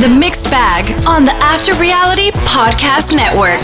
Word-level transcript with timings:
The 0.00 0.08
Mixed 0.08 0.48
Bag 0.48 0.92
on 1.08 1.24
the 1.24 1.32
After 1.42 1.74
Reality 1.74 2.30
Podcast 2.30 3.16
Network. 3.16 3.58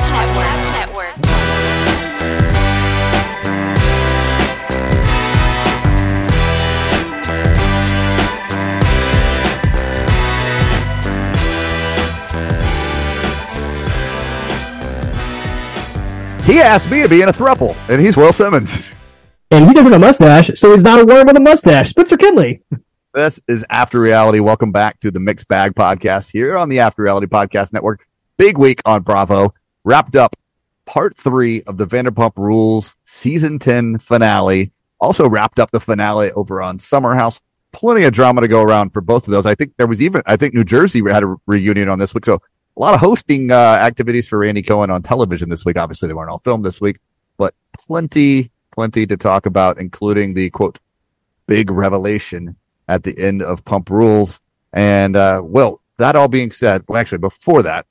He 16.44 16.60
asked 16.60 16.90
me 16.90 17.02
to 17.02 17.08
be 17.08 17.22
in 17.22 17.28
a 17.28 17.32
thruple, 17.32 17.76
and 17.88 18.00
he's 18.00 18.16
Will 18.16 18.32
Semons. 18.32 18.92
And 19.52 19.68
he 19.68 19.72
doesn't 19.72 19.92
have 19.92 20.02
a 20.02 20.04
mustache, 20.04 20.50
so 20.56 20.72
he's 20.72 20.82
not 20.82 20.98
a 20.98 21.04
worm 21.04 21.28
with 21.28 21.36
a 21.36 21.40
mustache. 21.40 21.90
Spencer 21.90 22.16
Kitley. 22.16 22.60
This 23.14 23.40
is 23.46 23.64
After 23.70 24.00
Reality. 24.00 24.40
Welcome 24.40 24.72
back 24.72 24.98
to 24.98 25.12
the 25.12 25.20
Mixed 25.20 25.46
Bag 25.46 25.76
Podcast 25.76 26.32
here 26.32 26.58
on 26.58 26.68
the 26.68 26.80
After 26.80 27.02
Reality 27.02 27.28
Podcast 27.28 27.72
Network. 27.72 28.08
Big 28.38 28.58
week 28.58 28.82
on 28.84 29.02
Bravo. 29.02 29.54
Wrapped 29.84 30.16
up 30.16 30.34
part 30.84 31.16
three 31.16 31.62
of 31.62 31.76
the 31.76 31.86
Vanderpump 31.86 32.32
Rules 32.36 32.96
season 33.04 33.60
10 33.60 33.98
finale. 33.98 34.72
Also 35.00 35.28
wrapped 35.28 35.60
up 35.60 35.70
the 35.70 35.78
finale 35.78 36.32
over 36.32 36.60
on 36.60 36.80
Summer 36.80 37.14
House. 37.14 37.40
Plenty 37.70 38.02
of 38.02 38.12
drama 38.12 38.40
to 38.40 38.48
go 38.48 38.62
around 38.62 38.90
for 38.90 39.00
both 39.00 39.28
of 39.28 39.30
those. 39.30 39.46
I 39.46 39.54
think 39.54 39.76
there 39.76 39.86
was 39.86 40.02
even, 40.02 40.22
I 40.26 40.34
think 40.34 40.52
New 40.52 40.64
Jersey 40.64 41.00
had 41.08 41.22
a 41.22 41.36
reunion 41.46 41.88
on 41.88 42.00
this 42.00 42.14
week. 42.14 42.24
So 42.24 42.42
a 42.76 42.80
lot 42.80 42.94
of 42.94 43.00
hosting 43.00 43.52
uh, 43.52 43.78
activities 43.80 44.26
for 44.26 44.42
Andy 44.42 44.62
Cohen 44.62 44.90
on 44.90 45.04
television 45.04 45.50
this 45.50 45.64
week. 45.64 45.78
Obviously, 45.78 46.08
they 46.08 46.14
weren't 46.14 46.30
all 46.30 46.40
filmed 46.40 46.64
this 46.64 46.80
week, 46.80 46.98
but 47.36 47.54
plenty, 47.78 48.50
plenty 48.72 49.06
to 49.06 49.16
talk 49.16 49.46
about, 49.46 49.78
including 49.78 50.34
the 50.34 50.50
quote, 50.50 50.80
big 51.46 51.70
revelation 51.70 52.56
at 52.88 53.02
the 53.02 53.16
end 53.18 53.42
of 53.42 53.64
Pump 53.64 53.90
Rules. 53.90 54.40
And, 54.72 55.16
uh, 55.16 55.42
well, 55.44 55.80
that 55.98 56.16
all 56.16 56.28
being 56.28 56.50
said, 56.50 56.84
well, 56.88 57.00
actually, 57.00 57.18
before 57.18 57.62
that, 57.62 57.86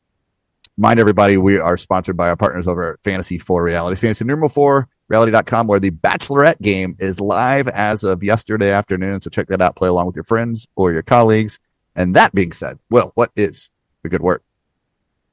mind 0.78 1.00
everybody 1.00 1.38
we 1.38 1.58
are 1.58 1.78
sponsored 1.78 2.18
by 2.18 2.30
our 2.30 2.36
partners 2.36 2.68
over 2.68 2.94
at 2.94 3.04
Fantasy 3.04 3.38
4 3.38 3.64
Reality, 3.64 4.00
Fantasy 4.00 4.26
Number 4.26 4.50
4 4.50 4.88
Reality.com, 5.08 5.68
where 5.68 5.80
the 5.80 5.92
Bachelorette 5.92 6.62
game 6.62 6.96
is 7.00 7.20
live 7.20 7.68
as 7.68 8.04
of 8.04 8.24
yesterday 8.24 8.72
afternoon. 8.72 9.22
So 9.22 9.30
check 9.30 9.48
that 9.48 9.62
out, 9.62 9.76
play 9.76 9.90
along 9.90 10.08
with 10.08 10.16
your 10.16 10.24
friends 10.24 10.68
or 10.76 10.92
your 10.92 11.04
colleagues. 11.04 11.60
And 11.96 12.16
that 12.16 12.34
being 12.34 12.52
said, 12.52 12.80
well, 12.90 13.12
what 13.16 13.32
is 13.36 13.70
the 14.02 14.10
good 14.10 14.22
work? 14.22 14.44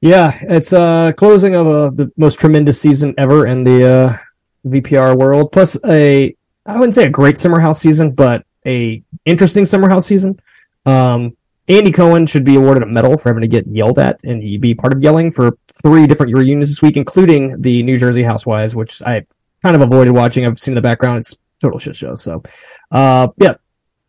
Yeah, 0.01 0.37
it's 0.41 0.73
a 0.73 1.13
closing 1.15 1.55
of 1.55 1.67
a, 1.67 1.91
the 1.95 2.11
most 2.17 2.39
tremendous 2.39 2.81
season 2.81 3.13
ever 3.17 3.45
in 3.45 3.63
the 3.63 3.91
uh, 3.91 4.17
VPR 4.65 5.17
world. 5.17 5.51
Plus 5.51 5.77
a, 5.85 6.35
I 6.65 6.75
wouldn't 6.75 6.95
say 6.95 7.05
a 7.05 7.09
great 7.09 7.37
summer 7.37 7.59
house 7.59 7.79
season, 7.79 8.11
but 8.11 8.43
a 8.65 9.03
interesting 9.25 9.65
summer 9.65 9.89
house 9.89 10.05
season. 10.05 10.39
Um, 10.85 11.35
Andy 11.67 11.91
Cohen 11.91 12.25
should 12.25 12.43
be 12.43 12.55
awarded 12.55 12.83
a 12.83 12.85
medal 12.85 13.17
for 13.17 13.29
having 13.29 13.41
to 13.41 13.47
get 13.47 13.65
yelled 13.67 13.99
at 13.99 14.19
and 14.23 14.41
he 14.41 14.57
be 14.57 14.73
part 14.73 14.93
of 14.93 15.01
yelling 15.03 15.31
for 15.31 15.57
three 15.81 16.07
different 16.07 16.35
reunions 16.35 16.67
this 16.69 16.81
week, 16.81 16.97
including 16.97 17.61
the 17.61 17.81
New 17.83 17.97
Jersey 17.97 18.23
Housewives, 18.23 18.75
which 18.75 19.01
I 19.03 19.25
kind 19.63 19.75
of 19.75 19.81
avoided 19.81 20.11
watching. 20.11 20.45
I've 20.45 20.59
seen 20.59 20.73
in 20.73 20.75
the 20.75 20.81
background; 20.81 21.19
it's 21.19 21.35
total 21.61 21.79
shit 21.79 21.95
show. 21.95 22.15
So, 22.15 22.43
uh, 22.91 23.27
yeah, 23.37 23.53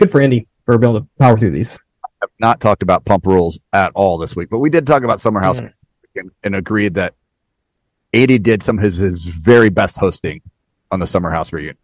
good 0.01 0.11
for 0.11 0.21
Andy 0.21 0.49
for 0.65 0.79
being 0.79 0.91
able 0.93 1.03
to 1.03 1.09
power 1.19 1.37
through 1.37 1.53
these. 1.53 1.79
I've 2.23 2.31
not 2.41 2.61
talked 2.61 2.83
about 2.83 3.05
pump 3.05 3.27
rules 3.27 3.59
at 3.73 3.93
all 3.95 4.17
this 4.19 4.35
week, 4.35 4.49
but 4.51 4.59
we 4.59 4.71
did 4.71 4.87
talk 4.87 5.03
about 5.03 5.21
Summer 5.21 5.41
House 5.41 5.61
Mm. 5.61 5.73
and, 6.17 6.31
and 6.45 6.57
agreed 6.57 6.95
that 6.95 7.15
Andy 8.13 8.39
did 8.39 8.63
some 8.63 8.79
of 8.79 8.85
his, 8.85 8.97
his 8.97 9.25
very 9.27 9.71
best 9.71 9.99
hosting 9.99 10.41
on 10.91 11.01
the 11.01 11.07
Summer 11.07 11.31
House 11.31 11.53
reunion. 11.53 11.77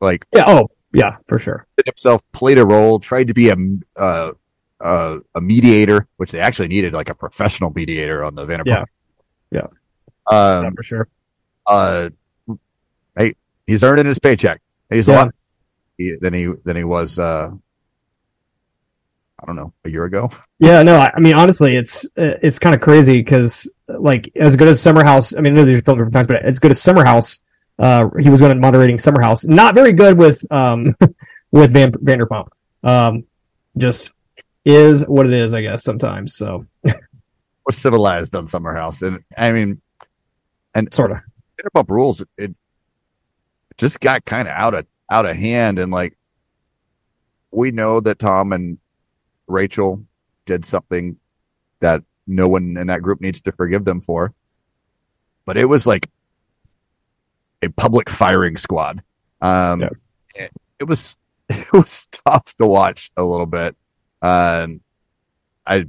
Like 0.00 0.24
Yeah. 0.34 0.44
Oh, 0.46 0.70
yeah, 0.92 1.16
for 1.26 1.38
sure. 1.38 1.66
himself 1.84 2.22
played 2.32 2.58
a 2.58 2.66
role, 2.66 2.98
tried 3.00 3.28
to 3.28 3.34
be 3.34 3.48
a 3.50 3.56
uh, 3.96 4.32
uh, 4.80 5.18
a 5.34 5.40
mediator, 5.40 6.06
which 6.16 6.32
they 6.32 6.40
actually 6.40 6.68
needed 6.68 6.92
like 6.92 7.08
a 7.08 7.14
professional 7.14 7.70
mediator 7.74 8.24
on 8.24 8.34
the 8.34 8.44
Vanderpump. 8.46 8.66
Yeah. 8.66 8.84
Yeah. 9.50 9.66
Um, 10.26 10.64
yeah, 10.64 10.70
for 10.76 10.82
sure. 10.82 11.08
uh, 11.66 12.10
hey, 13.16 13.34
he's 13.66 13.84
earning 13.84 14.06
his 14.06 14.18
paycheck. 14.18 14.60
He's 14.90 15.08
a 15.08 15.12
Yeah. 15.12 15.18
lot 15.24 15.34
he- 15.98 16.16
than 16.20 16.34
he 16.34 16.46
than 16.64 16.76
he 16.76 16.84
was. 16.84 17.18
Uh, 17.18 17.50
I 19.40 19.46
don't 19.46 19.56
know, 19.56 19.72
a 19.84 19.90
year 19.90 20.04
ago. 20.04 20.30
Yeah, 20.60 20.82
no, 20.84 20.96
I, 20.96 21.10
I 21.16 21.20
mean, 21.20 21.34
honestly, 21.34 21.76
it's 21.76 22.08
it's 22.16 22.60
kind 22.60 22.76
of 22.76 22.80
crazy 22.80 23.16
because, 23.16 23.68
like, 23.88 24.30
as 24.36 24.54
good 24.54 24.68
as 24.68 24.80
Summer 24.80 25.04
House, 25.04 25.36
I 25.36 25.40
mean, 25.40 25.52
I 25.54 25.56
know 25.56 25.64
these 25.64 25.78
are 25.78 25.82
filmed 25.82 25.98
different 25.98 26.12
times, 26.14 26.26
but 26.28 26.44
as 26.44 26.60
good 26.60 26.70
as 26.70 26.80
Summer 26.80 27.04
House, 27.04 27.42
uh, 27.78 28.08
he 28.18 28.30
was 28.30 28.40
going 28.40 28.54
to 28.54 28.60
moderating 28.60 28.98
Summer 28.98 29.22
House. 29.22 29.44
Not 29.44 29.74
very 29.74 29.92
good 29.92 30.18
with 30.18 30.44
um 30.52 30.94
with 31.50 31.72
Van, 31.72 31.92
Vanderpump. 31.92 32.48
Um, 32.82 33.24
just 33.76 34.12
is 34.64 35.06
what 35.06 35.26
it 35.26 35.32
is, 35.32 35.54
I 35.54 35.62
guess. 35.62 35.82
Sometimes, 35.82 36.34
so 36.34 36.66
We're 36.84 37.72
civilized 37.72 38.34
on 38.34 38.46
Summer 38.46 38.74
House, 38.74 39.02
and 39.02 39.22
I 39.36 39.52
mean, 39.52 39.80
and 40.74 40.92
sort 40.92 41.12
of. 41.12 41.18
Vanderpump 41.58 41.90
Rules, 41.90 42.24
it 42.36 42.54
just 43.76 44.00
got 44.00 44.24
kind 44.24 44.48
of 44.48 44.54
out 44.54 44.74
of 44.74 44.86
out 45.08 45.26
of 45.26 45.36
hand, 45.36 45.78
and 45.78 45.92
like 45.92 46.16
we 47.52 47.70
know 47.70 48.00
that 48.00 48.18
Tom 48.18 48.52
and 48.52 48.78
Rachel 49.46 50.04
did 50.44 50.64
something 50.64 51.18
that 51.78 52.02
no 52.26 52.48
one 52.48 52.76
in 52.76 52.88
that 52.88 53.02
group 53.02 53.20
needs 53.20 53.40
to 53.42 53.52
forgive 53.52 53.84
them 53.84 54.00
for, 54.00 54.34
but 55.44 55.56
it 55.56 55.66
was 55.66 55.86
like 55.86 56.08
a 57.62 57.68
public 57.70 58.10
firing 58.10 58.56
squad. 58.56 59.02
Um, 59.40 59.80
Yeah. 59.80 59.88
it, 60.34 60.52
it 60.80 60.84
was 60.84 61.16
it 61.48 61.72
was 61.72 62.06
tough 62.26 62.54
to 62.58 62.66
watch 62.66 63.10
a 63.16 63.22
little 63.24 63.46
bit. 63.46 63.76
Um, 64.20 64.80
I 65.66 65.86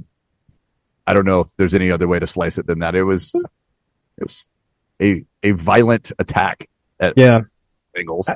I 1.06 1.12
don't 1.14 1.26
know 1.26 1.40
if 1.40 1.48
there's 1.56 1.74
any 1.74 1.90
other 1.90 2.08
way 2.08 2.18
to 2.18 2.26
slice 2.26 2.58
it 2.58 2.66
than 2.66 2.78
that. 2.80 2.94
It 2.94 3.02
was 3.04 3.34
it 3.34 4.22
was 4.22 4.48
a 5.00 5.24
a 5.42 5.52
violent 5.52 6.12
attack 6.18 6.68
at 7.00 7.14
Yeah. 7.16 7.40
Bengals. 7.96 8.28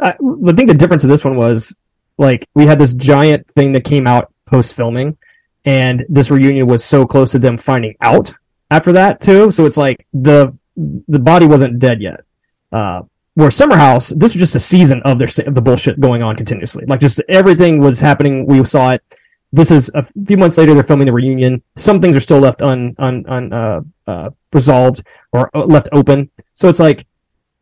I, 0.00 0.08
I 0.10 0.52
think 0.52 0.68
the 0.68 0.74
difference 0.74 1.04
of 1.04 1.10
this 1.10 1.24
one 1.24 1.36
was 1.36 1.76
like 2.18 2.48
we 2.54 2.66
had 2.66 2.78
this 2.78 2.94
giant 2.94 3.46
thing 3.54 3.72
that 3.72 3.84
came 3.84 4.06
out 4.06 4.32
post 4.46 4.74
filming, 4.74 5.16
and 5.64 6.04
this 6.08 6.30
reunion 6.30 6.66
was 6.66 6.84
so 6.84 7.06
close 7.06 7.32
to 7.32 7.38
them 7.38 7.56
finding 7.56 7.94
out 8.00 8.32
after 8.70 8.92
that 8.92 9.20
too. 9.20 9.50
So 9.52 9.66
it's 9.66 9.76
like 9.76 10.06
the 10.12 10.56
the 10.76 11.18
body 11.18 11.46
wasn't 11.46 11.78
dead 11.78 12.00
yet. 12.00 12.20
Uh, 12.72 13.02
where 13.34 13.50
Summer 13.50 13.76
House, 13.76 14.10
this 14.10 14.34
was 14.34 14.40
just 14.40 14.54
a 14.54 14.60
season 14.60 15.00
of 15.04 15.18
their 15.18 15.28
of 15.46 15.54
the 15.54 15.62
bullshit 15.62 16.00
going 16.00 16.22
on 16.22 16.36
continuously. 16.36 16.84
Like 16.86 17.00
just 17.00 17.20
everything 17.28 17.80
was 17.80 17.98
happening. 18.00 18.46
We 18.46 18.62
saw 18.64 18.90
it. 18.90 19.02
This 19.52 19.70
is 19.70 19.90
a 19.94 20.02
few 20.02 20.36
months 20.36 20.58
later. 20.58 20.74
They're 20.74 20.82
filming 20.82 21.06
the 21.06 21.12
reunion. 21.12 21.62
Some 21.76 22.00
things 22.00 22.16
are 22.16 22.20
still 22.20 22.40
left 22.40 22.62
un 22.62 22.94
un, 22.98 23.24
un 23.26 23.52
uh, 23.52 23.80
uh, 24.06 24.30
resolved 24.52 25.02
or 25.32 25.50
uh, 25.56 25.64
left 25.64 25.88
open. 25.92 26.30
So 26.54 26.68
it's 26.68 26.80
like 26.80 27.06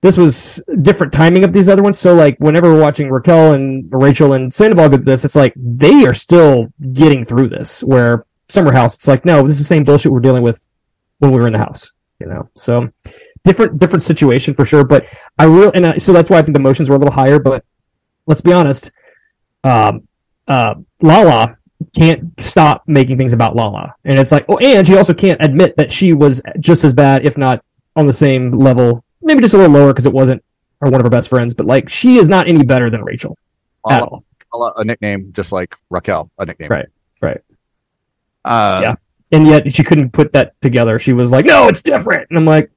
this 0.03 0.17
was 0.17 0.63
different 0.83 1.13
timing 1.13 1.45
of 1.45 1.53
these 1.53 1.69
other 1.69 1.83
ones. 1.83 1.99
So 1.99 2.15
like 2.15 2.37
whenever 2.39 2.73
we're 2.73 2.81
watching 2.81 3.11
Raquel 3.11 3.53
and 3.53 3.89
Rachel 3.93 4.33
and 4.33 4.53
Sandoval 4.53 4.89
get 4.89 5.05
this, 5.05 5.25
it's 5.25 5.37
like 5.37 5.53
they 5.57 6.05
are 6.05 6.15
still 6.15 6.73
getting 6.93 7.25
through 7.25 7.49
this. 7.49 7.83
Where 7.83 8.25
Summer 8.49 8.73
House, 8.73 8.97
it's 8.97 9.09
like 9.09 9.25
no, 9.25 9.43
this 9.43 9.53
is 9.53 9.59
the 9.59 9.65
same 9.65 9.85
bullshit 9.85 10.11
we're 10.11 10.21
dealing 10.21 10.43
with 10.43 10.65
when 11.19 11.31
we 11.31 11.39
were 11.39 11.47
in 11.47 11.53
the 11.53 11.59
house. 11.59 11.93
You 12.19 12.27
know, 12.27 12.51
so 12.55 12.91
different 13.45 13.79
different 13.79 14.03
situation 14.03 14.55
for 14.55 14.65
sure. 14.65 14.85
But 14.85 15.07
I 15.39 15.45
really 15.45 15.73
and 15.75 15.87
I, 15.87 15.97
so 15.97 16.13
that's 16.13 16.31
why 16.31 16.39
I 16.39 16.43
think 16.43 16.55
the 16.55 16.61
emotions 16.61 16.89
were 16.89 16.97
a 16.97 16.99
little 16.99 17.15
higher. 17.15 17.39
But 17.39 17.65
let's 18.27 18.41
be 18.41 18.53
honest, 18.53 18.93
um, 19.65 20.07
uh, 20.49 20.75
Lala 21.01 21.57
can't 21.97 22.39
stop 22.41 22.83
making 22.87 23.17
things 23.17 23.33
about 23.33 23.57
Lala, 23.57 23.95
and 24.05 24.19
it's 24.19 24.33
like 24.33 24.45
oh, 24.49 24.59
and 24.59 24.87
she 24.87 24.97
also 24.97 25.15
can't 25.15 25.43
admit 25.43 25.77
that 25.77 25.91
she 25.91 26.13
was 26.13 26.43
just 26.59 26.85
as 26.85 26.95
bad, 26.95 27.27
if 27.27 27.37
not 27.37 27.65
on 27.97 28.07
the 28.07 28.13
same 28.13 28.53
level 28.53 29.05
maybe 29.23 29.41
just 29.41 29.55
a 29.55 29.57
little 29.57 29.73
lower 29.73 29.93
because 29.93 30.07
it 30.07 30.13
wasn't 30.13 30.43
or 30.81 30.91
one 30.91 31.01
of 31.01 31.05
her 31.05 31.11
best 31.11 31.29
friends, 31.29 31.53
but 31.53 31.67
like 31.67 31.89
she 31.89 32.17
is 32.17 32.29
not 32.29 32.49
any 32.49 32.65
better 32.65 32.89
than 32.89 33.03
Rachel 33.03 33.37
at 33.91 34.03
all. 34.03 34.25
a, 34.55 34.81
a 34.81 34.85
nickname 34.85 35.33
just 35.33 35.53
like 35.53 35.75
Raquel, 35.91 36.31
a 36.39 36.47
nickname. 36.47 36.71
Right, 36.71 36.87
right. 37.21 37.41
Uh, 38.45 38.81
Yeah. 38.85 38.95
And 39.33 39.47
yet 39.47 39.73
she 39.73 39.85
couldn't 39.85 40.11
put 40.11 40.33
that 40.33 40.61
together. 40.61 40.99
She 40.99 41.13
was 41.13 41.31
like, 41.31 41.45
"No, 41.45 41.69
it's 41.69 41.83
different." 41.83 42.29
And 42.31 42.37
I'm 42.37 42.45
like, 42.45 42.73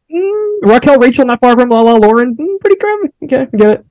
"Raquel, 0.64 1.00
Rachel, 1.00 1.26
not 1.26 1.40
far 1.40 1.58
from 1.58 1.70
La 1.70 1.82
La 1.82 1.96
Lauren, 1.96 2.36
mm, 2.36 2.60
pretty 2.60 2.78
crappy." 2.78 3.10
Okay, 3.24 3.42
I 3.42 3.58
get 3.58 3.70
it. 3.70 3.86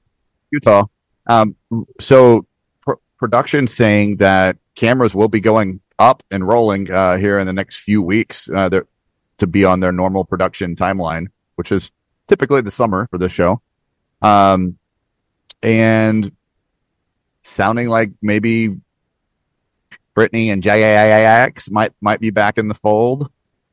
Utah. 0.51 0.85
Um, 1.27 1.57
so 2.01 2.47
pr- 2.81 2.95
production 3.19 3.69
saying 3.69 4.17
that 4.17 4.57
cameras 4.75 5.15
will 5.15 5.29
be 5.29 5.41
going 5.41 5.81
up 5.99 6.23
and 6.31 6.47
rolling 6.47 6.91
uh, 6.91 7.17
here 7.17 7.39
in 7.39 7.47
the 7.47 7.53
next 7.53 7.81
few 7.81 8.03
weeks 8.03 8.49
uh, 8.51 8.69
to 9.39 9.47
be 9.47 9.65
on 9.65 9.81
their 9.81 9.93
normal 9.93 10.25
production 10.25 10.77
timeline, 10.77 11.27
which 11.57 11.73
is 11.73 11.93
typically 12.27 12.61
the 12.61 12.71
summer 12.71 13.07
for 13.11 13.19
this 13.19 13.33
show. 13.33 13.61
Um, 14.21 14.79
and 15.63 16.33
sounding 17.43 17.89
like 17.89 18.13
maybe 18.21 18.81
Brittany 20.15 20.51
and 20.51 20.63
JAX 20.63 21.71
might 21.71 21.93
might 22.01 22.21
be 22.21 22.31
back 22.31 22.59
in 22.59 22.69
the 22.69 22.75
fold, 22.75 23.31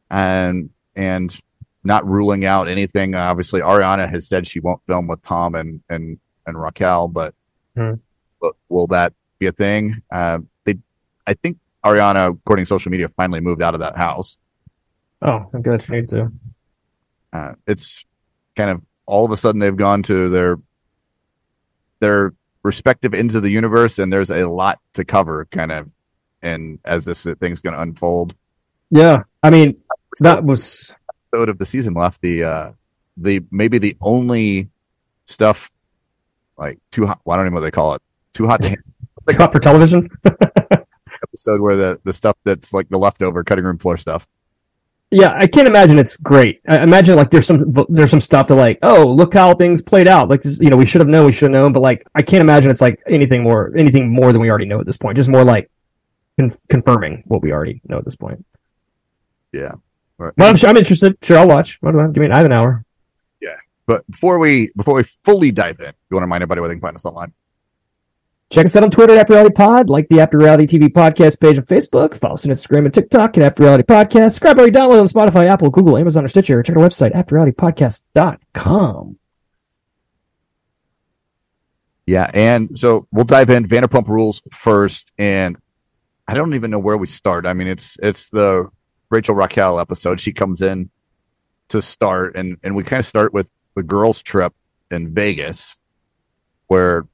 and 0.10 0.70
and 0.96 1.38
not 1.90 2.08
ruling 2.08 2.46
out 2.46 2.70
anything. 2.70 3.16
Obviously, 3.16 3.62
Ariana 3.62 4.08
has 4.10 4.30
said 4.30 4.48
she 4.48 4.60
won't 4.62 4.80
film 4.88 5.08
with 5.08 5.22
Tom 5.24 5.56
and 5.56 5.82
and 5.90 6.18
and 6.46 6.62
Raquel, 6.62 7.10
but 7.10 7.34
Hmm. 7.76 7.96
but 8.40 8.54
will 8.70 8.88
that 8.88 9.14
be 9.40 9.48
a 9.48 9.52
thing? 9.52 10.02
Uh, 10.12 10.40
they, 10.66 10.76
I 11.28 11.34
think 11.34 11.58
Ariana, 11.84 12.30
according 12.32 12.66
to 12.66 12.70
social 12.70 12.92
media, 12.92 13.10
finally 13.18 13.40
moved 13.40 13.62
out 13.62 13.74
of 13.74 13.80
that 13.82 13.98
house. 13.98 14.40
Oh, 15.22 15.50
I'm 15.54 15.62
good. 15.62 15.82
She 15.82 15.94
needs 15.94 16.12
to. 16.12 16.32
Uh, 17.34 17.54
it's 17.68 18.06
kind 18.56 18.70
of 18.70 18.82
all 19.06 19.26
of 19.26 19.32
a 19.32 19.38
sudden 19.38 19.60
they've 19.60 19.76
gone 19.76 20.04
to 20.04 20.30
their 20.30 20.58
their 22.00 22.34
respective 22.64 23.14
ends 23.14 23.36
of 23.36 23.44
the 23.44 23.50
universe, 23.50 24.00
and 24.00 24.14
there's 24.14 24.32
a 24.32 24.48
lot 24.48 24.80
to 24.94 25.04
cover, 25.06 25.46
kind 25.52 25.72
of, 25.72 25.92
and 26.42 26.80
as 26.86 27.04
this 27.06 27.26
thing's 27.40 27.62
going 27.62 27.76
to 27.76 27.82
unfold. 27.82 28.36
Yeah, 28.92 29.24
I 29.44 29.50
mean 29.50 29.78
that 30.20 30.44
was 30.44 30.94
episode 31.32 31.50
of 31.50 31.58
the 31.58 31.66
season 31.66 31.94
left. 31.94 32.22
The 32.22 32.44
uh, 32.44 32.72
the 33.18 33.42
maybe 33.52 33.78
the 33.78 33.96
only 34.02 34.70
stuff 35.26 35.72
like 36.58 36.80
too 36.92 37.06
hot. 37.06 37.20
Well, 37.24 37.36
I 37.36 37.38
don't 37.38 37.48
even 37.48 37.54
know 37.54 37.62
what 37.62 37.66
they 37.66 37.72
call 37.72 37.96
it. 37.96 38.02
Too 38.34 38.48
hot 38.48 38.62
to 38.64 38.70
too 39.30 39.38
hot 39.38 39.52
for 39.52 39.60
television. 39.60 40.10
episode 41.24 41.60
where 41.60 41.76
the 41.76 42.00
the 42.04 42.14
stuff 42.14 42.38
that's 42.44 42.74
like 42.74 42.88
the 42.90 42.98
leftover 42.98 43.44
cutting 43.44 43.66
room 43.66 43.78
floor 43.78 43.98
stuff. 43.98 44.28
Yeah, 45.12 45.34
I 45.36 45.48
can't 45.48 45.68
imagine 45.68 45.98
it's 45.98 46.18
great. 46.18 46.62
I 46.68 46.84
imagine 46.84 47.16
like 47.16 47.32
there's 47.32 47.48
some 47.48 47.74
there's 47.90 48.12
some 48.12 48.22
stuff 48.22 48.48
to 48.48 48.56
like, 48.56 48.78
oh, 48.84 49.08
look 49.08 49.34
how 49.34 49.56
things 49.56 49.82
played 49.82 50.08
out. 50.08 50.30
Like 50.30 50.44
this, 50.44 50.60
you 50.60 50.70
know, 50.70 50.78
we 50.78 50.86
should 50.86 51.02
have 51.02 51.08
known, 51.08 51.26
we 51.26 51.32
should 51.32 51.52
have 51.52 51.62
known, 51.62 51.74
but 51.74 51.80
like 51.80 52.08
I 52.14 52.22
can't 52.22 52.42
imagine 52.42 52.70
it's 52.70 52.82
like 52.82 53.02
anything 53.08 53.42
more 53.42 53.74
anything 53.76 54.12
more 54.12 54.32
than 54.32 54.42
we 54.42 54.50
already 54.50 54.66
know 54.66 54.80
at 54.80 54.86
this 54.86 54.98
point. 54.98 55.16
Just 55.16 55.30
more 55.30 55.44
like 55.44 55.70
con- 56.40 56.52
confirming 56.70 57.24
what 57.26 57.42
we 57.42 57.52
already 57.52 57.82
know 57.88 57.98
at 57.98 58.06
this 58.06 58.16
point. 58.16 58.46
Yeah. 59.52 59.74
Right. 60.20 60.34
Well, 60.38 60.50
I'm 60.50 60.58
sure 60.58 60.70
I'm 60.70 60.78
interested. 60.78 61.18
Sure, 61.24 61.38
I'll 61.38 61.48
watch. 61.48 61.78
What 61.82 61.92
do 61.92 62.02
I 62.02 62.08
give 62.08 62.22
me? 62.22 62.30
I 62.30 62.38
have 62.38 62.46
an 62.46 62.52
hour. 62.52 62.84
Yeah, 63.42 63.56
but 63.86 64.06
before 64.12 64.38
we 64.38 64.70
before 64.76 64.96
we 64.96 65.04
fully 65.24 65.52
dive 65.52 65.80
in, 65.80 65.86
you 65.86 66.16
want 66.16 66.22
to 66.22 66.26
remind 66.26 66.44
everybody 66.44 66.60
where 66.60 66.68
they 66.68 66.76
can 66.76 66.82
find 66.82 66.96
us 66.96 67.06
online. 67.06 67.32
Check 68.52 68.66
us 68.66 68.76
out 68.76 68.84
on 68.84 68.92
Twitter 68.92 69.14
at 69.14 69.20
After 69.20 69.34
Reality 69.34 69.54
Pod, 69.54 69.90
like 69.90 70.10
the 70.10 70.20
After 70.20 70.38
Reality 70.38 70.66
TV 70.66 70.90
podcast 70.90 71.40
page 71.40 71.58
on 71.58 71.66
Facebook, 71.66 72.16
follow 72.16 72.34
us 72.34 72.46
on 72.46 72.52
Instagram 72.52 72.86
and 72.86 72.94
TikTok 72.94 73.38
at 73.38 73.44
After 73.44 73.64
Reality 73.64 73.84
Podcast, 73.84 74.32
subscribe 74.32 74.60
or 74.60 74.68
download 74.68 75.00
on 75.00 75.08
Spotify, 75.08 75.48
Apple, 75.48 75.70
Google, 75.70 75.98
Amazon, 75.98 76.26
or 76.26 76.28
Stitcher. 76.28 76.62
Check 76.64 76.76
our 76.76 76.84
website, 76.84 77.14
afterrealitypodcast.com. 77.14 79.20
Yeah, 82.08 82.30
and 82.34 82.78
so 82.78 83.08
we'll 83.12 83.24
dive 83.24 83.52
in 83.52 83.68
Vanderpump 83.68 84.08
Rules 84.08 84.42
first, 84.52 85.14
and 85.20 85.56
I 86.28 86.34
don't 86.34 86.56
even 86.56 86.72
know 86.72 86.80
where 86.80 86.98
we 86.98 87.06
start. 87.06 87.46
I 87.46 87.54
mean, 87.54 87.68
it's 87.68 88.00
it's 88.02 88.32
the 88.32 88.68
Rachel 89.10 89.36
Raquel 89.36 89.80
episode. 89.80 90.20
She 90.20 90.34
comes 90.34 90.62
in 90.62 90.90
to 91.70 91.82
start, 91.82 92.36
and 92.36 92.58
and 92.64 92.76
we 92.76 92.84
kind 92.84 93.00
of 93.00 93.06
start 93.06 93.34
with 93.34 93.48
the 93.76 93.84
girls' 93.84 94.22
trip 94.22 94.54
in 94.92 95.14
Vegas, 95.14 95.80
where 96.68 97.08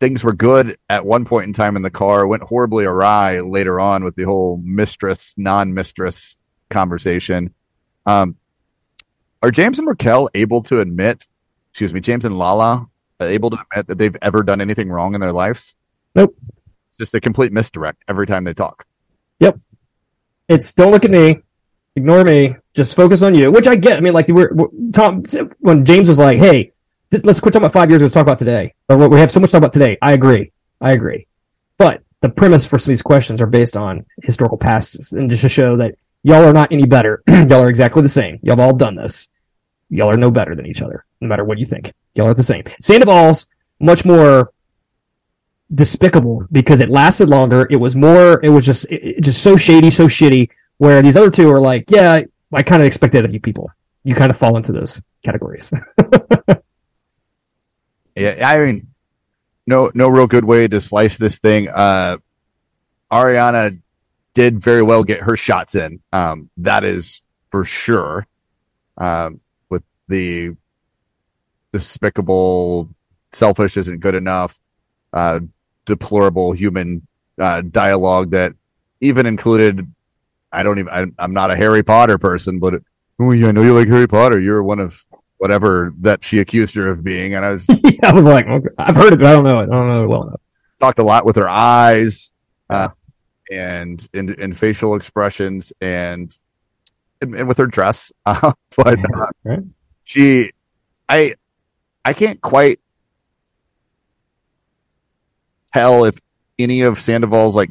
things 0.00 0.22
were 0.22 0.32
good 0.32 0.76
at 0.88 1.06
one 1.06 1.24
point 1.24 1.46
in 1.46 1.52
time 1.52 1.76
in 1.76 1.82
the 1.82 1.90
car, 1.90 2.26
went 2.26 2.42
horribly 2.42 2.84
awry 2.84 3.40
later 3.40 3.80
on 3.80 4.04
with 4.04 4.16
the 4.16 4.24
whole 4.24 4.60
mistress, 4.62 5.34
non 5.36 5.74
mistress 5.74 6.36
conversation. 6.70 7.54
Um, 8.04 8.36
are 9.42 9.50
James 9.50 9.78
and 9.78 9.88
Raquel 9.88 10.28
able 10.34 10.62
to 10.64 10.80
admit, 10.80 11.26
excuse 11.70 11.92
me, 11.94 12.00
James 12.00 12.24
and 12.24 12.38
Lala 12.38 12.86
able 13.20 13.50
to 13.50 13.58
admit 13.70 13.86
that 13.86 13.98
they've 13.98 14.16
ever 14.22 14.42
done 14.42 14.60
anything 14.60 14.90
wrong 14.90 15.14
in 15.14 15.20
their 15.20 15.32
lives? 15.32 15.74
Nope. 16.14 16.36
It's 16.88 16.98
just 16.98 17.14
a 17.14 17.20
complete 17.20 17.52
misdirect 17.52 18.02
every 18.08 18.26
time 18.26 18.44
they 18.44 18.54
talk. 18.54 18.86
Yep. 19.40 19.58
It's 20.48 20.72
don't 20.74 20.92
look 20.92 21.04
at 21.04 21.10
me, 21.10 21.38
ignore 21.96 22.24
me, 22.24 22.56
just 22.74 22.94
focus 22.94 23.22
on 23.22 23.34
you, 23.34 23.50
which 23.50 23.66
I 23.66 23.74
get. 23.74 23.96
I 23.96 24.00
mean, 24.00 24.12
like, 24.12 24.28
we're, 24.28 24.52
we're 24.52 24.68
Tom, 24.92 25.24
when 25.58 25.84
James 25.84 26.08
was 26.08 26.18
like, 26.18 26.38
hey, 26.38 26.72
let's 27.10 27.40
quit 27.40 27.52
talking 27.52 27.64
about 27.64 27.72
five 27.72 27.90
years. 27.90 28.02
Let's 28.02 28.14
talk 28.14 28.22
about 28.22 28.38
today. 28.38 28.74
Or 28.88 29.08
we 29.08 29.18
have 29.18 29.30
so 29.30 29.40
much 29.40 29.50
to 29.50 29.52
talk 29.52 29.58
about 29.58 29.72
today. 29.72 29.98
I 30.02 30.12
agree. 30.12 30.52
I 30.80 30.92
agree. 30.92 31.26
But 31.78 32.02
the 32.20 32.28
premise 32.28 32.66
for 32.66 32.78
some 32.78 32.90
of 32.90 32.96
these 32.96 33.02
questions 33.02 33.40
are 33.40 33.46
based 33.46 33.76
on 33.76 34.04
historical 34.22 34.58
pasts 34.58 35.12
and 35.12 35.30
just 35.30 35.42
to 35.42 35.48
show 35.48 35.76
that 35.78 35.94
y'all 36.22 36.44
are 36.44 36.52
not 36.52 36.72
any 36.72 36.86
better. 36.86 37.22
y'all 37.28 37.62
are 37.62 37.68
exactly 37.68 38.02
the 38.02 38.08
same. 38.08 38.38
Y'all 38.42 38.56
have 38.56 38.60
all 38.60 38.74
done 38.74 38.96
this. 38.96 39.28
Y'all 39.88 40.10
are 40.10 40.16
no 40.16 40.30
better 40.30 40.54
than 40.54 40.66
each 40.66 40.82
other, 40.82 41.04
no 41.20 41.28
matter 41.28 41.44
what 41.44 41.58
you 41.58 41.64
think. 41.64 41.92
Y'all 42.14 42.26
are 42.26 42.34
the 42.34 42.42
same. 42.42 42.64
Sandoval's 42.80 43.48
much 43.80 44.04
more 44.04 44.50
despicable 45.74 46.46
because 46.52 46.80
it 46.80 46.90
lasted 46.90 47.28
longer. 47.28 47.66
It 47.70 47.76
was 47.76 47.96
more, 47.96 48.40
it 48.44 48.50
was 48.50 48.64
just, 48.64 48.86
it, 48.90 49.22
just 49.22 49.42
so 49.42 49.56
shady, 49.56 49.90
so 49.90 50.06
shitty. 50.06 50.50
Where 50.78 51.00
these 51.00 51.16
other 51.16 51.30
two 51.30 51.50
are 51.50 51.60
like, 51.60 51.90
yeah, 51.90 52.20
I 52.52 52.62
kind 52.62 52.82
of 52.82 52.86
expected 52.86 53.24
of 53.24 53.32
you 53.32 53.40
people. 53.40 53.70
You 54.04 54.14
kind 54.14 54.30
of 54.30 54.36
fall 54.36 54.56
into 54.56 54.72
those 54.72 55.00
categories. 55.24 55.72
Yeah, 58.16 58.48
I 58.48 58.58
mean, 58.64 58.88
no, 59.66 59.92
no 59.94 60.08
real 60.08 60.26
good 60.26 60.44
way 60.44 60.66
to 60.66 60.80
slice 60.80 61.18
this 61.18 61.38
thing. 61.38 61.68
Uh, 61.68 62.16
Ariana 63.12 63.78
did 64.32 64.58
very 64.58 64.82
well 64.82 65.04
get 65.04 65.20
her 65.20 65.36
shots 65.36 65.74
in. 65.74 66.00
Um, 66.12 66.50
that 66.56 66.82
is 66.82 67.22
for 67.50 67.62
sure. 67.64 68.26
Um, 68.96 69.40
with 69.68 69.82
the 70.08 70.56
despicable, 71.72 72.88
selfish 73.32 73.76
isn't 73.76 74.00
good 74.00 74.14
enough, 74.14 74.58
uh, 75.12 75.40
deplorable 75.86 76.52
human 76.52 77.06
uh, 77.38 77.62
dialogue 77.62 78.30
that 78.32 78.52
even 79.00 79.26
included. 79.26 79.90
I 80.52 80.62
don't 80.62 80.78
even. 80.78 81.12
I, 81.18 81.24
am 81.24 81.32
not 81.32 81.50
a 81.50 81.56
Harry 81.56 81.82
Potter 81.82 82.18
person, 82.18 82.58
but 82.58 82.74
oh 83.18 83.32
yeah, 83.32 83.48
I 83.48 83.52
know 83.52 83.62
you 83.62 83.74
like 83.74 83.88
Harry 83.88 84.06
Potter. 84.06 84.38
You're 84.38 84.62
one 84.62 84.78
of 84.78 85.04
whatever 85.38 85.92
that 86.00 86.24
she 86.24 86.38
accused 86.38 86.74
her 86.74 86.86
of 86.86 87.04
being. 87.04 87.34
And 87.34 87.44
I 87.44 87.52
was, 87.52 87.66
yeah, 87.84 88.10
I 88.10 88.12
was 88.12 88.26
like, 88.26 88.46
okay, 88.46 88.68
I've 88.78 88.96
heard 88.96 89.12
it, 89.12 89.18
but 89.18 89.26
I 89.26 89.32
don't 89.32 89.44
know 89.44 89.60
it. 89.60 89.64
I 89.64 89.66
don't 89.66 89.88
know 89.88 90.04
it 90.04 90.06
well 90.06 90.22
enough. 90.24 90.40
Talked 90.78 90.98
a 90.98 91.02
lot 91.02 91.24
with 91.24 91.36
her 91.36 91.48
eyes, 91.48 92.32
uh, 92.68 92.88
and 93.50 94.06
in, 94.12 94.34
in 94.34 94.52
facial 94.52 94.94
expressions 94.94 95.72
and, 95.80 96.36
and, 97.20 97.34
and 97.34 97.48
with 97.48 97.58
her 97.58 97.66
dress. 97.66 98.12
Uh, 98.26 98.52
but 98.76 98.98
right. 99.44 99.60
she, 100.04 100.50
I, 101.08 101.36
I 102.04 102.12
can't 102.12 102.40
quite 102.40 102.80
tell 105.76 106.04
if 106.04 106.18
any 106.58 106.82
of 106.82 107.00
Sandoval's 107.00 107.56
like 107.56 107.70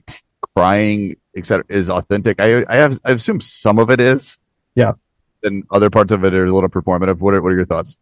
crying, 0.56 1.18
etc., 1.36 1.66
is 1.70 1.90
authentic. 1.90 2.40
I, 2.40 2.66
I 2.68 2.76
have, 2.76 3.00
I 3.04 3.12
assume 3.12 3.42
some 3.42 3.80
of 3.80 3.90
it 3.90 4.00
is. 4.00 4.40
Yeah 4.76 4.94
and 5.46 5.64
other 5.72 5.90
parts 5.90 6.12
of 6.12 6.26
it 6.26 6.34
are 6.34 6.46
a 6.46 6.54
little 6.54 6.70
performative. 6.70 7.20
What 7.20 7.36
are, 7.36 7.42
what 7.42 7.52
are 7.52 7.56
your 7.56 7.66
thoughts? 7.66 7.98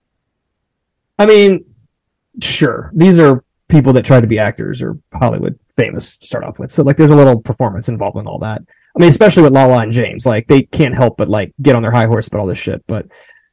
I 1.20 1.26
mean, 1.26 1.66
sure. 2.42 2.92
These 2.96 3.20
are 3.20 3.44
people 3.68 3.94
that 3.94 4.06
try 4.06 4.20
to 4.20 4.28
be 4.28 4.40
actors 4.40 4.82
or 4.82 4.98
Hollywood 5.14 5.60
famous 5.76 6.18
to 6.18 6.28
start 6.28 6.44
off 6.44 6.58
with. 6.60 6.72
So 6.72 6.84
like 6.84 6.98
there's 6.98 7.12
a 7.12 7.16
little 7.16 7.40
performance 7.42 7.90
involved 7.90 8.18
in 8.18 8.28
all 8.28 8.40
that. 8.40 8.62
I 8.96 9.00
mean, 9.00 9.10
especially 9.10 9.44
with 9.44 9.54
Lala 9.54 9.80
and 9.80 9.92
James, 9.92 10.26
like 10.26 10.48
they 10.48 10.64
can't 10.64 10.96
help 10.96 11.18
but 11.18 11.30
like 11.30 11.54
get 11.62 11.76
on 11.76 11.82
their 11.82 11.92
high 11.92 12.06
horse 12.06 12.28
about 12.28 12.42
all 12.42 12.48
this 12.48 12.58
shit. 12.58 12.84
But 12.88 13.08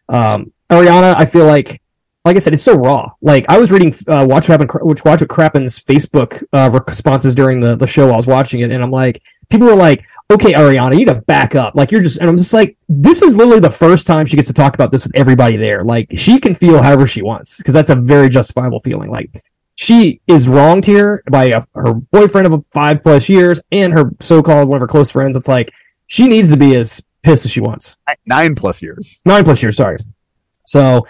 um 0.08 0.52
Ariana, 0.70 1.14
I 1.16 1.24
feel 1.24 1.46
like 1.46 1.82
like 2.24 2.36
I 2.36 2.38
said, 2.38 2.52
it's 2.52 2.62
so 2.62 2.74
raw. 2.74 3.12
Like 3.22 3.46
I 3.48 3.58
was 3.58 3.72
reading 3.72 3.94
uh, 4.06 4.26
Watch 4.28 4.48
What 4.48 4.60
Happened, 4.60 4.70
which 4.82 5.04
Watch 5.04 5.20
What 5.20 5.30
Crappen's 5.30 5.82
Facebook 5.82 6.44
uh, 6.52 6.70
responses 6.86 7.34
during 7.34 7.60
the, 7.60 7.76
the 7.76 7.86
show 7.86 8.06
while 8.06 8.14
I 8.14 8.16
was 8.16 8.26
watching 8.26 8.60
it, 8.60 8.70
and 8.70 8.82
I'm 8.82 8.90
like, 8.90 9.22
people 9.48 9.66
were 9.66 9.74
like, 9.74 10.04
okay, 10.30 10.52
Ariana, 10.52 10.92
you 10.92 10.98
need 10.98 11.08
to 11.08 11.14
back 11.22 11.54
up. 11.54 11.74
Like 11.74 11.90
you're 11.90 12.02
just, 12.02 12.18
and 12.18 12.28
I'm 12.28 12.36
just 12.36 12.52
like, 12.52 12.76
this 12.88 13.22
is 13.22 13.36
literally 13.36 13.60
the 13.60 13.70
first 13.70 14.06
time 14.06 14.26
she 14.26 14.36
gets 14.36 14.48
to 14.48 14.54
talk 14.54 14.74
about 14.74 14.92
this 14.92 15.04
with 15.04 15.16
everybody 15.16 15.56
there. 15.56 15.82
Like 15.82 16.08
she 16.14 16.38
can 16.38 16.54
feel 16.54 16.82
however 16.82 17.06
she 17.06 17.22
wants 17.22 17.56
because 17.56 17.74
that's 17.74 17.90
a 17.90 17.96
very 17.96 18.28
justifiable 18.28 18.80
feeling. 18.80 19.10
Like 19.10 19.42
she 19.76 20.20
is 20.26 20.46
wronged 20.46 20.84
here 20.84 21.22
by 21.30 21.46
a, 21.46 21.62
her 21.74 21.94
boyfriend 21.94 22.52
of 22.52 22.64
five 22.70 23.02
plus 23.02 23.30
years 23.30 23.60
and 23.72 23.94
her 23.94 24.10
so-called 24.20 24.68
one 24.68 24.76
of 24.76 24.82
her 24.82 24.88
close 24.88 25.10
friends. 25.10 25.36
It's 25.36 25.48
like 25.48 25.72
she 26.06 26.28
needs 26.28 26.50
to 26.50 26.58
be 26.58 26.76
as 26.76 27.02
pissed 27.22 27.46
as 27.46 27.50
she 27.50 27.60
wants. 27.60 27.96
Nine 28.26 28.54
plus 28.54 28.82
years. 28.82 29.20
Nine 29.24 29.42
plus 29.42 29.62
years. 29.62 29.76
Sorry. 29.76 29.96
So. 30.66 31.06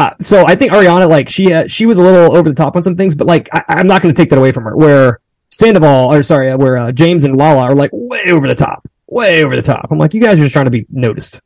Uh, 0.00 0.14
so 0.18 0.46
I 0.46 0.54
think 0.54 0.72
Ariana, 0.72 1.06
like 1.06 1.28
she, 1.28 1.52
uh, 1.52 1.66
she 1.66 1.84
was 1.84 1.98
a 1.98 2.02
little 2.02 2.34
over 2.34 2.48
the 2.48 2.54
top 2.54 2.74
on 2.74 2.82
some 2.82 2.96
things, 2.96 3.14
but 3.14 3.26
like 3.26 3.50
I, 3.52 3.62
I'm 3.68 3.86
not 3.86 4.00
going 4.00 4.14
to 4.14 4.18
take 4.18 4.30
that 4.30 4.38
away 4.38 4.50
from 4.50 4.64
her. 4.64 4.74
Where 4.74 5.20
Sandoval, 5.50 6.10
or 6.10 6.22
sorry, 6.22 6.56
where 6.56 6.78
uh, 6.78 6.90
James 6.90 7.24
and 7.24 7.36
Lala 7.36 7.64
are 7.64 7.74
like 7.74 7.90
way 7.92 8.30
over 8.30 8.48
the 8.48 8.54
top, 8.54 8.88
way 9.06 9.44
over 9.44 9.54
the 9.54 9.60
top. 9.60 9.88
I'm 9.90 9.98
like, 9.98 10.14
you 10.14 10.22
guys 10.22 10.38
are 10.38 10.42
just 10.42 10.54
trying 10.54 10.64
to 10.64 10.70
be 10.70 10.86
noticed. 10.88 11.42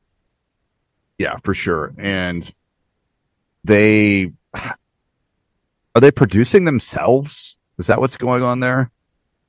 Yeah, 1.18 1.34
for 1.42 1.52
sure. 1.52 1.94
And 1.99 2.49
they 3.64 4.30
are 4.54 6.00
they 6.00 6.12
producing 6.12 6.64
themselves? 6.64 7.58
Is 7.78 7.88
that 7.88 8.00
what's 8.00 8.16
going 8.16 8.44
on 8.44 8.61
there? 8.61 8.92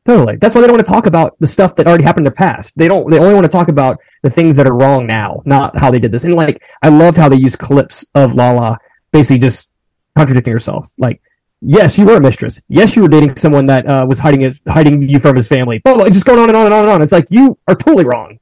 Totally. 0.06 0.38
That's 0.38 0.56
why 0.56 0.62
they 0.62 0.68
don't 0.68 0.78
want 0.78 0.88
to 0.88 0.92
talk 0.92 1.06
about 1.06 1.36
the 1.40 1.48
stuff 1.48 1.76
that 1.76 1.86
already 1.86 2.04
happened 2.04 2.26
in 2.26 2.32
the 2.32 2.38
past. 2.38 2.76
They 2.76 2.88
don't. 2.88 3.08
They 3.08 3.20
only 3.20 3.36
want 3.36 3.46
to 3.46 3.52
talk 3.52 3.70
about 3.70 4.00
the 4.24 4.32
things 4.32 4.58
that 4.58 4.66
are 4.66 4.76
wrong 4.76 5.06
now, 5.06 5.44
not 5.46 5.78
how 5.78 5.92
they 5.92 6.00
did 6.00 6.12
this. 6.12 6.24
And 6.24 6.34
like, 6.34 6.64
I 6.82 6.90
loved 6.90 7.18
how 7.18 7.30
they 7.30 7.36
used 7.36 7.60
clips 7.60 8.04
of 8.16 8.34
Lala 8.34 8.80
basically 9.16 9.40
just 9.40 9.74
contradicting 10.18 10.54
herself. 10.54 10.92
Like, 10.98 11.22
yes, 11.62 11.98
you 11.98 12.06
were 12.06 12.18
a 12.18 12.22
mistress. 12.22 12.62
Yes, 12.68 12.96
you 12.96 13.02
were 13.02 13.08
dating 13.08 13.36
someone 13.38 13.66
that 13.68 13.88
uh, 13.88 14.06
was 14.08 14.20
hiding 14.20 14.42
his, 14.42 14.62
hiding 14.68 15.02
you 15.02 15.20
from 15.20 15.36
his 15.36 15.48
family. 15.48 15.80
But 15.84 15.98
like, 15.98 16.12
just 16.14 16.26
going 16.26 16.40
on 16.40 16.50
and 16.50 16.58
on 16.58 16.66
and 16.66 16.74
on 16.74 16.84
and 16.84 16.92
on. 16.92 17.02
It's 17.02 17.14
like 17.14 17.28
you 17.30 17.58
are 17.68 17.76
totally 17.76 18.06
wrong. 18.06 18.40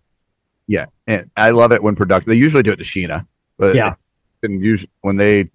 Yeah, 0.67 0.85
and 1.05 1.29
I 1.37 1.51
love 1.51 1.71
it 1.71 1.83
when 1.83 1.95
production. 1.95 2.29
They 2.29 2.37
usually 2.37 2.63
do 2.63 2.71
it 2.71 2.77
to 2.77 2.83
Scheana, 2.83 3.27
but 3.57 3.75
yeah, 3.75 3.95
and 4.41 4.63
usually 4.63 4.89
when 5.01 5.17
they 5.17 5.49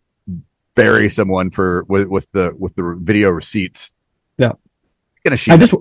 bury 0.75 1.09
someone 1.09 1.51
for 1.51 1.85
with, 1.89 2.07
with 2.07 2.31
the 2.33 2.55
with 2.57 2.75
the 2.77 2.97
video 3.01 3.31
receipts. 3.31 3.91
Yeah, 4.37 4.53
gonna 5.25 5.37
I 5.49 5.57
just 5.57 5.75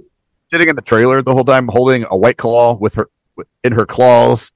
sitting 0.49 0.69
in 0.69 0.75
the 0.75 0.81
trailer 0.81 1.21
the 1.21 1.33
whole 1.33 1.43
time, 1.43 1.67
holding 1.67 2.05
a 2.09 2.15
white 2.15 2.37
claw 2.37 2.77
with 2.77 2.95
her 2.95 3.09
in 3.63 3.73
her 3.73 3.85
claws, 3.85 4.53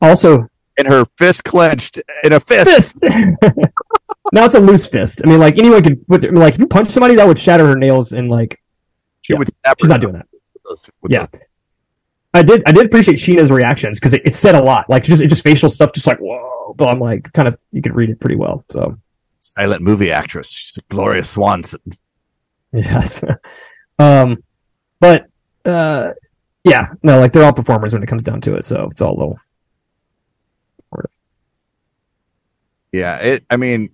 Also, 0.00 0.48
in 0.76 0.86
her 0.86 1.04
fist 1.18 1.44
clenched 1.44 2.00
in 2.22 2.32
a 2.32 2.40
fist. 2.40 3.00
fist. 3.00 3.16
now 4.32 4.44
it's 4.44 4.54
a 4.54 4.60
loose 4.60 4.86
fist. 4.86 5.20
I 5.24 5.28
mean, 5.28 5.38
like 5.40 5.58
anyone 5.58 5.82
could 5.82 6.06
put. 6.06 6.22
Mean, 6.22 6.34
like 6.36 6.54
if 6.54 6.60
you 6.60 6.66
punch 6.66 6.88
somebody, 6.88 7.14
that 7.16 7.26
would 7.26 7.38
shatter 7.38 7.66
her 7.66 7.76
nails, 7.76 8.12
and 8.12 8.28
like 8.30 8.60
She 9.22 9.32
Yeah. 9.32 9.38
would 9.38 9.48
snap 9.64 9.76
she's 9.80 9.88
not 9.88 10.00
doing 10.00 10.14
that. 10.14 10.26
those- 10.68 10.90
Yeah. 11.08 11.26
those- 11.30 11.40
I 12.32 12.42
did. 12.42 12.62
I 12.66 12.72
did 12.72 12.86
appreciate 12.86 13.16
Scheana's 13.16 13.50
reactions 13.52 14.00
because 14.00 14.12
it, 14.14 14.22
it 14.24 14.34
said 14.34 14.54
a 14.56 14.62
lot. 14.62 14.90
Like 14.90 15.04
just, 15.04 15.22
it 15.22 15.28
just 15.28 15.44
facial 15.44 15.70
stuff, 15.70 15.92
just 15.92 16.06
like 16.06 16.18
whoa. 16.18 16.74
But 16.76 16.88
I'm 16.88 16.98
like, 16.98 17.32
kind 17.32 17.46
of, 17.46 17.56
you 17.70 17.80
could 17.80 17.94
read 17.94 18.10
it 18.10 18.18
pretty 18.18 18.34
well. 18.36 18.64
So 18.70 18.98
silent 19.40 19.82
movie 19.82 20.10
actress. 20.10 20.50
She's 20.50 20.76
a 20.78 20.82
Gloria 20.88 21.22
Swanson. 21.22 21.80
yes. 22.72 23.22
um, 24.00 24.42
but 24.98 25.26
uh, 25.64 26.10
yeah, 26.64 26.88
no, 27.04 27.20
like 27.20 27.32
they're 27.32 27.44
all 27.44 27.52
performers 27.52 27.92
when 27.92 28.02
it 28.02 28.06
comes 28.06 28.24
down 28.24 28.40
to 28.40 28.54
it. 28.56 28.64
So 28.64 28.88
it's 28.90 29.00
all 29.00 29.14
low. 29.14 29.36
Yeah, 32.92 33.16
it. 33.18 33.44
I 33.50 33.56
mean, 33.56 33.93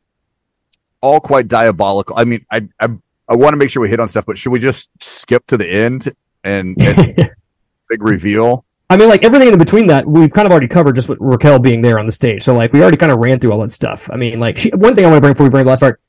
all 1.01 1.21
quite 1.21 1.49
diabolical. 1.49 2.17
I 2.19 2.25
mean, 2.25 2.45
I 2.51 2.69
I 2.79 2.89
I 3.29 3.35
want 3.35 3.53
to 3.53 3.57
make 3.57 3.71
sure 3.71 3.81
we 3.81 3.89
hit 3.89 4.01
on 4.01 4.09
stuff, 4.09 4.27
but 4.27 4.37
should 4.37 4.51
we 4.51 4.59
just 4.59 4.91
skip 5.01 5.47
to 5.47 5.57
the 5.57 5.69
end 5.69 6.13
and, 6.43 6.81
and 6.83 7.15
big 7.89 8.03
reveal? 8.03 8.65
I 8.91 8.97
mean, 8.97 9.09
like 9.09 9.25
everything 9.25 9.49
in 9.49 9.59
between 9.59 9.87
that, 9.87 10.05
we've 10.05 10.33
kind 10.33 10.47
of 10.47 10.53
already 10.53 10.67
covered 10.67 10.97
just 10.97 11.09
with 11.09 11.19
Raquel 11.21 11.61
being 11.61 11.81
there 11.81 12.01
on 12.01 12.07
the 12.07 12.13
stage. 12.13 12.43
So 12.43 12.55
like 12.55 12.73
we 12.73 12.83
already 12.83 12.97
kind 12.97 13.13
of 13.13 13.19
ran 13.19 13.39
through 13.39 13.53
all 13.53 13.61
that 13.61 13.71
stuff. 13.71 14.11
I 14.13 14.17
mean, 14.17 14.41
like 14.41 14.59
she, 14.59 14.71
one 14.71 14.97
thing 14.97 15.05
I 15.05 15.09
want 15.09 15.19
to 15.19 15.21
bring 15.21 15.33
before 15.33 15.47
we 15.47 15.51
bring 15.51 15.65
the 15.65 15.71
last 15.71 15.79
part, 15.79 16.01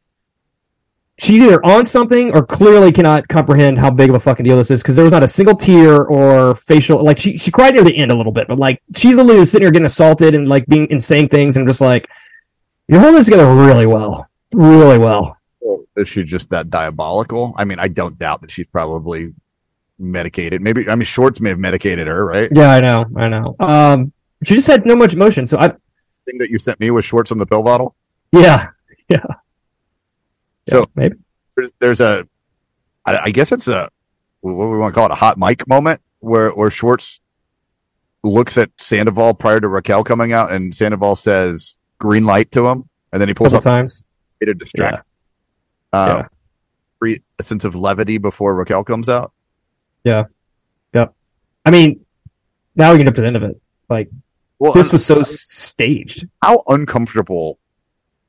she's 1.20 1.44
either 1.44 1.64
on 1.64 1.86
something 1.86 2.32
or 2.34 2.44
clearly 2.44 2.92
cannot 2.92 3.28
comprehend 3.28 3.78
how 3.78 3.92
big 3.92 4.10
of 4.10 4.16
a 4.16 4.20
fucking 4.20 4.44
deal 4.44 4.58
this 4.58 4.72
is 4.72 4.82
because 4.82 4.96
there 4.96 5.06
was 5.06 5.14
not 5.14 5.24
a 5.24 5.28
single 5.28 5.56
tear 5.56 6.06
or 6.06 6.56
facial. 6.56 7.04
Like 7.04 7.20
she 7.20 7.38
she 7.38 7.52
cried 7.52 7.76
near 7.76 7.84
the 7.84 7.96
end 7.96 8.10
a 8.10 8.18
little 8.18 8.32
bit, 8.32 8.48
but 8.48 8.58
like 8.58 8.82
she's 8.96 9.16
literally 9.16 9.46
sitting 9.46 9.66
here 9.66 9.72
getting 9.72 9.86
assaulted 9.86 10.34
and 10.34 10.50
like 10.50 10.66
being 10.66 10.92
and 10.92 11.04
saying 11.04 11.30
things 11.30 11.58
and 11.58 11.68
just 11.68 11.82
like 11.82 12.10
you're 12.88 13.00
holding 13.00 13.18
this 13.18 13.28
together 13.28 13.54
really 13.54 13.86
well, 13.86 14.28
really 14.54 14.98
well. 14.98 15.38
Is 15.98 16.08
she 16.08 16.24
just 16.24 16.50
that 16.52 16.70
diabolical? 16.70 17.54
I 17.58 17.66
mean, 17.66 17.80
I 17.80 17.88
don't 17.88 18.18
doubt 18.18 18.42
that 18.42 18.52
she's 18.52 18.68
probably 18.68 19.34
medicated. 20.00 20.62
Maybe 20.62 20.90
I 20.90 20.96
mean, 20.96 21.06
Schwartz 21.06 21.40
may 21.42 21.50
have 21.50 21.60
medicated 21.60 22.08
her, 22.08 22.26
right? 22.26 22.50
Yeah, 22.52 22.72
I 22.72 22.80
know, 22.82 23.06
I 23.18 23.28
know. 23.28 23.56
Um, 23.60 24.12
she 24.44 24.56
just 24.56 24.68
had 24.68 24.86
no 24.86 24.96
much 24.96 25.14
emotion. 25.14 25.46
So 25.48 25.58
I 25.60 25.68
Thing 26.26 26.38
that 26.38 26.50
you 26.50 26.60
sent 26.60 26.80
me 26.80 26.92
was 26.92 27.04
Schwartz 27.06 27.32
on 27.32 27.38
the 27.40 27.46
pill 27.46 27.64
bottle. 27.64 27.96
yeah 28.32 28.68
yeah. 29.10 29.26
So- 30.70 30.80
Yeah, 30.80 30.86
maybe. 30.96 31.16
There's, 31.58 31.72
there's 31.80 32.02
a, 32.02 32.26
I, 33.06 33.18
I 33.26 33.32
guess 33.32 33.52
it's 33.52 33.68
a, 33.68 33.90
what 34.40 34.54
we 34.54 34.78
want 34.78 34.94
to 34.94 34.98
call 34.98 35.06
it, 35.08 35.12
a 35.12 35.16
hot 35.16 35.38
mic 35.38 35.68
moment 35.68 36.00
where 36.20 36.52
where 36.52 36.72
Schwartz 36.72 37.20
looks 38.24 38.58
at 38.58 38.70
Sandoval 38.80 39.34
prior 39.34 39.60
to 39.60 39.68
Raquel 39.68 40.04
coming 40.04 40.32
out, 40.32 40.52
and 40.52 40.74
Sandoval 40.74 41.16
says 41.18 41.76
green 42.00 42.26
light 42.26 42.52
to 42.54 42.66
him, 42.68 42.88
and 43.12 43.20
then 43.22 43.28
he 43.28 43.34
pulls 43.34 43.52
couple 43.52 43.70
up 43.70 43.76
times. 43.76 44.04
To 44.46 44.54
distract. 44.56 45.06
Yeah. 45.94 46.00
Uh, 46.00 46.06
Yeah. 46.22 46.28
create 47.00 47.24
a 47.40 47.44
sense 47.44 47.64
of 47.64 47.76
levity 47.76 48.18
before 48.18 48.56
Raquel 48.56 48.84
comes 48.84 49.08
out. 49.10 49.32
Yeah. 50.04 50.24
Yep. 50.94 51.14
I 51.66 51.70
mean, 51.72 52.06
now 52.76 52.92
we 52.92 52.98
get 52.98 53.08
up 53.08 53.14
to 53.16 53.22
the 53.22 53.28
end 53.28 53.36
of 53.36 53.44
it. 53.44 53.60
Like 53.90 54.10
Well, 54.60 54.74
this 54.74 54.92
was 54.92 55.06
so 55.06 55.22
staged. 55.22 56.28
how 56.42 56.64
uncomfortable 56.68 57.60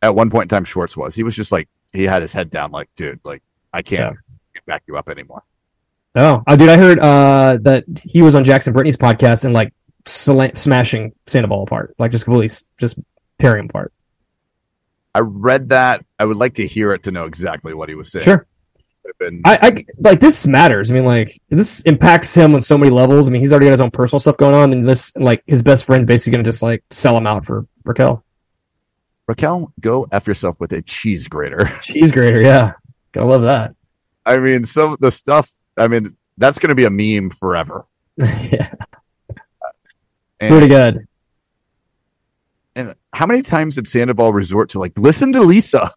at 0.02 0.14
one 0.14 0.28
point 0.31 0.45
in 0.45 0.49
time 0.57 0.64
Schwartz 0.64 0.97
was. 0.97 1.14
He 1.14 1.23
was 1.23 1.35
just 1.35 1.50
like 1.52 1.69
he 1.92 2.04
had 2.04 2.21
his 2.23 2.33
head 2.33 2.50
down, 2.50 2.73
like, 2.73 2.88
dude, 2.97 3.21
like 3.25 3.42
I 3.73 3.81
can't 3.83 4.16
get 4.54 4.66
back 4.66 4.83
you 4.87 4.97
up 4.99 5.09
anymore. 5.09 5.45
Oh, 6.14 6.42
uh, 6.47 6.57
dude, 6.57 6.69
I 6.69 6.76
heard 6.76 6.99
uh, 6.99 7.57
that 7.62 7.85
he 8.04 8.21
was 8.21 8.35
on 8.35 8.45
Jax 8.45 8.66
and 8.66 8.75
Brittany's 8.75 8.99
podcast 8.99 9.45
and 9.47 9.54
like 9.54 9.73
sla- 10.04 10.57
smashing 10.59 11.12
Sandoval 11.26 11.62
apart, 11.62 11.95
like 11.99 12.11
just 12.11 12.25
completely 12.25 12.47
s- 12.47 12.66
just 12.78 12.99
tearing 13.40 13.61
him 13.61 13.66
apart. 13.71 13.92
I 15.14 15.21
read 15.21 15.71
that. 15.71 16.04
I 16.19 16.25
would 16.25 16.37
like 16.37 16.54
to 16.54 16.66
hear 16.66 16.92
it 16.92 17.04
to 17.04 17.11
know 17.11 17.26
exactly 17.26 17.75
what 17.75 17.88
he 17.88 17.95
was 17.95 18.11
saying. 18.11 18.25
Sure, 18.25 18.47
been- 19.19 19.42
I, 19.45 19.59
I 19.62 19.85
like 19.99 20.21
this 20.21 20.47
matters. 20.47 20.90
I 20.90 20.95
mean, 20.95 21.04
like 21.04 21.40
this 21.50 21.83
impacts 21.83 22.35
him 22.35 22.54
on 22.54 22.61
so 22.61 22.78
many 22.78 22.90
levels. 22.90 23.28
I 23.28 23.31
mean, 23.31 23.40
he's 23.40 23.52
already 23.52 23.66
got 23.66 23.73
his 23.73 23.81
own 23.81 23.90
personal 23.90 24.21
stuff 24.21 24.37
going 24.37 24.54
on, 24.54 24.73
and 24.73 24.88
this 24.88 25.14
like 25.16 25.42
his 25.47 25.62
best 25.62 25.85
friend 25.85 26.07
basically 26.07 26.33
gonna 26.33 26.45
just 26.45 26.62
like 26.62 26.83
sell 26.90 27.16
him 27.16 27.26
out 27.26 27.45
for 27.45 27.66
Raquel. 27.85 28.25
Raquel, 29.28 29.73
go 29.81 30.07
f 30.11 30.26
yourself 30.26 30.59
with 30.61 30.73
a 30.73 30.83
cheese 30.83 31.28
grater. 31.28 31.66
She's 31.83 32.11
greater, 32.11 32.40
yeah. 32.40 32.73
Gotta 33.12 33.26
love 33.26 33.42
that. 33.42 33.75
I 34.25 34.38
mean, 34.38 34.64
some 34.64 34.95
of 34.95 35.00
the 35.00 35.11
stuff. 35.11 35.50
I 35.76 35.88
mean, 35.88 36.16
that's 36.38 36.59
going 36.59 36.69
to 36.69 36.75
be 36.75 36.85
a 36.85 36.90
meme 36.90 37.31
forever. 37.31 37.87
yeah, 38.16 38.75
uh, 39.31 39.69
And, 40.40 40.50
pretty 40.50 40.69
good. 40.69 41.07
And 42.74 42.94
how 43.12 43.26
many 43.26 43.42
times 43.42 43.76
did 43.76 43.86
Sandoval 43.86 44.32
resort 44.32 44.70
to 44.70 44.78
like 44.78 44.98
listen 44.98 45.32
to 45.32 45.40
Lisa? 45.40 45.90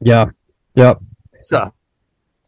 Yeah, 0.00 0.26
yep. 0.74 1.00
Lisa. 1.32 1.72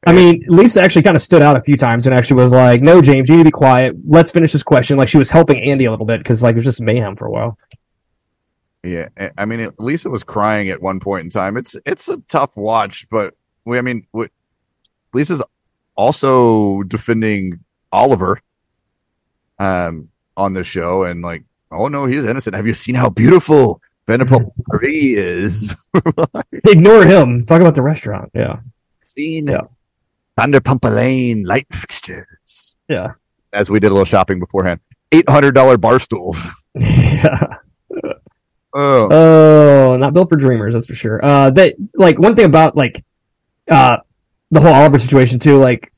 I 0.07 0.13
mean, 0.13 0.45
Lisa 0.47 0.81
actually 0.83 1.03
kind 1.03 1.17
of 1.17 1.23
stood 1.23 1.43
out 1.43 1.57
a 1.57 1.63
few 1.63 1.77
times 1.77 2.07
and 2.07 2.15
actually 2.15 2.41
was 2.41 2.53
like, 2.53 2.81
"No, 2.81 3.03
James, 3.03 3.29
you 3.29 3.37
need 3.37 3.43
to 3.43 3.49
be 3.49 3.51
quiet. 3.51 3.97
Let's 4.07 4.31
finish 4.31 4.53
this 4.53 4.63
question." 4.63 4.97
Like 4.97 5.09
she 5.09 5.19
was 5.19 5.31
helping 5.31 5.61
Andy 5.63 5.85
a 5.85 5.91
little 5.91 6.07
bit 6.07 6.21
because 6.21 6.43
like 6.43 6.53
it 6.53 6.57
was 6.57 6.65
just 6.65 6.81
mayhem 6.81 7.17
for 7.17 7.27
a 7.27 7.31
while. 7.31 7.59
Yeah, 8.85 9.09
I- 9.37 9.45
mean, 9.47 9.73
Lisa 9.79 10.09
was 10.09 10.23
crying 10.23 10.69
at 10.69 10.81
one 10.81 11.01
point 11.01 11.25
in 11.25 11.31
time. 11.31 11.57
It's 11.57 11.77
it's 11.85 12.09
a 12.09 12.19
tough 12.19 12.57
watch, 12.57 13.09
but 13.11 13.35
we, 13.65 13.79
I 13.79 13.83
mean, 13.83 14.07
we, 14.13 14.29
Lisa's 15.13 15.43
also 15.97 16.83
defending 16.85 17.65
Oliver, 17.91 18.41
um, 19.59 20.09
on 20.37 20.53
the 20.53 20.63
show, 20.63 21.03
and 21.03 21.23
like, 21.23 21.43
oh 21.71 21.89
no, 21.89 22.07
he's 22.07 22.27
innocent. 22.27 22.57
Have 22.57 22.67
you 22.67 22.75
seen 22.75 22.95
how 22.95 23.09
beautiful 23.11 23.81
Vanderpump 24.07 24.51
Marie 24.73 25.15
is? 25.17 25.77
Ignore 26.69 27.05
him. 27.05 27.45
Talk 27.47 27.61
about 27.61 27.75
the 27.75 27.83
restaurant. 27.83 28.31
Yeah, 28.35 28.61
seen 29.03 29.47
Yeah. 29.49 29.63
Vanderpump 30.39 30.85
Lane 30.95 31.45
light 31.45 31.67
fixtures. 31.73 32.77
yeah, 32.89 33.13
As 33.53 33.71
we 33.71 33.81
did 33.81 33.89
a 33.89 33.95
little 33.95 34.05
shopping 34.05 34.39
beforehand, 34.39 34.81
eight 35.13 35.29
hundred 35.29 35.53
dollar 35.55 35.77
bar 35.79 35.99
stools. 35.99 36.51
yeah. 36.75 37.57
Oh, 38.75 39.09
Oh, 39.11 39.97
not 39.97 40.13
built 40.13 40.29
for 40.29 40.37
dreamers, 40.37 40.75
that's 40.75 40.87
for 40.87 40.95
sure. 40.95 41.25
Uh, 41.25 41.51
that 41.51 41.75
like 41.95 42.19
one 42.19 42.37
thing 42.37 42.45
about 42.45 42.77
like 42.77 43.03
uh 43.71 43.97
the 44.51 44.61
whole 44.61 44.73
Oliver 44.73 44.99
situation 44.99 45.39
too, 45.39 45.57
like 45.59 45.93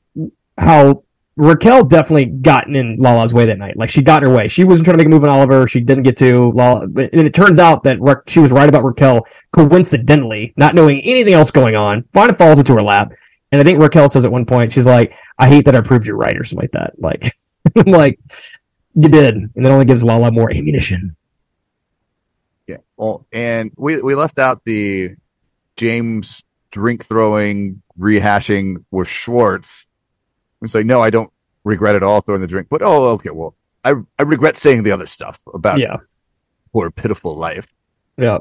how 0.57 1.03
Raquel 1.39 1.85
definitely 1.85 2.25
gotten 2.25 2.75
in 2.75 2.97
Lala's 2.97 3.33
way 3.33 3.45
that 3.45 3.57
night. 3.57 3.77
Like 3.77 3.89
she 3.89 4.01
got 4.01 4.21
in 4.23 4.29
her 4.29 4.35
way. 4.35 4.49
She 4.49 4.65
wasn't 4.65 4.85
trying 4.85 4.97
to 4.97 5.03
make 5.03 5.07
a 5.07 5.09
move 5.09 5.23
on 5.23 5.29
Oliver. 5.29 5.69
She 5.69 5.79
didn't 5.79 6.03
get 6.03 6.17
to 6.17 6.51
Lala, 6.51 6.81
and 6.81 6.97
it 7.13 7.33
turns 7.33 7.59
out 7.59 7.83
that 7.83 7.99
Ra- 8.01 8.15
she 8.27 8.41
was 8.41 8.51
right 8.51 8.67
about 8.67 8.83
Raquel 8.83 9.25
coincidentally, 9.53 10.53
not 10.57 10.75
knowing 10.75 10.99
anything 11.01 11.33
else 11.33 11.49
going 11.49 11.75
on. 11.75 12.03
Finally 12.11 12.37
falls 12.37 12.59
into 12.59 12.73
her 12.73 12.81
lap, 12.81 13.13
and 13.53 13.61
I 13.61 13.63
think 13.63 13.79
Raquel 13.79 14.09
says 14.09 14.25
at 14.25 14.31
one 14.33 14.45
point, 14.45 14.73
she's 14.73 14.85
like, 14.85 15.13
"I 15.37 15.47
hate 15.47 15.63
that 15.63 15.77
I 15.77 15.81
proved 15.81 16.07
you 16.07 16.13
right" 16.13 16.35
or 16.35 16.43
something 16.43 16.63
like 16.63 16.71
that. 16.71 17.01
Like, 17.01 17.33
I'm 17.77 17.91
like 17.91 18.19
you 18.95 19.07
did, 19.07 19.35
and 19.35 19.51
that 19.55 19.71
only 19.71 19.85
gives 19.85 20.03
Lala 20.03 20.31
more 20.33 20.53
ammunition. 20.53 21.15
yeah. 22.67 22.77
Well, 22.97 23.25
and 23.31 23.71
we 23.77 24.01
we 24.01 24.13
left 24.13 24.39
out 24.39 24.65
the 24.65 25.15
James 25.77 26.43
drink 26.71 27.05
throwing 27.05 27.81
rehashing 27.97 28.83
with 28.91 29.07
Schwartz. 29.07 29.85
It's 30.61 30.75
like, 30.75 30.85
no, 30.85 31.01
I 31.01 31.09
don't 31.09 31.31
regret 31.63 31.95
at 31.95 32.03
all 32.03 32.21
throwing 32.21 32.41
the 32.41 32.47
drink, 32.47 32.67
but 32.69 32.81
oh, 32.83 33.09
okay, 33.11 33.29
well, 33.29 33.55
I 33.83 33.93
I 34.17 34.23
regret 34.23 34.55
saying 34.57 34.83
the 34.83 34.91
other 34.91 35.05
stuff 35.07 35.41
about 35.53 35.79
Yeah. 35.79 35.97
poor 36.73 36.91
pitiful 36.91 37.35
life. 37.35 37.67
Yeah. 38.17 38.39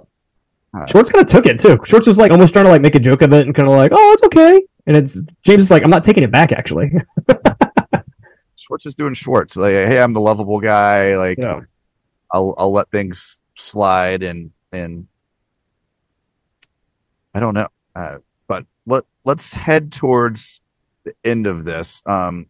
Uh, 0.75 0.85
Schwartz 0.87 1.11
kind 1.11 1.25
of 1.25 1.31
took 1.31 1.47
it 1.47 1.59
too. 1.59 1.79
Schwartz 1.85 2.07
was 2.07 2.19
like 2.19 2.31
almost 2.31 2.53
trying 2.53 2.67
to 2.67 2.71
like 2.71 2.83
make 2.83 2.95
a 2.95 3.01
joke 3.01 3.23
of 3.23 3.33
it 3.33 3.47
and 3.47 3.55
kind 3.55 3.69
of 3.69 3.75
like, 3.75 3.93
oh, 3.95 4.13
it's 4.13 4.23
okay. 4.25 4.61
And 4.87 4.97
it's 4.97 5.23
James 5.43 5.63
is 5.63 5.71
like, 5.71 5.83
I'm 5.85 5.91
not 5.91 6.05
taking 6.05 6.23
it 6.25 6.31
back 6.31 6.53
actually. 6.53 6.93
Schwartz 8.57 8.85
is 8.85 8.95
doing 8.95 9.15
Schwartz. 9.15 9.57
Like, 9.57 9.73
hey, 9.73 9.99
I'm 9.99 10.13
the 10.13 10.21
lovable 10.21 10.61
guy. 10.61 11.17
Like, 11.17 11.39
yeah. 11.39 11.61
I'll 12.31 12.55
I'll 12.59 12.73
let 12.73 12.91
things 12.91 13.39
slide 13.55 14.23
and 14.23 14.51
and 14.73 15.07
I 17.35 17.41
don't 17.41 17.55
know. 17.55 17.69
Uh, 17.95 18.19
but 18.47 18.67
let 18.87 19.05
let's 19.25 19.53
head 19.53 19.93
towards 19.93 20.61
the 21.09 21.29
end 21.29 21.47
of 21.47 21.65
this. 21.65 22.03
Um, 22.07 22.47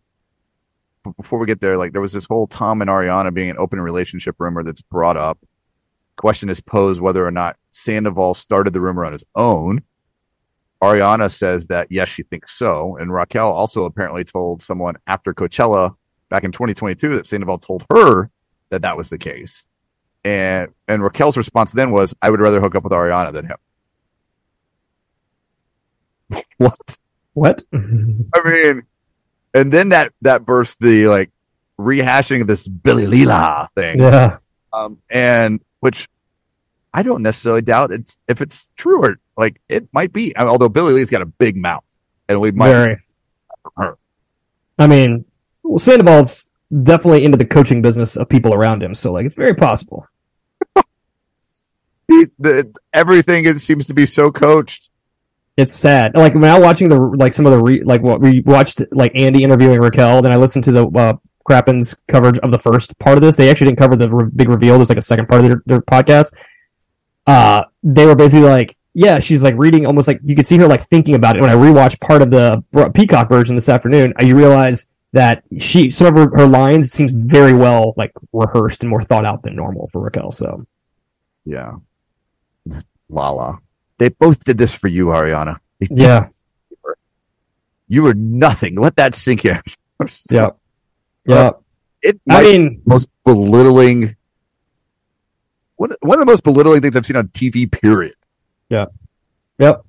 before 1.17 1.39
we 1.39 1.47
get 1.47 1.61
there, 1.61 1.79
like 1.79 1.93
there 1.93 2.01
was 2.01 2.13
this 2.13 2.27
whole 2.27 2.47
Tom 2.47 2.83
and 2.83 2.91
Ariana 2.91 3.33
being 3.33 3.51
an 3.51 3.59
open 3.59 3.81
relationship 3.81 4.37
rumor 4.39 4.63
that's 4.63 4.83
brought 4.83 5.17
up. 5.17 5.39
Question 6.17 6.51
is 6.51 6.61
posed 6.61 7.01
whether 7.01 7.27
or 7.27 7.31
not 7.31 7.57
Sandoval 7.71 8.35
started 8.35 8.73
the 8.73 8.81
rumor 8.81 9.05
on 9.05 9.13
his 9.13 9.25
own. 9.35 9.83
Ariana 10.83 11.31
says 11.31 11.69
that 11.69 11.89
yes, 11.91 12.09
she 12.09 12.23
thinks 12.25 12.53
so, 12.53 12.97
and 12.97 13.13
Raquel 13.13 13.51
also 13.51 13.85
apparently 13.85 14.25
told 14.25 14.63
someone 14.63 14.97
after 15.07 15.35
Coachella 15.35 15.95
back 16.29 16.45
in 16.45 16.53
2022 16.53 17.17
that 17.17 17.27
Sandoval 17.27 17.59
told 17.59 17.85
her 17.91 18.31
that 18.71 18.83
that 18.83 18.97
was 18.97 19.11
the 19.11 19.19
case. 19.19 19.67
And 20.25 20.69
and 20.87 21.03
Raquel's 21.03 21.37
response 21.37 21.73
then 21.73 21.91
was, 21.91 22.15
"I 22.21 22.31
would 22.31 22.41
rather 22.41 22.61
hook 22.61 22.75
up 22.75 22.85
with 22.85 22.93
Ariana 22.93 23.33
than 23.33 23.47
him." 23.47 23.57
what? 26.59 26.99
What? 27.39 27.65
I 27.73 28.43
mean, 28.45 28.83
and 29.55 29.73
then 29.73 29.91
that 29.91 30.13
that 30.23 30.45
burst 30.45 30.81
the 30.81 31.09
like 31.09 31.31
rehashing 31.79 32.41
of 32.41 32.47
this 32.47 32.67
Billy 32.69 33.07
Leela 33.07 33.69
thing. 33.75 34.01
Yeah. 34.01 34.39
Um, 34.73 34.99
and 35.09 35.61
which 35.81 36.09
I 36.93 37.03
don't 37.03 37.23
necessarily 37.23 37.63
doubt 37.63 37.93
it's 37.93 38.19
if 38.29 38.41
it's 38.41 38.71
true 38.77 39.03
or 39.03 39.21
like 39.37 39.61
it 39.69 39.89
might 39.93 40.13
be. 40.13 40.37
Although 40.37 40.69
Billie 40.69 40.93
Lee's 40.93 41.11
got 41.11 41.23
a 41.23 41.27
big 41.27 41.57
mouth, 41.57 41.85
and 42.29 42.41
we 42.41 42.51
might 42.51 42.71
Very. 42.71 42.97
her. 43.77 43.97
I 44.79 44.87
mean, 44.87 45.25
well, 45.63 45.79
Sandoval's 45.79 46.51
definitely 46.83 47.25
into 47.25 47.39
the 47.39 47.45
coaching 47.45 47.83
business 47.83 48.17
of 48.17 48.29
people 48.29 48.55
around 48.55 48.83
him, 48.83 48.95
so 48.95 49.13
like 49.13 49.27
it's 49.27 49.35
very 49.35 49.55
possible. 49.55 50.07
He, 52.11 52.25
the, 52.39 52.75
everything 52.95 53.45
it 53.45 53.61
seems 53.61 53.87
to 53.89 53.93
be 53.93 54.07
so 54.07 54.33
coached. 54.33 54.89
It's 55.59 55.73
sad. 55.73 56.15
Like 56.15 56.35
when 56.35 56.45
I 56.45 56.57
watching 56.57 56.89
the 56.89 56.97
like 57.01 57.35
some 57.35 57.45
of 57.45 57.51
the 57.51 57.61
re, 57.61 57.83
like 57.83 58.01
what 58.01 58.21
we 58.21 58.43
watched 58.43 58.81
like 58.93 59.11
Andy 59.17 59.43
interviewing 59.43 59.81
Raquel, 59.81 60.23
then 60.23 60.31
I 60.31 60.37
listened 60.37 60.65
to 60.67 60.73
the 60.73 60.87
uh, 60.87 61.15
Crappen's 61.45 61.97
coverage 62.07 62.39
of 62.39 62.53
the 62.53 62.59
first 62.61 62.97
part 63.01 63.19
of 63.19 63.23
this. 63.23 63.37
They 63.37 63.51
actually 63.51 63.67
didn't 63.67 63.81
cover 63.81 63.97
the 63.97 64.09
re- 64.09 64.31
big 64.37 64.49
reveal. 64.49 64.77
There's 64.77 64.89
like 64.89 64.99
a 64.99 65.03
second 65.03 65.29
part 65.29 65.43
of 65.43 65.49
their, 65.49 65.63
their 65.67 65.81
podcast. 65.81 66.33
Uh, 67.27 67.65
they 67.83 68.07
were 68.07 68.15
basically 68.15 68.47
like, 68.47 68.77
yeah, 68.95 69.19
she's 69.19 69.43
like 69.43 69.57
reading 69.57 69.85
almost 69.85 70.07
like 70.07 70.21
you 70.23 70.37
could 70.37 70.47
see 70.47 70.59
her 70.59 70.69
like 70.69 70.83
thinking 70.83 71.17
about 71.17 71.35
it. 71.37 71.43
When 71.43 71.51
I 71.51 71.55
rewatched 71.55 72.01
part 72.01 72.23
of 72.23 72.31
the 72.31 72.63
Peacock 72.95 73.29
version 73.29 73.57
this 73.57 73.69
afternoon, 73.69 74.15
I 74.17 74.27
realize 74.27 74.87
that 75.13 75.43
she 75.59 75.91
some 75.91 76.07
of 76.07 76.15
her, 76.15 76.39
her 76.39 76.47
lines 76.47 76.93
seems 76.93 77.13
very 77.13 77.53
well 77.53 77.95
like 77.97 78.13
rehearsed 78.33 78.85
and 78.85 78.91
more 78.91 79.03
thought 79.03 79.27
out 79.27 79.43
than 79.43 79.57
normal 79.57 79.89
for 79.89 80.03
Raquel. 80.03 80.31
So 80.31 80.65
Yeah, 81.45 81.73
Lala. 83.09 83.59
They 83.99 84.09
both 84.09 84.45
did 84.45 84.59
this 84.59 84.75
for 84.75 84.89
you, 84.89 85.07
Ariana. 85.07 85.59
They 85.81 85.89
yeah, 85.91 86.29
you 87.89 88.03
were 88.03 88.15
nothing. 88.15 88.77
Let 88.77 88.97
that 88.97 89.15
sink 89.15 89.45
in. 89.45 89.61
yeah, 90.31 90.51
yeah. 91.25 91.35
Uh, 91.35 91.53
it 92.03 92.21
I 92.31 92.43
mean, 92.43 92.83
most 92.87 93.11
belittling. 93.25 94.17
One, 95.77 95.93
one 96.01 96.21
of 96.21 96.27
the 96.27 96.31
most 96.31 96.45
belittling 96.45 96.81
things 96.81 96.97
I've 96.97 97.07
seen 97.07 97.17
on 97.17 97.29
TV. 97.29 97.71
Period. 97.71 98.15
Yeah. 98.69 98.87
Yep. 99.59 99.85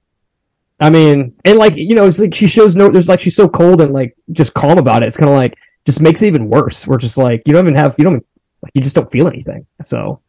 I 0.79 0.89
mean, 0.89 1.35
and 1.45 1.57
like 1.57 1.75
you 1.75 1.95
know, 1.95 2.05
it's 2.07 2.19
like 2.19 2.33
she 2.33 2.47
shows 2.47 2.75
no. 2.75 2.89
There's 2.89 3.09
like 3.09 3.19
she's 3.19 3.35
so 3.35 3.49
cold 3.49 3.81
and 3.81 3.91
like 3.91 4.15
just 4.31 4.53
calm 4.53 4.77
about 4.77 5.03
it. 5.03 5.07
It's 5.07 5.17
kind 5.17 5.29
of 5.29 5.37
like 5.37 5.55
just 5.85 6.01
makes 6.01 6.21
it 6.21 6.27
even 6.27 6.49
worse. 6.49 6.87
We're 6.87 6.97
just 6.97 7.17
like 7.17 7.43
you 7.45 7.53
don't 7.53 7.65
even 7.65 7.75
have 7.75 7.95
you 7.97 8.05
don't 8.05 8.25
like 8.61 8.71
you 8.73 8.81
just 8.81 8.95
don't 8.95 9.11
feel 9.11 9.27
anything. 9.27 9.65
So, 9.81 10.21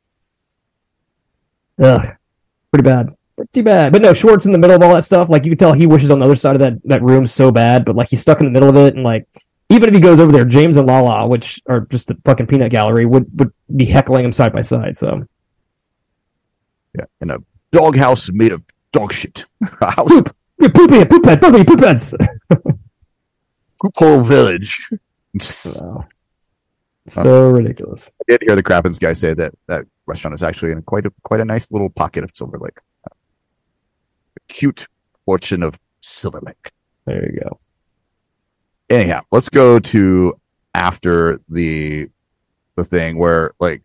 ugh, 1.81 2.05
pretty 2.73 2.83
bad. 2.83 3.15
Pretty 3.41 3.63
bad. 3.63 3.91
But 3.93 4.03
no, 4.03 4.13
Schwartz 4.13 4.45
in 4.45 4.53
the 4.53 4.59
middle 4.59 4.77
of 4.77 4.83
all 4.83 4.95
that 4.95 5.05
stuff. 5.05 5.31
Like 5.31 5.47
you 5.47 5.53
can 5.53 5.57
tell 5.59 5.73
he 5.73 5.87
wishes 5.87 6.11
on 6.11 6.19
the 6.19 6.27
other 6.27 6.37
side 6.37 6.57
of 6.57 6.61
that 6.61 6.75
that 6.85 7.03
room 7.03 7.25
so 7.25 7.51
bad. 7.51 7.87
But 7.87 7.97
like 7.97 8.11
he's 8.11 8.21
stuck 8.21 8.39
in 8.41 8.45
the 8.45 8.51
middle 8.53 8.69
of 8.69 8.77
it, 8.77 8.95
and 8.95 9.03
like 9.03 9.27
even 9.71 9.89
if 9.89 9.95
he 9.95 10.01
goes 10.01 10.21
over 10.21 10.31
there, 10.31 10.45
James 10.45 10.77
and 10.77 10.87
Lala, 10.87 11.27
which 11.27 11.59
are 11.67 11.81
just 11.81 12.09
the 12.09 12.19
fucking 12.27 12.49
peanut 12.49 12.71
gallery, 12.71 13.07
would 13.07 13.39
would 13.39 13.51
be 13.75 13.87
heckling 13.87 14.27
him 14.27 14.33
side 14.33 14.53
by 14.53 14.61
side. 14.61 14.95
So 14.95 15.25
Yeah, 16.95 17.07
in 17.23 17.31
a 17.31 17.39
doghouse 17.73 18.31
made 18.31 18.53
of 18.53 18.63
dog 18.93 19.11
shit. 19.15 19.47
House 19.81 20.07
poop, 20.07 20.37
you're 20.59 20.71
pooping, 20.71 21.07
poop 21.07 21.25
head, 21.25 21.41
both 21.41 21.55
of 21.55 21.61
you 21.61 21.65
poop 21.65 21.81
heads. 21.81 22.15
poop 23.81 23.93
hole 23.97 24.23
village. 24.23 24.87
Wow. 25.83 26.07
Uh, 27.07 27.11
so 27.23 27.49
uh, 27.49 27.53
ridiculous. 27.53 28.13
I 28.21 28.33
did 28.33 28.43
hear 28.43 28.55
the 28.55 28.63
Crappens 28.63 28.99
guy 28.99 29.15
say 29.15 29.33
that 29.33 29.55
that 29.67 29.87
restaurant 30.05 30.35
is 30.35 30.43
actually 30.43 30.73
in 30.73 30.83
quite 30.83 31.07
a 31.07 31.13
quite 31.23 31.41
a 31.41 31.45
nice 31.47 31.73
little 31.73 31.89
pocket 31.89 32.23
of 32.23 32.31
Silver 32.35 32.59
Lake. 32.59 32.79
Cute 34.51 34.89
fortune 35.25 35.63
of 35.63 35.79
Silver 36.01 36.41
Lake. 36.43 36.73
There 37.07 37.25
you 37.25 37.41
go. 37.41 37.61
Anyhow, 38.89 39.23
let's 39.31 39.49
go 39.49 39.79
to 39.79 40.39
after 40.75 41.41
the 41.49 42.09
the 42.77 42.85
thing 42.85 43.17
where 43.17 43.53
like 43.61 43.83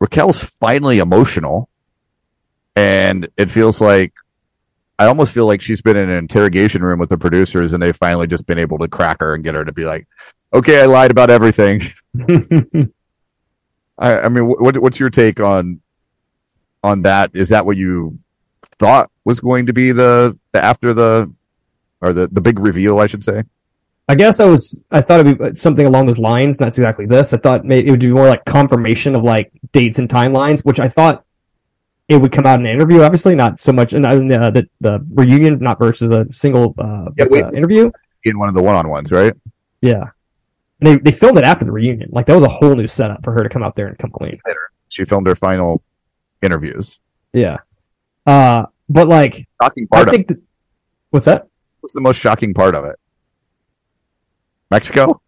Raquel's 0.00 0.44
finally 0.44 0.98
emotional, 0.98 1.68
and 2.76 3.28
it 3.36 3.48
feels 3.48 3.80
like 3.80 4.12
I 4.98 5.06
almost 5.06 5.32
feel 5.32 5.46
like 5.46 5.62
she's 5.62 5.80
been 5.80 5.96
in 5.96 6.10
an 6.10 6.18
interrogation 6.18 6.82
room 6.82 6.98
with 6.98 7.08
the 7.08 7.18
producers, 7.18 7.72
and 7.72 7.82
they've 7.82 7.96
finally 7.96 8.26
just 8.26 8.46
been 8.46 8.58
able 8.58 8.78
to 8.78 8.88
crack 8.88 9.16
her 9.20 9.34
and 9.34 9.42
get 9.42 9.54
her 9.54 9.64
to 9.64 9.72
be 9.72 9.86
like, 9.86 10.06
"Okay, 10.52 10.82
I 10.82 10.86
lied 10.86 11.10
about 11.10 11.30
everything." 11.30 11.80
I, 13.98 14.20
I 14.20 14.28
mean, 14.28 14.46
what 14.46 14.76
what's 14.76 15.00
your 15.00 15.10
take 15.10 15.40
on 15.40 15.80
on 16.84 17.02
that? 17.02 17.30
Is 17.32 17.48
that 17.48 17.64
what 17.64 17.78
you 17.78 18.18
thought 18.78 19.10
was 19.24 19.40
going 19.40 19.66
to 19.66 19.72
be 19.72 19.92
the, 19.92 20.38
the 20.52 20.64
after 20.64 20.94
the 20.94 21.32
or 22.00 22.12
the 22.12 22.28
the 22.28 22.40
big 22.40 22.58
reveal? 22.58 23.00
I 23.00 23.06
should 23.06 23.24
say. 23.24 23.42
I 24.08 24.14
guess 24.14 24.40
I 24.40 24.46
was. 24.46 24.82
I 24.90 25.02
thought 25.02 25.20
it'd 25.20 25.38
be 25.38 25.54
something 25.54 25.86
along 25.86 26.06
those 26.06 26.18
lines. 26.18 26.56
That's 26.56 26.78
exactly 26.78 27.04
this. 27.04 27.34
I 27.34 27.36
thought 27.36 27.70
it 27.70 27.90
would 27.90 28.00
be 28.00 28.08
more 28.08 28.28
like 28.28 28.44
confirmation 28.46 29.14
of 29.14 29.22
like 29.22 29.52
dates 29.72 29.98
and 29.98 30.08
timelines, 30.08 30.64
which 30.64 30.80
I 30.80 30.88
thought 30.88 31.24
it 32.08 32.16
would 32.16 32.32
come 32.32 32.46
out 32.46 32.58
in 32.58 32.66
an 32.66 32.72
interview. 32.72 33.02
Obviously, 33.02 33.34
not 33.34 33.60
so 33.60 33.70
much 33.72 33.92
in 33.92 34.06
uh, 34.06 34.14
the 34.50 34.66
the 34.80 35.04
reunion, 35.12 35.58
not 35.58 35.78
versus 35.78 36.10
a 36.10 36.26
single 36.32 36.74
uh, 36.78 37.10
Yeah, 37.18 37.26
uh, 37.26 37.50
interview. 37.50 37.90
In 38.24 38.38
one 38.38 38.48
of 38.48 38.54
the 38.54 38.62
one 38.62 38.74
on 38.74 38.88
ones, 38.88 39.12
right? 39.12 39.34
Yeah, 39.82 40.04
and 40.80 40.86
they 40.86 40.96
they 40.96 41.12
filmed 41.12 41.36
it 41.36 41.44
after 41.44 41.66
the 41.66 41.72
reunion. 41.72 42.08
Like 42.10 42.24
that 42.26 42.34
was 42.34 42.44
a 42.44 42.48
whole 42.48 42.74
new 42.74 42.86
setup 42.86 43.22
for 43.22 43.32
her 43.34 43.42
to 43.42 43.50
come 43.50 43.62
out 43.62 43.76
there 43.76 43.88
and 43.88 43.98
come 43.98 44.10
clean. 44.10 44.32
She 44.88 45.04
filmed 45.04 45.26
her 45.26 45.36
final 45.36 45.82
interviews. 46.40 46.98
Yeah, 47.34 47.58
uh, 48.28 48.66
but 48.88 49.08
like 49.08 49.48
Shocking 49.62 49.86
part 49.88 50.08
of 50.08 50.14
think. 50.14 50.28
th- 50.28 50.40
what's 51.10 51.26
that? 51.26 51.48
what's 51.80 51.94
the 51.94 52.00
most 52.00 52.18
shocking 52.20 52.52
part 52.52 52.74
of 52.74 52.84
it? 52.84 52.96
Mexico. 54.70 55.20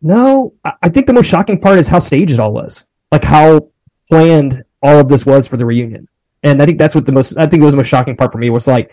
No, 0.00 0.54
I 0.64 0.72
I 0.82 0.88
think 0.88 1.06
the 1.06 1.12
most 1.12 1.26
shocking 1.26 1.60
part 1.60 1.78
is 1.78 1.88
how 1.88 1.98
staged 1.98 2.32
it 2.32 2.40
all 2.40 2.52
was. 2.52 2.86
Like 3.10 3.24
how 3.24 3.68
planned 4.08 4.64
all 4.82 4.98
of 4.98 5.08
this 5.08 5.26
was 5.26 5.46
for 5.46 5.56
the 5.56 5.66
reunion. 5.66 6.08
And 6.42 6.60
I 6.60 6.66
think 6.66 6.78
that's 6.78 6.94
what 6.94 7.06
the 7.06 7.12
most 7.12 7.36
I 7.36 7.46
think 7.46 7.62
it 7.62 7.64
was 7.64 7.74
the 7.74 7.78
most 7.78 7.88
shocking 7.88 8.16
part 8.16 8.32
for 8.32 8.38
me 8.38 8.50
was 8.50 8.66
like 8.66 8.90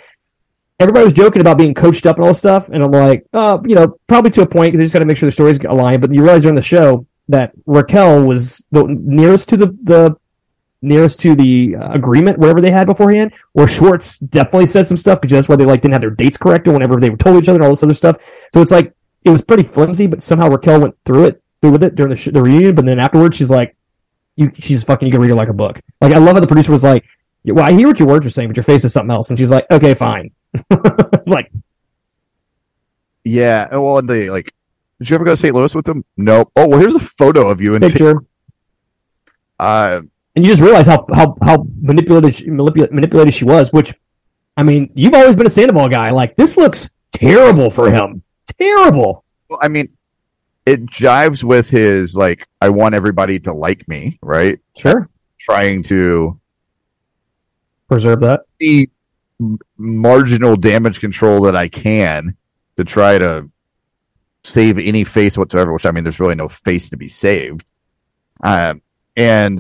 everybody 0.80 1.06
was 1.06 1.14
joking 1.14 1.42
about 1.42 1.58
being 1.58 1.74
coached 1.74 2.06
up 2.06 2.18
and 2.18 2.24
all 2.24 2.32
this 2.32 2.40
stuff, 2.40 2.70
and 2.70 2.84
I'm 2.84 2.92
like, 2.92 3.26
uh, 3.34 3.58
you 3.66 3.76
know, 3.76 3.98
probably 4.08 4.32
to 4.32 4.42
a 4.42 4.46
point 4.46 4.72
because 4.72 4.80
they 4.80 4.86
just 4.86 4.94
got 4.94 5.00
to 5.00 5.06
make 5.06 5.18
sure 5.18 5.28
the 5.28 5.32
stories 5.32 5.60
align. 5.60 6.00
But 6.00 6.14
you 6.14 6.24
realize 6.24 6.44
during 6.44 6.56
the 6.56 6.62
show 6.62 7.06
that 7.30 7.52
Raquel 7.66 8.26
was 8.26 8.64
the 8.72 8.84
nearest 8.84 9.50
to 9.50 9.58
the 9.58 9.68
the 9.84 10.16
nearest 10.82 11.20
to 11.22 11.36
the 11.36 11.76
uh, 11.76 11.92
agreement, 11.92 12.38
whatever 12.38 12.62
they 12.62 12.72
had 12.72 12.88
beforehand. 12.88 13.34
Or 13.54 13.68
Schwartz 13.68 14.20
definitely 14.20 14.68
said 14.68 14.88
some 14.88 14.98
stuff 14.98 15.20
because 15.22 15.32
that's 15.34 15.50
why 15.50 15.56
they 15.56 15.66
like 15.66 15.82
didn't 15.82 15.94
have 15.94 16.02
their 16.02 16.10
dates 16.12 16.38
corrected 16.38 16.74
whenever 16.74 17.00
they 17.00 17.10
were 17.10 17.18
told 17.18 17.42
each 17.42 17.50
other 17.50 17.58
and 17.58 17.64
all 17.66 17.72
this 17.72 17.84
other 17.84 17.94
stuff. 17.94 18.18
So 18.54 18.62
it's 18.62 18.72
like 18.72 18.94
it 19.24 19.30
was 19.30 19.42
pretty 19.42 19.64
flimsy, 19.64 20.08
but 20.08 20.24
somehow 20.24 20.50
Raquel 20.50 20.80
went 20.82 20.96
through 21.06 21.26
it, 21.26 21.44
through 21.62 21.72
with 21.72 21.84
it 21.84 21.96
during 21.96 22.12
the, 22.12 22.16
sh- 22.16 22.30
the 22.32 22.42
reunion. 22.42 22.76
But 22.76 22.86
then 22.86 23.00
afterwards, 23.00 23.36
she's 23.36 23.52
like, 23.52 23.76
"You, 24.38 24.52
she's 24.56 24.84
fucking. 24.84 25.06
You 25.08 25.12
can 25.12 25.22
read 25.22 25.30
her 25.30 25.36
like 25.36 25.50
a 25.50 25.54
book." 25.54 25.80
Like 26.00 26.14
I 26.14 26.20
love 26.20 26.36
how 26.36 26.40
the 26.40 26.48
producer 26.48 26.72
was 26.72 26.84
like, 26.86 27.04
"Well, 27.44 27.66
I 27.66 27.74
hear 27.74 27.88
what 27.88 28.00
your 28.00 28.08
words 28.08 28.26
are 28.26 28.30
saying, 28.30 28.48
but 28.48 28.56
your 28.58 28.64
face 28.64 28.86
is 28.86 28.94
something 28.94 29.14
else." 29.14 29.30
And 29.30 29.38
she's 29.38 29.52
like, 29.52 29.66
"Okay, 29.70 29.94
fine." 29.94 30.32
like, 31.28 31.52
Yeah. 33.24 33.68
Well, 33.76 33.98
and 34.00 34.10
they 34.10 34.30
like. 34.30 34.54
Did 35.00 35.10
you 35.10 35.16
ever 35.16 35.24
go 35.24 35.32
to 35.32 35.38
St. 35.38 35.56
Louis 35.56 35.74
with 35.76 35.86
them? 35.86 36.04
No. 36.18 36.52
Oh 36.56 36.68
well, 36.68 36.80
here's 36.80 36.96
a 36.96 37.00
photo 37.00 37.50
of 37.50 37.62
you 37.62 37.76
in. 37.76 37.82
St. 37.84 37.94
picture, 37.94 38.24
Uh, 39.60 40.02
and 40.36 40.46
you 40.46 40.52
just 40.52 40.62
realize 40.62 40.88
how 40.88 41.06
how 41.14 41.36
how 41.42 41.66
manipulated 41.82 42.36
she, 42.36 42.50
manipulated, 42.50 42.94
manipulated 42.94 43.34
she 43.34 43.46
was. 43.46 43.74
Which, 43.74 43.94
I 44.58 44.64
mean, 44.64 44.92
you've 44.96 45.14
always 45.14 45.36
been 45.36 45.48
a 45.48 45.50
Sandoval 45.50 45.90
guy. 45.90 46.12
Like 46.12 46.36
this 46.36 46.58
looks 46.58 46.90
terrible 47.12 47.70
for 47.70 47.92
him. 47.92 48.24
Terrible. 48.58 49.24
well, 49.50 49.60
I 49.62 49.68
mean, 49.68 49.90
it 50.66 50.86
jives 50.86 51.44
with 51.44 51.70
his 51.70 52.16
like, 52.16 52.48
I 52.62 52.70
want 52.70 52.96
everybody 52.96 53.40
to 53.42 53.54
like 53.54 53.88
me, 53.88 54.20
right? 54.22 54.60
Sure, 54.78 55.10
Trying 55.40 55.84
to 55.84 56.40
preserve 57.88 58.20
that. 58.22 58.42
the 58.60 58.90
marginal 59.78 60.56
damage 60.56 61.00
control 61.00 61.42
that 61.44 61.56
I 61.56 61.70
can 61.70 62.36
to 62.78 62.84
try 62.84 63.18
to 63.18 63.50
save 64.44 64.78
any 64.78 65.04
face 65.04 65.38
whatsoever. 65.38 65.74
Which 65.74 65.86
I 65.86 65.92
mean, 65.92 66.04
there's 66.04 66.20
really 66.20 66.36
no 66.36 66.50
face 66.50 66.90
to 66.90 66.98
be 66.98 67.08
saved. 67.10 67.64
Um, 68.44 68.82
and 69.18 69.60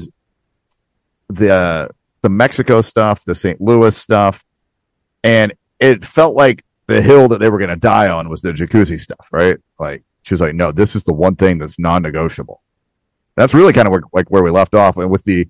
the 1.29 1.89
the 2.21 2.29
Mexico 2.29 2.81
stuff, 2.81 3.23
the 3.25 3.35
St. 3.35 3.61
Louis 3.61 3.95
stuff, 3.95 4.43
and 5.23 5.53
it 5.79 6.03
felt 6.03 6.35
like 6.35 6.63
the 6.87 7.01
hill 7.01 7.27
that 7.29 7.39
they 7.39 7.49
were 7.49 7.57
going 7.57 7.69
to 7.69 7.75
die 7.75 8.09
on 8.09 8.29
was 8.29 8.41
the 8.41 8.51
jacuzzi 8.51 8.99
stuff, 8.99 9.29
right? 9.31 9.57
Like 9.79 10.03
she 10.23 10.33
was 10.33 10.41
like, 10.41 10.55
"No, 10.55 10.71
this 10.71 10.95
is 10.95 11.03
the 11.03 11.13
one 11.13 11.35
thing 11.35 11.59
that's 11.59 11.79
non-negotiable." 11.79 12.61
That's 13.35 13.53
really 13.53 13.73
kind 13.73 13.87
of 13.87 13.91
where, 13.91 14.01
like 14.11 14.29
where 14.29 14.43
we 14.43 14.51
left 14.51 14.75
off, 14.75 14.97
and 14.97 15.09
with 15.09 15.23
the 15.23 15.47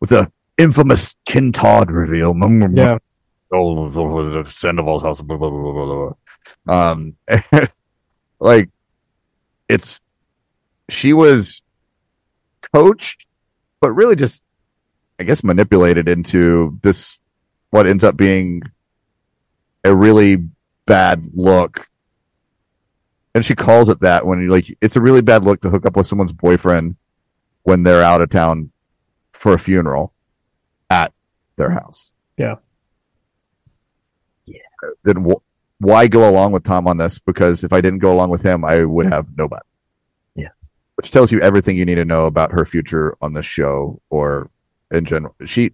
with 0.00 0.10
the 0.10 0.30
infamous 0.58 1.16
Ken 1.26 1.52
Todd 1.52 1.90
reveal. 1.90 2.34
Yeah. 2.74 2.98
Oh, 3.54 4.42
Sandoval's 4.44 5.02
house. 5.02 5.20
Blah, 5.20 5.36
blah, 5.36 5.50
blah, 5.50 5.72
blah, 5.72 6.14
blah. 6.66 6.90
Um, 6.90 7.16
like 8.40 8.70
it's 9.68 10.00
she 10.88 11.12
was 11.12 11.62
coached, 12.74 13.26
but 13.80 13.92
really 13.92 14.16
just, 14.16 14.42
I 15.18 15.24
guess, 15.24 15.44
manipulated 15.44 16.08
into 16.08 16.78
this 16.82 17.18
what 17.70 17.86
ends 17.86 18.04
up 18.04 18.16
being 18.16 18.62
a 19.84 19.94
really 19.94 20.36
bad 20.86 21.26
look. 21.34 21.86
And 23.34 23.44
she 23.44 23.54
calls 23.54 23.88
it 23.88 24.00
that 24.00 24.26
when 24.26 24.42
you 24.42 24.50
like 24.50 24.76
it's 24.80 24.96
a 24.96 25.00
really 25.00 25.22
bad 25.22 25.44
look 25.44 25.62
to 25.62 25.70
hook 25.70 25.86
up 25.86 25.96
with 25.96 26.06
someone's 26.06 26.32
boyfriend 26.32 26.96
when 27.62 27.82
they're 27.82 28.02
out 28.02 28.20
of 28.20 28.28
town 28.28 28.70
for 29.32 29.54
a 29.54 29.58
funeral 29.58 30.12
at 30.90 31.12
their 31.56 31.70
house. 31.70 32.12
Yeah. 32.36 32.56
Yeah. 34.44 34.58
Then 35.04 35.24
wh- 35.24 35.42
why 35.82 36.08
go 36.08 36.28
along 36.28 36.52
with 36.52 36.64
Tom 36.64 36.86
on 36.86 36.98
this? 36.98 37.18
Because 37.18 37.64
if 37.64 37.72
I 37.72 37.80
didn't 37.80 38.00
go 38.00 38.12
along 38.12 38.30
with 38.30 38.42
him, 38.42 38.64
I 38.64 38.84
would 38.84 39.06
have 39.06 39.26
nobody. 39.36 39.64
Yeah. 40.34 40.50
Which 40.96 41.10
tells 41.10 41.32
you 41.32 41.40
everything 41.40 41.76
you 41.76 41.86
need 41.86 41.96
to 41.96 42.04
know 42.04 42.26
about 42.26 42.52
her 42.52 42.66
future 42.66 43.16
on 43.22 43.32
the 43.32 43.42
show 43.42 44.00
or 44.10 44.50
in 44.92 45.04
general. 45.04 45.34
She 45.44 45.72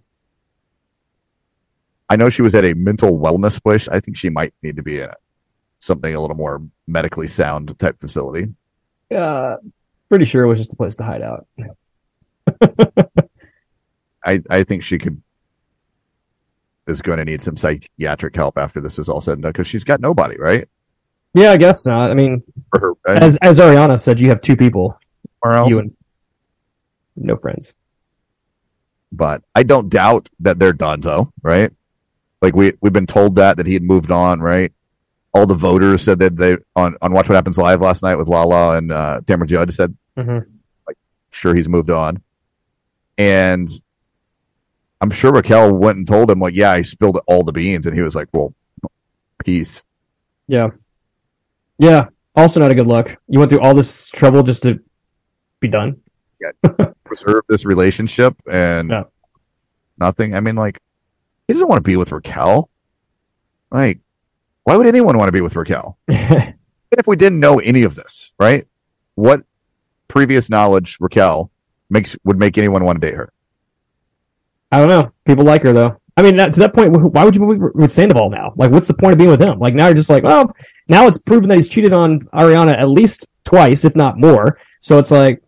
I 2.09 2.15
know 2.15 2.29
she 2.29 2.41
was 2.41 2.55
at 2.55 2.65
a 2.65 2.73
mental 2.73 3.19
wellness 3.19 3.61
place. 3.61 3.87
I 3.87 3.99
think 3.99 4.17
she 4.17 4.29
might 4.29 4.53
need 4.63 4.77
to 4.77 4.83
be 4.83 4.99
in 5.01 5.11
something 5.77 6.13
a 6.13 6.19
little 6.19 6.35
more 6.35 6.61
medically 6.87 7.27
sound 7.27 7.77
type 7.77 7.99
facility. 7.99 8.47
Uh, 9.15 9.57
pretty 10.09 10.25
sure 10.25 10.43
it 10.43 10.47
was 10.47 10.59
just 10.59 10.73
a 10.73 10.75
place 10.75 10.95
to 10.95 11.03
hide 11.03 11.21
out. 11.21 11.47
I 14.25 14.41
I 14.49 14.63
think 14.63 14.83
she 14.83 14.97
could 14.97 15.21
is 16.87 17.01
going 17.03 17.19
to 17.19 17.25
need 17.25 17.41
some 17.41 17.55
psychiatric 17.55 18.35
help 18.35 18.57
after 18.57 18.81
this 18.81 18.97
is 18.97 19.07
all 19.09 19.21
said 19.21 19.33
and 19.33 19.43
done 19.43 19.51
because 19.51 19.67
she's 19.67 19.83
got 19.83 20.01
nobody, 20.01 20.35
right? 20.37 20.67
Yeah, 21.35 21.51
I 21.51 21.57
guess 21.57 21.85
not. 21.85 22.09
I 22.09 22.15
mean, 22.15 22.41
her, 22.73 22.93
as 23.07 23.37
as 23.37 23.59
Ariana 23.59 23.99
said, 23.99 24.19
you 24.19 24.29
have 24.29 24.41
two 24.41 24.57
people, 24.57 24.97
somewhere 25.43 25.59
else. 25.59 25.69
you 25.69 25.79
and 25.79 25.95
no 27.15 27.35
friends. 27.35 27.75
But 29.11 29.43
I 29.55 29.63
don't 29.63 29.89
doubt 29.89 30.29
that 30.41 30.59
they're 30.59 30.73
done 30.73 31.01
though, 31.01 31.31
right? 31.41 31.71
Like 32.41 32.55
we 32.55 32.73
we've 32.81 32.93
been 32.93 33.07
told 33.07 33.35
that 33.35 33.57
that 33.57 33.65
he 33.65 33.73
had 33.73 33.83
moved 33.83 34.11
on, 34.11 34.39
right? 34.39 34.71
All 35.33 35.45
the 35.45 35.55
voters 35.55 36.03
said 36.03 36.19
that 36.19 36.37
they 36.37 36.57
on 36.75 36.95
on 37.01 37.11
Watch 37.11 37.27
What 37.27 37.35
Happens 37.35 37.57
Live 37.57 37.81
last 37.81 38.03
night 38.03 38.15
with 38.15 38.27
Lala 38.27 38.77
and 38.77 38.91
uh, 38.91 39.21
Tamra 39.25 39.47
Judge 39.47 39.73
said 39.73 39.95
Mm-hmm. 40.17 40.49
sure 41.31 41.55
he's 41.55 41.69
moved 41.69 41.89
on, 41.89 42.21
and 43.17 43.69
I'm 44.99 45.11
sure 45.11 45.31
Raquel 45.31 45.71
went 45.71 45.97
and 45.97 46.05
told 46.05 46.29
him 46.29 46.39
like, 46.39 46.55
yeah, 46.55 46.71
I 46.71 46.81
spilled 46.81 47.19
all 47.25 47.43
the 47.43 47.53
beans, 47.53 47.85
and 47.85 47.95
he 47.95 48.01
was 48.01 48.15
like, 48.15 48.27
well, 48.33 48.53
peace. 49.45 49.85
Yeah, 50.47 50.71
yeah. 51.77 52.07
Also, 52.35 52.59
not 52.59 52.71
a 52.71 52.75
good 52.75 52.87
look. 52.87 53.15
You 53.29 53.39
went 53.39 53.49
through 53.49 53.61
all 53.61 53.73
this 53.73 54.09
trouble 54.09 54.43
just 54.43 54.63
to 54.63 54.79
be 55.61 55.69
done. 55.69 56.01
Preserve 57.21 57.41
this 57.49 57.65
relationship 57.65 58.35
and 58.49 58.89
Yeah. 58.89 59.03
nothing. 59.97 60.35
I 60.35 60.39
mean, 60.39 60.55
like 60.55 60.79
he 61.47 61.53
doesn't 61.53 61.67
want 61.67 61.83
to 61.83 61.89
be 61.89 61.95
with 61.97 62.11
Raquel. 62.11 62.69
Like, 63.71 63.99
why 64.63 64.75
would 64.75 64.87
anyone 64.87 65.17
want 65.17 65.27
to 65.27 65.31
be 65.31 65.41
with 65.41 65.55
Raquel? 65.55 65.97
even 66.09 66.55
if 66.91 67.07
we 67.07 67.15
didn't 67.15 67.39
know 67.39 67.59
any 67.59 67.83
of 67.83 67.95
this, 67.95 68.33
right? 68.39 68.67
What 69.15 69.43
previous 70.07 70.49
knowledge 70.49 70.97
Raquel 70.99 71.51
makes 71.89 72.17
would 72.23 72.37
make 72.39 72.57
anyone 72.57 72.83
want 72.83 73.01
to 73.01 73.07
date 73.07 73.15
her? 73.15 73.31
I 74.71 74.79
don't 74.79 74.87
know. 74.89 75.11
People 75.25 75.45
like 75.45 75.63
her 75.63 75.73
though. 75.73 75.97
I 76.17 76.21
mean, 76.21 76.35
that, 76.35 76.51
to 76.53 76.59
that 76.59 76.73
point, 76.73 76.91
why 77.13 77.23
would 77.23 77.33
you 77.35 77.47
be 77.47 77.57
with 77.73 77.91
Sandoval 77.93 78.29
now? 78.29 78.51
Like, 78.57 78.71
what's 78.71 78.89
the 78.89 78.93
point 78.93 79.13
of 79.13 79.17
being 79.17 79.29
with 79.29 79.41
him? 79.41 79.57
Like, 79.57 79.73
now 79.73 79.85
you're 79.87 79.95
just 79.95 80.09
like, 80.09 80.23
well, 80.23 80.51
now 80.89 81.07
it's 81.07 81.17
proven 81.17 81.47
that 81.47 81.55
he's 81.55 81.69
cheated 81.69 81.93
on 81.93 82.19
Ariana 82.33 82.77
at 82.77 82.89
least 82.89 83.25
twice, 83.45 83.85
if 83.85 83.95
not 83.95 84.19
more. 84.19 84.59
So 84.81 84.99
it's 84.99 85.11
like, 85.11 85.41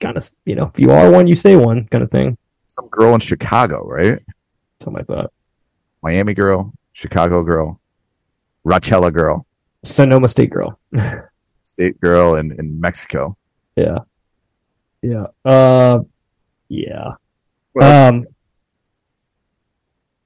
kind 0.00 0.16
of, 0.16 0.28
you 0.44 0.54
know, 0.54 0.70
if 0.72 0.78
you 0.80 0.90
are 0.90 1.10
one, 1.10 1.26
you 1.26 1.34
say 1.34 1.56
one 1.56 1.86
kind 1.88 2.02
of 2.04 2.10
thing. 2.10 2.36
Some 2.66 2.88
girl 2.88 3.14
in 3.14 3.20
Chicago, 3.20 3.86
right? 3.86 4.20
Something 4.80 5.04
like 5.06 5.06
that. 5.08 5.30
Miami 6.02 6.34
girl, 6.34 6.72
Chicago 6.92 7.42
girl, 7.42 7.80
Rachella 8.66 9.12
girl, 9.12 9.46
Sonoma 9.84 10.28
State 10.28 10.50
girl. 10.50 10.78
state 11.64 12.00
girl 12.00 12.36
in, 12.36 12.52
in 12.58 12.80
Mexico. 12.80 13.36
Yeah. 13.76 13.98
Yeah. 15.02 15.26
Uh, 15.44 16.00
yeah. 16.68 17.12
Well- 17.74 18.08
um, 18.08 18.26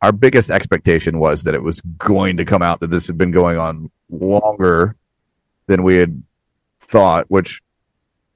Our 0.03 0.12
biggest 0.12 0.51
expectation 0.51 1.19
was 1.19 1.42
that 1.45 1.55
it 1.55 1.62
was 1.62 1.81
going 1.81 2.37
to 2.38 2.45
come 2.45 2.62
out 2.62 2.81
that 2.81 2.90
this 2.90 3.07
had 3.07 3.16
been 3.19 3.31
going 3.33 3.59
on 3.59 3.90
longer 4.11 4.97
than 5.66 5.83
we 5.83 5.97
had 5.97 6.23
thought, 6.81 7.27
which 7.31 7.62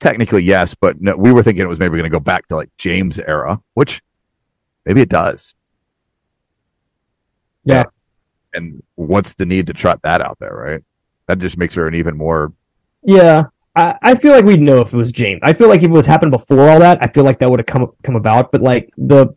technically 0.00 0.42
yes, 0.42 0.74
but 0.74 1.00
no, 1.00 1.16
we 1.16 1.32
were 1.32 1.42
thinking 1.42 1.62
it 1.62 1.68
was 1.68 1.78
maybe 1.78 1.92
going 1.92 2.04
to 2.04 2.10
go 2.10 2.20
back 2.20 2.46
to 2.48 2.56
like 2.56 2.70
James 2.78 3.18
era, 3.18 3.60
which 3.74 4.02
maybe 4.84 5.00
it 5.00 5.08
does. 5.08 5.54
Yeah. 7.64 7.84
And 8.52 8.82
what's 8.96 9.34
the 9.34 9.46
need 9.46 9.68
to 9.68 9.72
trot 9.72 10.00
that 10.02 10.20
out 10.20 10.38
there, 10.40 10.54
right? 10.54 10.82
That 11.26 11.38
just 11.38 11.58
makes 11.58 11.74
her 11.74 11.86
an 11.86 11.94
even 11.94 12.16
more 12.16 12.52
yeah. 13.02 13.44
I, 13.76 13.96
I 14.02 14.14
feel 14.14 14.32
like 14.32 14.44
we'd 14.44 14.60
know 14.60 14.80
if 14.80 14.92
it 14.92 14.96
was 14.96 15.12
James. 15.12 15.40
I 15.42 15.52
feel 15.52 15.68
like 15.68 15.80
if 15.80 15.86
it 15.86 15.90
was 15.90 16.06
happened 16.06 16.32
before 16.32 16.68
all 16.68 16.80
that, 16.80 16.98
I 17.00 17.06
feel 17.06 17.24
like 17.24 17.38
that 17.38 17.50
would 17.50 17.60
have 17.60 17.66
come 17.66 17.90
come 18.02 18.16
about. 18.16 18.52
But 18.52 18.62
like 18.62 18.90
the 18.96 19.36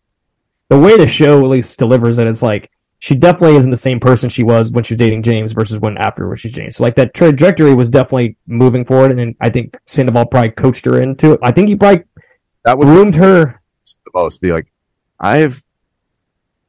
the 0.69 0.79
way 0.79 0.97
the 0.97 1.07
show 1.07 1.39
at 1.39 1.49
least 1.49 1.77
delivers 1.77 2.19
it, 2.19 2.27
it's 2.27 2.41
like 2.41 2.69
she 3.03 3.15
definitely 3.15 3.57
isn't 3.57 3.69
the 3.69 3.75
same 3.75 3.99
person 3.99 4.29
she 4.29 4.43
was 4.43 4.71
when 4.71 4.85
she 4.85 4.93
was 4.93 4.99
dating 4.99 5.23
James 5.23 5.51
versus 5.51 5.77
when 5.77 5.97
after 5.97 6.25
when 6.25 6.37
she's 6.37 6.53
James. 6.53 6.77
So 6.77 6.85
like 6.85 6.95
that 6.95 7.13
trajectory 7.13 7.75
was 7.75 7.89
definitely 7.89 8.37
moving 8.47 8.85
forward, 8.85 9.11
and 9.11 9.19
then 9.19 9.35
I 9.41 9.49
think 9.49 9.75
Sandoval 9.85 10.27
probably 10.27 10.51
coached 10.51 10.85
her 10.85 11.01
into 11.01 11.33
it. 11.33 11.41
I 11.43 11.51
think 11.51 11.67
he 11.67 11.75
probably 11.75 12.05
that 12.63 12.77
was 12.77 12.89
groomed 12.89 13.15
her. 13.15 13.61
the 13.83 14.11
most. 14.13 14.39
The 14.39 14.53
like, 14.53 14.71
I've 15.19 15.65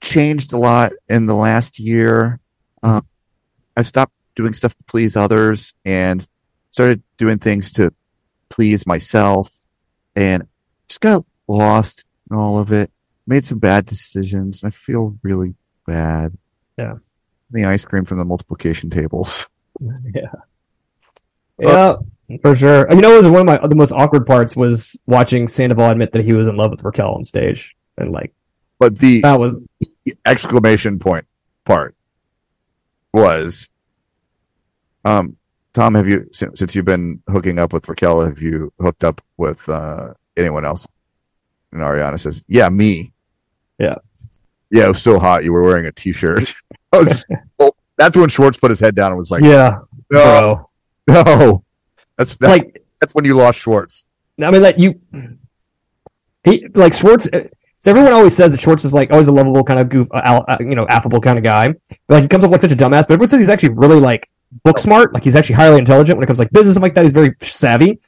changed 0.01 0.53
a 0.53 0.59
lot 0.59 0.91
in 1.09 1.27
the 1.27 1.37
last 1.37 1.79
year. 1.79 2.41
Um, 2.83 3.07
I've 3.77 3.87
stopped 3.87 4.13
doing 4.35 4.55
stuff 4.55 4.77
to 4.77 4.83
please 4.89 5.17
others 5.17 5.73
and 5.85 6.27
started 6.73 7.01
doing 7.17 7.39
things 7.39 7.71
to 7.75 7.95
please 8.49 8.89
myself, 8.89 9.57
and 10.17 10.49
just 10.89 11.01
got 11.01 11.25
lost 11.47 12.05
in 12.29 12.37
all 12.37 12.59
of 12.59 12.73
it. 12.73 12.91
Made 13.25 13.45
some 13.45 13.61
bad 13.61 13.87
decisions. 13.87 14.65
I 14.65 14.71
feel 14.71 15.17
really 15.23 15.55
bad. 15.87 16.37
Yeah. 16.79 16.95
the 17.51 17.65
ice 17.65 17.85
cream 17.85 18.05
from 18.05 18.19
the 18.19 18.25
multiplication 18.25 18.91
tables. 18.91 19.49
Yeah. 20.15 20.31
Yeah, 21.59 21.97
for 22.43 22.55
sure. 22.57 22.87
You 22.93 23.01
know, 23.01 23.15
it 23.15 23.23
was 23.23 23.29
one 23.29 23.41
of 23.41 23.47
my 23.47 23.67
the 23.67 23.75
most 23.75 23.93
awkward 23.93 24.27
parts 24.27 24.57
was 24.57 24.99
watching 25.07 25.47
Sandoval 25.49 25.91
admit 25.91 26.13
that 26.13 26.25
he 26.25 26.33
was 26.33 26.49
in 26.49 26.57
love 26.57 26.71
with 26.71 26.83
Raquel 26.83 27.15
on 27.15 27.25
stage, 27.25 27.77
and 27.99 28.11
like 28.13 28.33
But 28.79 28.99
the 28.99 29.21
that 29.23 29.39
was 29.39 29.63
exclamation 30.27 30.99
point 30.99 31.27
part 31.65 31.95
was 33.13 33.69
um 35.05 35.37
Tom 35.73 35.95
have 35.95 36.09
you 36.09 36.29
since, 36.33 36.59
since 36.59 36.75
you've 36.75 36.85
been 36.85 37.23
hooking 37.29 37.59
up 37.59 37.73
with 37.73 37.89
Raquel 37.89 38.25
have 38.25 38.41
you 38.41 38.73
hooked 38.81 39.05
up 39.05 39.21
with 39.37 39.69
uh 39.69 40.15
anyone 40.37 40.65
else 40.65 40.87
and 41.73 41.81
Ariana 41.81 42.19
says 42.19 42.43
yeah 42.49 42.69
me 42.69 43.13
Yeah. 43.79 43.97
Yeah 44.75 44.85
it 44.85 44.89
was 44.89 45.03
so 45.03 45.19
hot 45.19 45.45
you 45.45 45.53
were 45.53 45.63
wearing 45.63 45.87
a 45.87 45.93
t-shirt 45.93 46.55
was 46.93 47.09
just- 47.09 47.27
well, 47.59 47.75
that's 47.97 48.17
when 48.17 48.29
Schwartz 48.29 48.59
put 48.59 48.71
his 48.71 48.81
head 48.81 48.95
down 48.95 49.13
and 49.13 49.19
was 49.19 49.31
like 49.31 49.43
yeah, 49.43 49.79
no 50.11 50.69
bro. 51.07 51.15
no 51.25 51.65
that's 52.19 52.37
that, 52.39 52.49
Like 52.49 52.85
that's 53.01 53.15
when 53.15 53.25
you 53.25 53.35
lost 53.35 53.59
Schwartz 53.61 54.05
I 54.43 54.51
mean, 54.51 54.63
like 54.63 54.77
you, 54.79 55.01
he 56.43 56.67
like 56.75 56.93
Schwartz. 56.93 57.29
So 57.79 57.91
everyone 57.91 58.13
always 58.13 58.35
says 58.35 58.53
that 58.53 58.61
Schwartz 58.61 58.85
is 58.85 58.93
like 58.93 59.13
always 59.13 59.29
a 59.29 59.33
lovable 59.33 59.63
kind 59.63 59.79
of 59.79 59.89
goof, 59.89 60.09
uh, 60.13 60.41
uh, 60.49 60.57
you 60.59 60.75
know, 60.75 60.87
affable 60.89 61.21
kind 61.21 61.39
of 61.39 61.45
guy. 61.45 61.69
But, 61.69 62.15
like 62.15 62.23
he 62.23 62.29
comes 62.29 62.43
off 62.43 62.51
like 62.51 62.63
such 62.63 62.73
a 62.73 62.77
dumbass. 62.77 63.07
But 63.07 63.13
everyone 63.15 63.29
says 63.29 63.41
he's 63.41 63.49
actually 63.49 63.75
really 63.75 64.01
like 64.01 64.29
book 64.65 64.79
smart. 64.79 65.15
Like 65.15 65.23
he's 65.23 65.37
actually 65.37 65.55
highly 65.57 65.79
intelligent 65.79 66.17
when 66.17 66.25
it 66.25 66.27
comes 66.27 66.39
to, 66.39 66.43
like 66.43 66.51
business 66.51 66.75
and 66.77 66.83
like 66.83 66.95
that. 66.95 67.05
He's 67.05 67.13
very 67.13 67.37
savvy, 67.43 68.01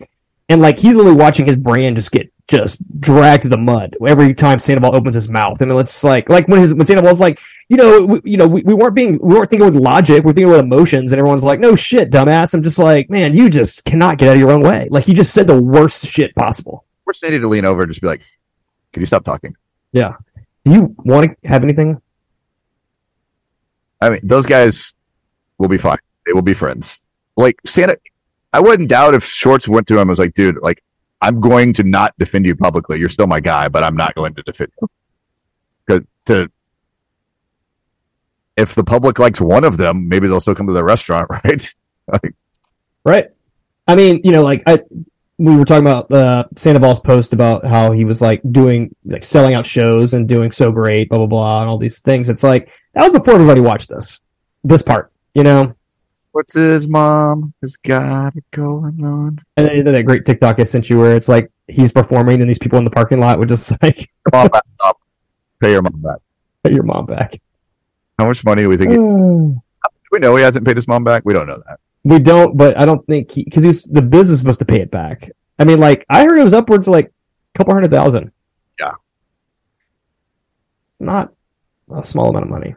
and 0.49 0.61
like 0.61 0.79
he's 0.81 0.97
literally 0.97 1.17
watching 1.17 1.47
his 1.47 1.57
brand 1.57 1.95
just 1.95 2.11
get 2.11 2.33
just 2.49 2.79
dragged 3.01 3.43
to 3.43 3.49
the 3.49 3.57
mud 3.57 3.97
every 4.07 4.35
time 4.35 4.59
Sandoval 4.59 4.95
opens 4.95 5.15
his 5.15 5.29
mouth. 5.29 5.61
And 5.61 5.73
it's 5.73 6.05
like 6.05 6.29
like 6.29 6.47
when 6.49 6.61
his 6.61 6.75
when 6.75 6.87
Sandoval's 6.87 7.21
like, 7.21 7.39
you 7.69 7.77
know, 7.77 8.03
we, 8.03 8.21
you 8.25 8.37
know, 8.37 8.47
we, 8.47 8.63
we 8.63 8.75
weren't 8.75 8.95
being 8.95 9.19
we 9.21 9.35
weren't 9.35 9.51
thinking 9.51 9.67
with 9.67 9.75
logic, 9.75 10.25
we're 10.25 10.33
thinking 10.33 10.51
with 10.51 10.61
emotions, 10.61 11.13
and 11.13 11.19
everyone's 11.19 11.45
like, 11.45 11.61
no 11.61 11.75
shit, 11.75 12.11
dumbass. 12.11 12.55
I'm 12.55 12.63
just 12.63 12.79
like, 12.79 13.11
man, 13.11 13.35
you 13.35 13.49
just 13.49 13.85
cannot 13.85 14.19
get 14.19 14.29
out 14.29 14.35
of 14.35 14.41
your 14.41 14.53
own 14.53 14.63
way. 14.63 14.89
Like 14.91 15.09
you 15.09 15.15
just 15.15 15.35
said 15.35 15.47
the 15.47 15.61
worst 15.61 16.07
shit 16.07 16.35
possible. 16.35 16.85
Schwartz 17.05 17.23
needed 17.23 17.41
to 17.41 17.49
lean 17.49 17.65
over 17.65 17.83
and 17.83 17.91
just 17.91 18.01
be 18.01 18.09
like 18.09 18.23
can 18.97 19.03
you 19.03 19.07
stop 19.07 19.25
talking 19.25 19.55
Yeah. 19.93 20.15
Do 20.65 20.73
you 20.73 20.95
want 21.05 21.31
to 21.43 21.49
have 21.49 21.63
anything? 21.63 22.01
I 24.01 24.09
mean, 24.09 24.21
those 24.23 24.47
guys 24.47 24.95
will 25.59 25.69
be 25.69 25.77
fine. 25.77 25.99
They 26.25 26.33
will 26.33 26.41
be 26.41 26.55
friends. 26.55 27.03
Like 27.37 27.61
Santa, 27.67 27.99
I 28.55 28.61
wouldn't 28.61 28.89
doubt 28.89 29.13
if 29.13 29.23
Schwartz 29.23 29.69
went 29.69 29.87
to 29.89 29.95
him 29.95 30.01
and 30.01 30.11
was 30.11 30.19
like, 30.19 30.33
dude, 30.33 30.57
like, 30.63 30.83
I'm 31.27 31.41
going 31.41 31.73
to 31.73 31.83
not 31.83 32.15
defend 32.19 32.47
you 32.47 32.55
publicly. 32.55 33.01
You're 33.01 33.09
still 33.09 33.27
my 33.27 33.41
guy, 33.41 33.67
but 33.67 33.83
I'm 33.83 33.97
not 33.97 34.15
going 34.15 34.35
to 34.35 34.43
defend 34.43 34.71
you. 34.81 34.89
To, 36.27 36.49
if 38.57 38.75
the 38.75 38.85
public 38.85 39.19
likes 39.19 39.41
one 39.41 39.65
of 39.65 39.77
them, 39.77 40.09
maybe 40.09 40.29
they'll 40.29 40.41
still 40.41 40.55
come 40.55 40.67
to 40.67 40.73
the 40.73 40.85
restaurant, 40.85 41.29
right? 41.45 41.75
Right. 43.05 43.27
I 43.87 43.95
mean, 43.97 44.21
you 44.25 44.33
know, 44.33 44.43
like 44.43 44.63
I, 44.67 44.81
we 45.39 45.57
were 45.57 45.65
talking 45.65 45.85
about 45.85 46.11
uh, 46.11 46.45
Sandoval's 46.57 47.01
post 47.01 47.33
about 47.33 47.67
how 47.67 47.93
he 47.93 48.05
was 48.05 48.23
like 48.23 48.41
doing, 48.51 48.95
like 49.05 49.25
selling 49.25 49.55
out 49.55 49.67
shows 49.67 50.15
and 50.15 50.29
doing 50.29 50.51
so 50.51 50.73
great, 50.73 51.09
blah 51.09 51.19
blah 51.19 51.27
blah, 51.27 51.61
and 51.61 51.71
all 51.71 51.79
these 51.79 52.01
things. 52.01 52.29
It's 52.29 52.43
like 52.43 52.71
that 52.95 53.03
was 53.03 53.13
before 53.13 53.35
everybody 53.35 53.61
watched 53.61 53.89
this, 53.89 54.21
this 54.65 54.83
part, 54.83 55.13
you 55.35 55.43
know. 55.43 55.75
What's 56.37 56.53
his 56.53 56.87
mom 56.87 57.55
has 57.63 57.79
got 57.79 58.37
it 58.37 58.45
going 58.51 59.03
on? 59.03 59.39
And 59.57 59.87
then 59.87 59.95
that 59.95 60.03
great 60.03 60.27
TikTok 60.27 60.61
I 60.61 60.65
sent 60.65 60.91
you 60.91 60.99
where 60.99 61.17
it's 61.17 61.31
like 61.31 61.51
he's 61.67 61.93
performing, 61.93 62.43
and 62.43 62.51
these 62.51 62.59
people 62.59 62.79
in 62.79 62.85
the 62.85 62.91
parking 62.91 63.21
lot 63.21 63.39
would 63.39 63.49
just 63.49 63.73
like 63.83 64.11
Mom, 64.31 64.49
back 64.49 64.63
up. 64.85 65.01
Pay 65.61 65.73
your 65.73 65.81
mom 65.81 66.03
back. 66.03 66.19
Pay 66.63 66.75
your 66.75 66.83
mom 66.83 67.07
back. 67.07 67.41
How 68.19 68.27
much 68.27 68.45
money 68.45 68.65
do 68.65 68.69
we 68.69 68.77
think? 68.77 68.91
Do 68.93 69.63
we 70.13 70.19
know 70.19 70.37
he 70.37 70.43
hasn't 70.43 70.67
paid 70.67 70.77
his 70.77 70.87
mom 70.87 71.05
back? 71.05 71.23
We 71.25 71.33
don't 71.33 71.47
know 71.47 71.63
that. 71.69 71.81
We 72.05 72.19
don't, 72.19 72.55
but 72.55 72.79
I 72.79 72.85
don't 72.85 73.05
think 73.07 73.31
he 73.31 73.43
because 73.43 73.65
he's 73.65 73.85
the 73.85 74.03
business 74.03 74.41
supposed 74.41 74.59
to 74.59 74.67
pay 74.67 74.83
it 74.83 74.91
back. 74.91 75.31
I 75.59 75.65
mean, 75.65 75.81
like 75.81 76.05
I 76.11 76.25
heard 76.25 76.39
it 76.39 76.45
was 76.45 76.53
upwards 76.53 76.87
of 76.87 76.93
like 76.93 77.07
a 77.07 77.59
couple 77.59 77.73
hundred 77.73 77.93
thousand. 77.93 78.31
Yeah. 78.79 78.93
It's 80.93 81.01
not 81.01 81.33
a 81.91 82.05
small 82.05 82.29
amount 82.29 82.45
of 82.45 82.51
money. 82.51 82.75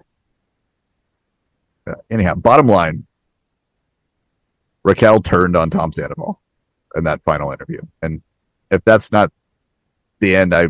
Yeah. 1.85 1.95
Anyhow, 2.09 2.35
bottom 2.35 2.67
line, 2.67 3.05
Raquel 4.83 5.21
turned 5.21 5.55
on 5.55 5.69
Tom 5.69 5.91
Sandoval 5.91 6.41
in 6.95 7.03
that 7.03 7.23
final 7.23 7.51
interview, 7.51 7.81
and 8.01 8.21
if 8.71 8.83
that's 8.85 9.11
not 9.11 9.31
the 10.19 10.35
end, 10.35 10.53
I 10.53 10.69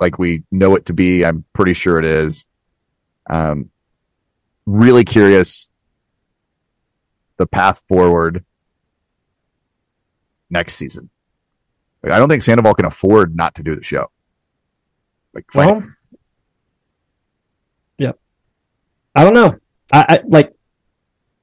like 0.00 0.18
we 0.18 0.42
know 0.50 0.74
it 0.74 0.86
to 0.86 0.92
be. 0.92 1.24
I'm 1.24 1.44
pretty 1.52 1.74
sure 1.74 1.98
it 1.98 2.04
is. 2.04 2.46
Um, 3.28 3.70
really 4.66 5.04
curious 5.04 5.70
the 7.36 7.46
path 7.46 7.82
forward 7.88 8.44
next 10.50 10.74
season. 10.74 11.10
Like, 12.02 12.12
I 12.12 12.18
don't 12.18 12.28
think 12.28 12.42
Sandoval 12.42 12.74
can 12.74 12.84
afford 12.84 13.34
not 13.34 13.54
to 13.56 13.62
do 13.62 13.74
the 13.74 13.82
show. 13.82 14.10
Like, 15.32 15.46
Well, 15.54 15.82
yep. 17.98 18.18
I 19.14 19.24
don't 19.24 19.34
know. 19.34 19.58
I, 19.92 20.04
I 20.08 20.20
like, 20.26 20.52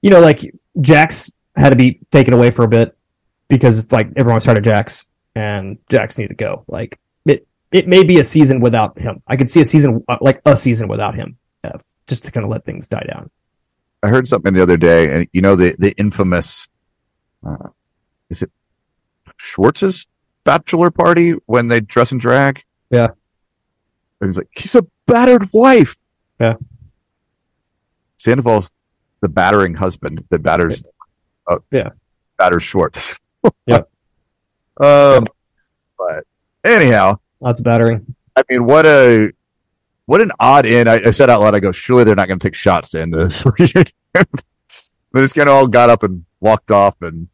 you 0.01 0.09
know, 0.09 0.19
like 0.19 0.41
Jax 0.79 1.31
had 1.55 1.69
to 1.69 1.75
be 1.75 1.99
taken 2.11 2.33
away 2.33 2.51
for 2.51 2.63
a 2.63 2.67
bit 2.67 2.97
because 3.47 3.91
like 3.91 4.09
everyone 4.15 4.41
started 4.41 4.63
Jax 4.63 5.07
and 5.35 5.77
Jax 5.89 6.17
needed 6.17 6.29
to 6.29 6.35
go. 6.35 6.63
Like 6.67 6.99
it, 7.25 7.47
it 7.71 7.87
may 7.87 8.03
be 8.03 8.19
a 8.19 8.23
season 8.23 8.61
without 8.61 8.99
him. 8.99 9.21
I 9.27 9.35
could 9.35 9.49
see 9.49 9.61
a 9.61 9.65
season 9.65 10.03
uh, 10.07 10.17
like 10.21 10.41
a 10.45 10.55
season 10.57 10.87
without 10.87 11.15
him, 11.15 11.37
uh, 11.63 11.77
just 12.07 12.25
to 12.25 12.31
kind 12.31 12.43
of 12.43 12.49
let 12.49 12.65
things 12.65 12.87
die 12.87 13.05
down. 13.07 13.29
I 14.03 14.09
heard 14.09 14.27
something 14.27 14.53
the 14.53 14.63
other 14.63 14.77
day, 14.77 15.13
and 15.13 15.27
you 15.31 15.41
know 15.41 15.55
the 15.55 15.75
the 15.77 15.91
infamous, 15.91 16.67
uh, 17.45 17.69
is 18.29 18.41
it 18.41 18.51
Schwartz's 19.37 20.07
bachelor 20.43 20.91
party 20.91 21.31
when 21.45 21.67
they 21.67 21.81
dress 21.81 22.11
in 22.11 22.17
drag? 22.17 22.63
Yeah. 22.89 23.07
And 24.19 24.29
he's 24.29 24.37
like, 24.37 24.49
he's 24.51 24.75
a 24.75 24.85
battered 25.07 25.51
wife. 25.51 25.95
Yeah. 26.39 26.55
Sandoval's 28.17 28.71
the 29.21 29.29
battering 29.29 29.75
husband 29.75 30.25
that 30.29 30.39
batters. 30.39 30.83
Uh, 31.51 31.59
Yeah. 31.71 31.89
Batters 32.37 32.63
Schwartz. 32.63 33.19
Yep. 33.65 33.89
Um, 34.79 35.25
but 35.97 36.25
anyhow, 36.63 37.17
Lots 37.39 37.59
of 37.59 37.63
battering. 37.63 38.15
I 38.35 38.43
mean, 38.49 38.65
what 38.65 38.85
a 38.85 39.31
what 40.05 40.21
an 40.21 40.31
odd 40.39 40.65
end. 40.67 40.87
I, 40.87 40.95
I 41.07 41.09
said 41.11 41.29
out 41.29 41.41
loud, 41.41 41.55
I 41.55 41.59
go, 41.59 41.71
surely 41.71 42.03
they're 42.03 42.15
not 42.15 42.27
going 42.27 42.37
to 42.39 42.47
take 42.47 42.53
shots 42.53 42.89
to 42.91 43.01
end 43.01 43.13
this. 43.13 43.43
they 44.13 44.23
just 45.15 45.33
kind 45.35 45.49
of 45.49 45.55
all 45.55 45.67
got 45.67 45.89
up 45.89 46.03
and 46.03 46.23
walked 46.39 46.69
off, 46.69 47.01
and 47.01 47.27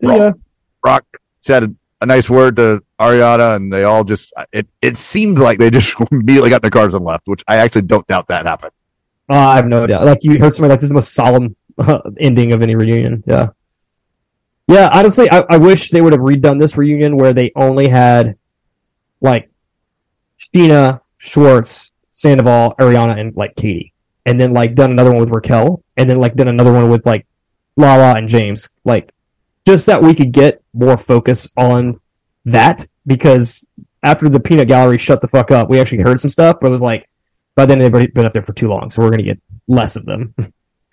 See 0.00 0.06
ya. 0.06 0.32
Brock 0.82 1.04
said 1.40 1.64
a, 1.64 1.74
a 2.02 2.06
nice 2.06 2.28
word 2.28 2.56
to 2.56 2.82
Ariana, 3.00 3.56
and 3.56 3.72
they 3.72 3.84
all 3.84 4.04
just 4.04 4.34
it 4.52 4.66
it 4.82 4.96
seemed 4.98 5.38
like 5.38 5.58
they 5.58 5.70
just 5.70 5.96
immediately 6.10 6.50
got 6.50 6.56
in 6.56 6.62
their 6.62 6.70
cars 6.70 6.92
and 6.92 7.04
left, 7.04 7.26
which 7.26 7.42
I 7.48 7.56
actually 7.56 7.82
don't 7.82 8.06
doubt 8.06 8.28
that 8.28 8.44
happened. 8.46 8.72
Uh, 9.30 9.34
I 9.34 9.56
have 9.56 9.66
no 9.66 9.86
doubt. 9.86 10.04
Like 10.04 10.22
you 10.22 10.38
heard 10.38 10.54
something 10.54 10.68
like 10.70 10.80
this 10.80 10.84
is 10.84 10.90
the 10.90 10.96
most 10.96 11.14
solemn 11.14 11.56
ending 12.18 12.52
of 12.52 12.62
any 12.62 12.74
reunion. 12.74 13.22
Yeah. 13.26 13.48
Yeah, 14.68 14.90
honestly, 14.92 15.30
I, 15.30 15.44
I 15.48 15.56
wish 15.58 15.90
they 15.90 16.00
would 16.00 16.12
have 16.12 16.22
redone 16.22 16.58
this 16.58 16.76
reunion 16.76 17.16
where 17.16 17.32
they 17.32 17.52
only 17.54 17.88
had 17.88 18.36
like 19.20 19.50
Scheana, 20.38 21.00
Schwartz, 21.18 21.92
Sandoval, 22.12 22.74
Ariana, 22.78 23.18
and 23.18 23.36
like 23.36 23.54
Katie. 23.54 23.92
And 24.24 24.40
then 24.40 24.52
like 24.52 24.74
done 24.74 24.90
another 24.90 25.12
one 25.12 25.20
with 25.20 25.30
Raquel, 25.30 25.84
and 25.96 26.10
then 26.10 26.18
like 26.18 26.34
done 26.34 26.48
another 26.48 26.72
one 26.72 26.90
with 26.90 27.06
like 27.06 27.26
Lala 27.76 28.16
and 28.16 28.28
James. 28.28 28.70
Like 28.84 29.12
just 29.64 29.86
that 29.86 30.02
we 30.02 30.14
could 30.14 30.32
get 30.32 30.62
more 30.74 30.96
focus 30.96 31.48
on 31.56 32.00
that 32.44 32.86
because 33.06 33.64
after 34.02 34.28
the 34.28 34.40
peanut 34.40 34.66
gallery 34.66 34.98
shut 34.98 35.20
the 35.20 35.28
fuck 35.28 35.52
up, 35.52 35.70
we 35.70 35.78
actually 35.78 36.02
heard 36.02 36.20
some 36.20 36.30
stuff, 36.30 36.56
but 36.60 36.66
it 36.66 36.70
was 36.70 36.82
like 36.82 37.08
by 37.54 37.66
then 37.66 37.78
they've 37.78 38.12
been 38.12 38.24
up 38.26 38.32
there 38.32 38.42
for 38.42 38.52
too 38.52 38.68
long, 38.68 38.90
so 38.90 39.00
we're 39.00 39.10
gonna 39.10 39.22
get 39.22 39.40
less 39.68 39.94
of 39.94 40.04
them. 40.04 40.34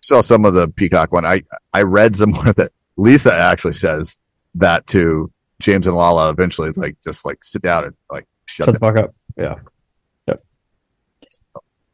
Saw 0.04 0.22
some 0.22 0.46
of 0.46 0.54
the 0.54 0.68
Peacock 0.68 1.12
one. 1.12 1.26
I 1.26 1.44
I 1.74 1.82
read 1.82 2.16
somewhere 2.16 2.54
that 2.58 2.72
Lisa 2.98 3.34
actually 3.34 3.74
says 3.74 4.18
that 4.56 4.86
to 4.88 5.32
James 5.62 5.88
and 5.88 5.96
Lala. 5.96 6.30
Eventually, 6.30 6.70
it's 6.70 6.78
like 6.78 6.96
just 7.04 7.26
like 7.26 7.44
sit 7.44 7.62
down 7.62 7.86
and 7.86 7.94
like 8.12 8.28
shut. 8.46 8.66
Shut 8.66 8.74
the 8.76 8.80
fuck 8.80 8.98
up. 9.00 9.16
Yeah. 9.38 9.56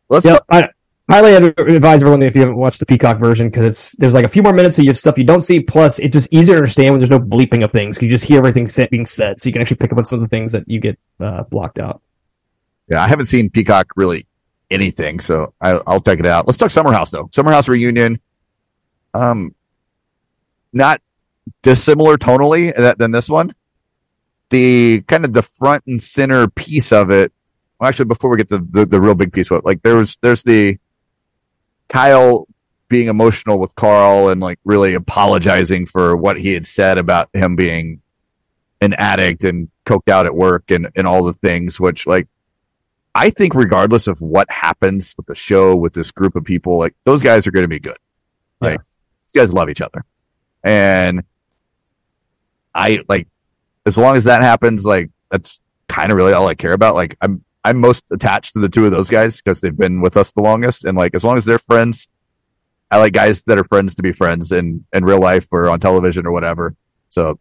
Let's 0.09 0.25
Yeah, 0.25 0.33
talk. 0.33 0.45
I 0.49 0.69
highly 1.07 1.35
advise 1.35 2.01
everyone 2.01 2.23
if 2.23 2.33
you 2.33 2.41
haven't 2.41 2.57
watched 2.57 2.79
the 2.79 2.85
Peacock 2.87 3.19
version 3.19 3.47
because 3.49 3.63
it's 3.63 3.95
there's 3.97 4.15
like 4.15 4.25
a 4.25 4.29
few 4.29 4.41
more 4.41 4.53
minutes 4.53 4.79
of 4.79 4.97
stuff 4.97 5.19
you 5.19 5.23
don't 5.23 5.41
see. 5.43 5.59
Plus, 5.59 5.99
it's 5.99 6.13
just 6.13 6.27
easier 6.31 6.55
to 6.55 6.59
understand 6.59 6.93
when 6.93 6.99
there's 6.99 7.11
no 7.11 7.19
bleeping 7.19 7.63
of 7.63 7.71
things. 7.71 7.97
'cause 7.97 8.03
You 8.03 8.09
just 8.09 8.25
hear 8.25 8.39
everything 8.39 8.67
being 8.89 9.05
said, 9.05 9.39
so 9.39 9.47
you 9.47 9.53
can 9.53 9.61
actually 9.61 9.77
pick 9.77 9.91
up 9.91 9.99
on 9.99 10.05
some 10.05 10.17
of 10.21 10.27
the 10.27 10.35
things 10.35 10.51
that 10.53 10.63
you 10.67 10.79
get 10.79 10.97
uh, 11.19 11.43
blocked 11.43 11.77
out. 11.77 12.01
Yeah, 12.89 13.03
I 13.03 13.07
haven't 13.07 13.27
seen 13.27 13.51
Peacock 13.51 13.91
really 13.95 14.25
anything, 14.71 15.19
so 15.19 15.53
I, 15.59 15.79
I'll 15.85 16.01
check 16.01 16.19
it 16.19 16.25
out. 16.25 16.47
Let's 16.47 16.57
talk 16.57 16.71
Summer 16.71 16.91
House 16.91 17.11
though. 17.11 17.29
Summer 17.31 17.51
House 17.51 17.67
reunion, 17.67 18.19
um, 19.13 19.53
not 20.73 21.01
dissimilar 21.61 22.17
tonally 22.17 22.75
that, 22.75 22.97
than 22.97 23.11
this 23.11 23.29
one. 23.29 23.53
The 24.49 25.01
kind 25.07 25.25
of 25.25 25.33
the 25.33 25.43
front 25.43 25.85
and 25.85 26.01
center 26.01 26.47
piece 26.47 26.91
of 26.91 27.11
it. 27.11 27.31
Well, 27.79 27.89
actually, 27.89 28.05
before 28.05 28.29
we 28.29 28.37
get 28.37 28.49
to 28.49 28.57
the, 28.57 28.85
the 28.85 28.99
real 28.99 29.15
big 29.15 29.31
piece 29.31 29.51
of 29.51 29.57
it, 29.57 29.65
like 29.65 29.81
there 29.83 29.95
was 29.95 30.17
there's 30.21 30.43
the 30.43 30.77
Kyle 31.87 32.47
being 32.87 33.07
emotional 33.07 33.59
with 33.59 33.75
Carl 33.75 34.29
and 34.29 34.41
like 34.41 34.59
really 34.65 34.95
apologizing 34.95 35.85
for 35.85 36.17
what 36.17 36.39
he 36.39 36.53
had 36.53 36.65
said 36.65 36.97
about 36.97 37.29
him 37.33 37.55
being 37.55 38.01
an 38.81 38.93
addict 38.93 39.43
and 39.43 39.69
coked 39.85 40.09
out 40.09 40.25
at 40.25 40.33
work 40.33 40.71
and, 40.71 40.89
and 40.95 41.05
all 41.05 41.23
the 41.23 41.33
things, 41.33 41.79
which 41.79 42.07
like 42.07 42.27
I 43.15 43.29
think 43.29 43.55
regardless 43.55 44.07
of 44.07 44.21
what 44.21 44.49
happens 44.51 45.15
with 45.17 45.25
the 45.25 45.35
show 45.35 45.75
with 45.75 45.93
this 45.93 46.11
group 46.11 46.35
of 46.35 46.43
people, 46.43 46.77
like 46.77 46.95
those 47.05 47.23
guys 47.23 47.47
are 47.47 47.51
going 47.51 47.63
to 47.63 47.69
be 47.69 47.79
good. 47.79 47.97
Yeah. 48.61 48.69
Like 48.69 48.81
these 49.25 49.41
guys 49.41 49.53
love 49.53 49.69
each 49.69 49.81
other, 49.81 50.05
and 50.63 51.23
I 52.73 52.99
like 53.09 53.27
as 53.85 53.97
long 53.97 54.15
as 54.15 54.25
that 54.25 54.41
happens, 54.41 54.85
like 54.85 55.09
that's 55.31 55.59
kind 55.87 56.11
of 56.11 56.17
really 56.17 56.33
all 56.33 56.47
I 56.47 56.55
care 56.55 56.73
about. 56.73 56.95
Like 56.95 57.17
I'm 57.21 57.43
I'm 57.63 57.77
most 57.77 58.05
attached 58.11 58.53
to 58.53 58.59
the 58.59 58.69
two 58.69 58.85
of 58.85 58.91
those 58.91 59.09
guys 59.09 59.37
because 59.37 59.61
they've 59.61 59.75
been 59.75 60.01
with 60.01 60.15
us 60.15 60.31
the 60.31 60.41
longest, 60.41 60.85
and 60.85 60.97
like 60.97 61.15
as 61.15 61.23
long 61.23 61.37
as 61.37 61.45
they're 61.45 61.59
friends, 61.59 62.09
I 62.91 62.97
like 62.97 63.13
guys 63.13 63.43
that 63.43 63.57
are 63.57 63.63
friends 63.65 63.95
to 63.95 64.03
be 64.03 64.13
friends 64.13 64.51
in 64.51 64.85
in 64.93 65.03
real 65.03 65.19
life 65.19 65.47
or 65.51 65.69
on 65.69 65.79
television 65.79 66.25
or 66.25 66.31
whatever. 66.31 66.75
So 67.09 67.39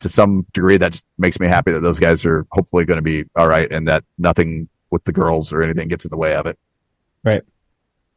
to 0.00 0.08
some 0.08 0.46
degree, 0.52 0.76
that 0.76 0.92
just 0.92 1.04
makes 1.18 1.38
me 1.40 1.46
happy 1.46 1.72
that 1.72 1.80
those 1.80 2.00
guys 2.00 2.24
are 2.24 2.46
hopefully 2.52 2.84
going 2.84 2.98
to 2.98 3.02
be 3.02 3.24
all 3.36 3.48
right, 3.48 3.70
and 3.70 3.88
that 3.88 4.04
nothing 4.16 4.68
with 4.90 5.04
the 5.04 5.12
girls 5.12 5.52
or 5.52 5.62
anything 5.62 5.88
gets 5.88 6.04
in 6.04 6.10
the 6.10 6.16
way 6.16 6.34
of 6.34 6.46
it. 6.46 6.58
Right. 7.24 7.42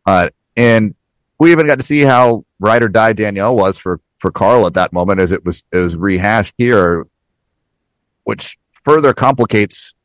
Uh, 0.06 0.30
and 0.56 0.96
we 1.40 1.52
even 1.52 1.66
got 1.66 1.80
to 1.80 1.84
see 1.84 2.02
how 2.02 2.46
ride 2.60 2.84
or 2.84 2.88
die 2.88 3.14
Danielle 3.14 3.56
was 3.56 3.78
for 3.78 4.00
for 4.20 4.32
Carl 4.32 4.68
at 4.68 4.76
that 4.76 4.94
moment, 4.94 5.20
as 5.20 5.32
it 5.32 5.44
was 5.44 5.64
it 5.72 5.78
was 5.78 5.98
rehashed 5.98 6.54
here, 6.58 7.08
which 8.24 8.58
further 8.86 9.14
complicates 9.14 9.96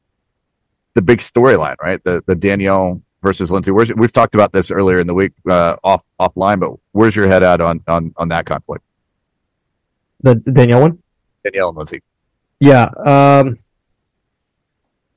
the 0.94 1.02
big 1.02 1.18
storyline, 1.18 1.76
right? 1.82 2.02
The 2.04 2.24
the 2.26 2.34
Danielle 2.34 3.02
versus 3.22 3.50
Lindsay. 3.50 3.70
Where's 3.70 3.92
we've 3.94 4.12
talked 4.12 4.34
about 4.34 4.52
this 4.52 4.70
earlier 4.70 4.98
in 4.98 5.06
the 5.06 5.14
week 5.14 5.32
uh, 5.48 5.76
off 5.84 6.02
offline, 6.18 6.60
but 6.60 6.72
where's 6.92 7.14
your 7.14 7.28
head 7.28 7.42
at 7.42 7.60
on 7.60 7.82
on 7.86 8.14
on 8.16 8.28
that 8.28 8.46
conflict, 8.46 8.84
The, 10.22 10.36
the 10.36 10.52
Danielle 10.52 10.80
one. 10.82 11.02
Danielle 11.50 11.68
and 11.68 11.76
Lindsay? 11.76 12.02
Yeah. 12.60 12.84
Um, 13.04 13.58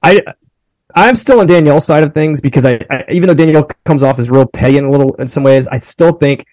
I 0.02 0.22
I'm 0.96 1.16
still 1.16 1.40
on 1.40 1.48
Danielle's 1.48 1.86
side 1.86 2.04
of 2.04 2.14
things 2.14 2.42
because 2.42 2.66
I, 2.66 2.86
I 2.90 3.06
even 3.10 3.28
though 3.28 3.34
Danielle 3.34 3.70
comes 3.86 4.04
off 4.04 4.20
as 4.20 4.30
real 4.30 4.46
petty 4.46 4.78
in 4.78 4.86
a 4.86 4.90
little 4.90 5.14
in 5.16 5.28
some 5.28 5.44
ways, 5.44 5.68
I 5.68 5.78
still 5.78 6.14
think 6.14 6.46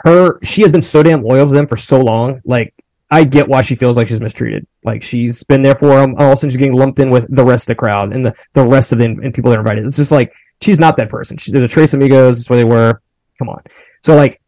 her 0.00 0.38
she 0.42 0.62
has 0.62 0.72
been 0.72 0.82
so 0.82 1.02
damn 1.02 1.22
loyal 1.22 1.46
to 1.46 1.52
them 1.52 1.66
for 1.66 1.76
so 1.76 2.00
long. 2.00 2.40
Like 2.44 2.74
I 3.10 3.24
get 3.24 3.48
why 3.48 3.62
she 3.62 3.74
feels 3.74 3.96
like 3.96 4.08
she's 4.08 4.20
mistreated. 4.20 4.66
Like 4.84 5.02
she's 5.02 5.42
been 5.44 5.62
there 5.62 5.74
for 5.74 5.88
them. 5.88 6.14
All 6.16 6.26
of 6.26 6.32
a 6.32 6.36
sudden 6.36 6.50
she's 6.50 6.56
getting 6.56 6.76
lumped 6.76 7.00
in 7.00 7.10
with 7.10 7.26
the 7.34 7.44
rest 7.44 7.64
of 7.64 7.68
the 7.68 7.74
crowd 7.76 8.14
and 8.14 8.26
the, 8.26 8.34
the 8.52 8.64
rest 8.64 8.92
of 8.92 8.98
the 8.98 9.04
and 9.04 9.34
people 9.34 9.50
that 9.50 9.58
are 9.58 9.62
invited. 9.62 9.86
It's 9.86 9.96
just 9.96 10.12
like 10.12 10.32
she's 10.60 10.78
not 10.78 10.96
that 10.96 11.08
person. 11.08 11.36
She's 11.36 11.52
the 11.52 11.66
Trace 11.66 11.94
Amigos. 11.94 12.38
That's 12.38 12.50
where 12.50 12.58
they 12.58 12.64
were. 12.64 13.00
Come 13.38 13.48
on. 13.48 13.62
So 14.02 14.14
like 14.14 14.40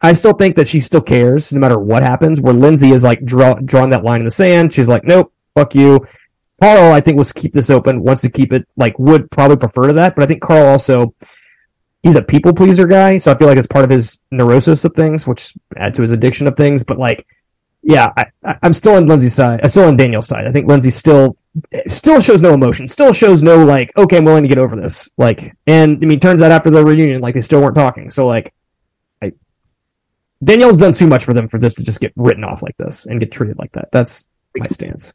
I, 0.00 0.12
still 0.12 0.32
think 0.32 0.56
that 0.56 0.68
she 0.68 0.80
still 0.80 1.00
cares 1.00 1.52
no 1.52 1.60
matter 1.60 1.78
what 1.78 2.02
happens. 2.02 2.40
Where 2.40 2.54
Lindsay 2.54 2.92
is 2.92 3.04
like 3.04 3.24
draw, 3.24 3.54
drawing 3.54 3.90
that 3.90 4.04
line 4.04 4.20
in 4.20 4.24
the 4.24 4.30
sand. 4.30 4.72
She's 4.72 4.88
like, 4.88 5.04
nope, 5.04 5.32
fuck 5.54 5.74
you. 5.74 6.06
Carl, 6.60 6.92
I 6.92 7.00
think, 7.00 7.16
wants 7.16 7.32
to 7.32 7.40
keep 7.40 7.52
this 7.52 7.70
open, 7.70 8.02
wants 8.02 8.22
to 8.22 8.30
keep 8.30 8.52
it 8.52 8.66
like 8.76 8.98
would 8.98 9.30
probably 9.30 9.56
prefer 9.56 9.86
to 9.86 9.92
that, 9.94 10.16
but 10.16 10.24
I 10.24 10.26
think 10.26 10.42
Carl 10.42 10.66
also 10.66 11.14
he's 12.02 12.16
a 12.16 12.22
people 12.22 12.52
pleaser 12.52 12.86
guy, 12.86 13.18
so 13.18 13.32
I 13.32 13.38
feel 13.38 13.48
like 13.48 13.58
it's 13.58 13.66
part 13.66 13.84
of 13.84 13.90
his 13.90 14.18
neurosis 14.30 14.84
of 14.84 14.92
things, 14.94 15.26
which 15.26 15.54
add 15.76 15.94
to 15.94 16.02
his 16.02 16.12
addiction 16.12 16.46
of 16.46 16.56
things. 16.56 16.84
But 16.84 16.98
like, 16.98 17.26
yeah, 17.82 18.12
I, 18.16 18.56
I'm 18.62 18.72
still 18.72 18.94
on 18.94 19.06
Lindsay's 19.06 19.34
side. 19.34 19.60
I'm 19.62 19.68
still 19.68 19.84
on 19.84 19.96
Danielle's 19.96 20.28
side. 20.28 20.46
I 20.46 20.52
think 20.52 20.68
Lindsay 20.68 20.90
still 20.90 21.36
still 21.88 22.20
shows 22.20 22.40
no 22.40 22.54
emotion, 22.54 22.88
still 22.88 23.12
shows 23.12 23.42
no 23.42 23.64
like, 23.64 23.90
okay, 23.96 24.18
I'm 24.18 24.24
willing 24.24 24.44
to 24.44 24.48
get 24.48 24.58
over 24.58 24.76
this. 24.76 25.10
Like, 25.16 25.56
and 25.66 25.98
I 26.02 26.06
mean, 26.06 26.20
turns 26.20 26.42
out 26.42 26.50
after 26.50 26.70
the 26.70 26.84
reunion, 26.84 27.20
like 27.20 27.34
they 27.34 27.42
still 27.42 27.60
weren't 27.60 27.74
talking. 27.74 28.10
So 28.10 28.26
like, 28.26 28.52
Danielle's 30.42 30.78
done 30.78 30.92
too 30.92 31.06
much 31.06 31.24
for 31.24 31.34
them 31.34 31.48
for 31.48 31.58
this 31.58 31.74
to 31.76 31.84
just 31.84 32.00
get 32.00 32.12
written 32.16 32.44
off 32.44 32.62
like 32.62 32.76
this 32.76 33.06
and 33.06 33.18
get 33.18 33.32
treated 33.32 33.58
like 33.58 33.72
that. 33.72 33.90
That's 33.90 34.26
my 34.56 34.66
stance. 34.68 35.14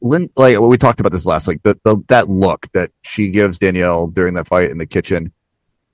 Lynn, 0.00 0.28
like 0.36 0.60
we 0.60 0.76
talked 0.76 1.00
about 1.00 1.12
this 1.12 1.24
last, 1.24 1.48
like 1.48 1.62
the, 1.62 1.78
the 1.84 2.02
that 2.08 2.28
look 2.28 2.70
that 2.72 2.90
she 3.00 3.30
gives 3.30 3.58
Danielle 3.58 4.06
during 4.08 4.34
that 4.34 4.46
fight 4.46 4.70
in 4.70 4.76
the 4.76 4.86
kitchen. 4.86 5.32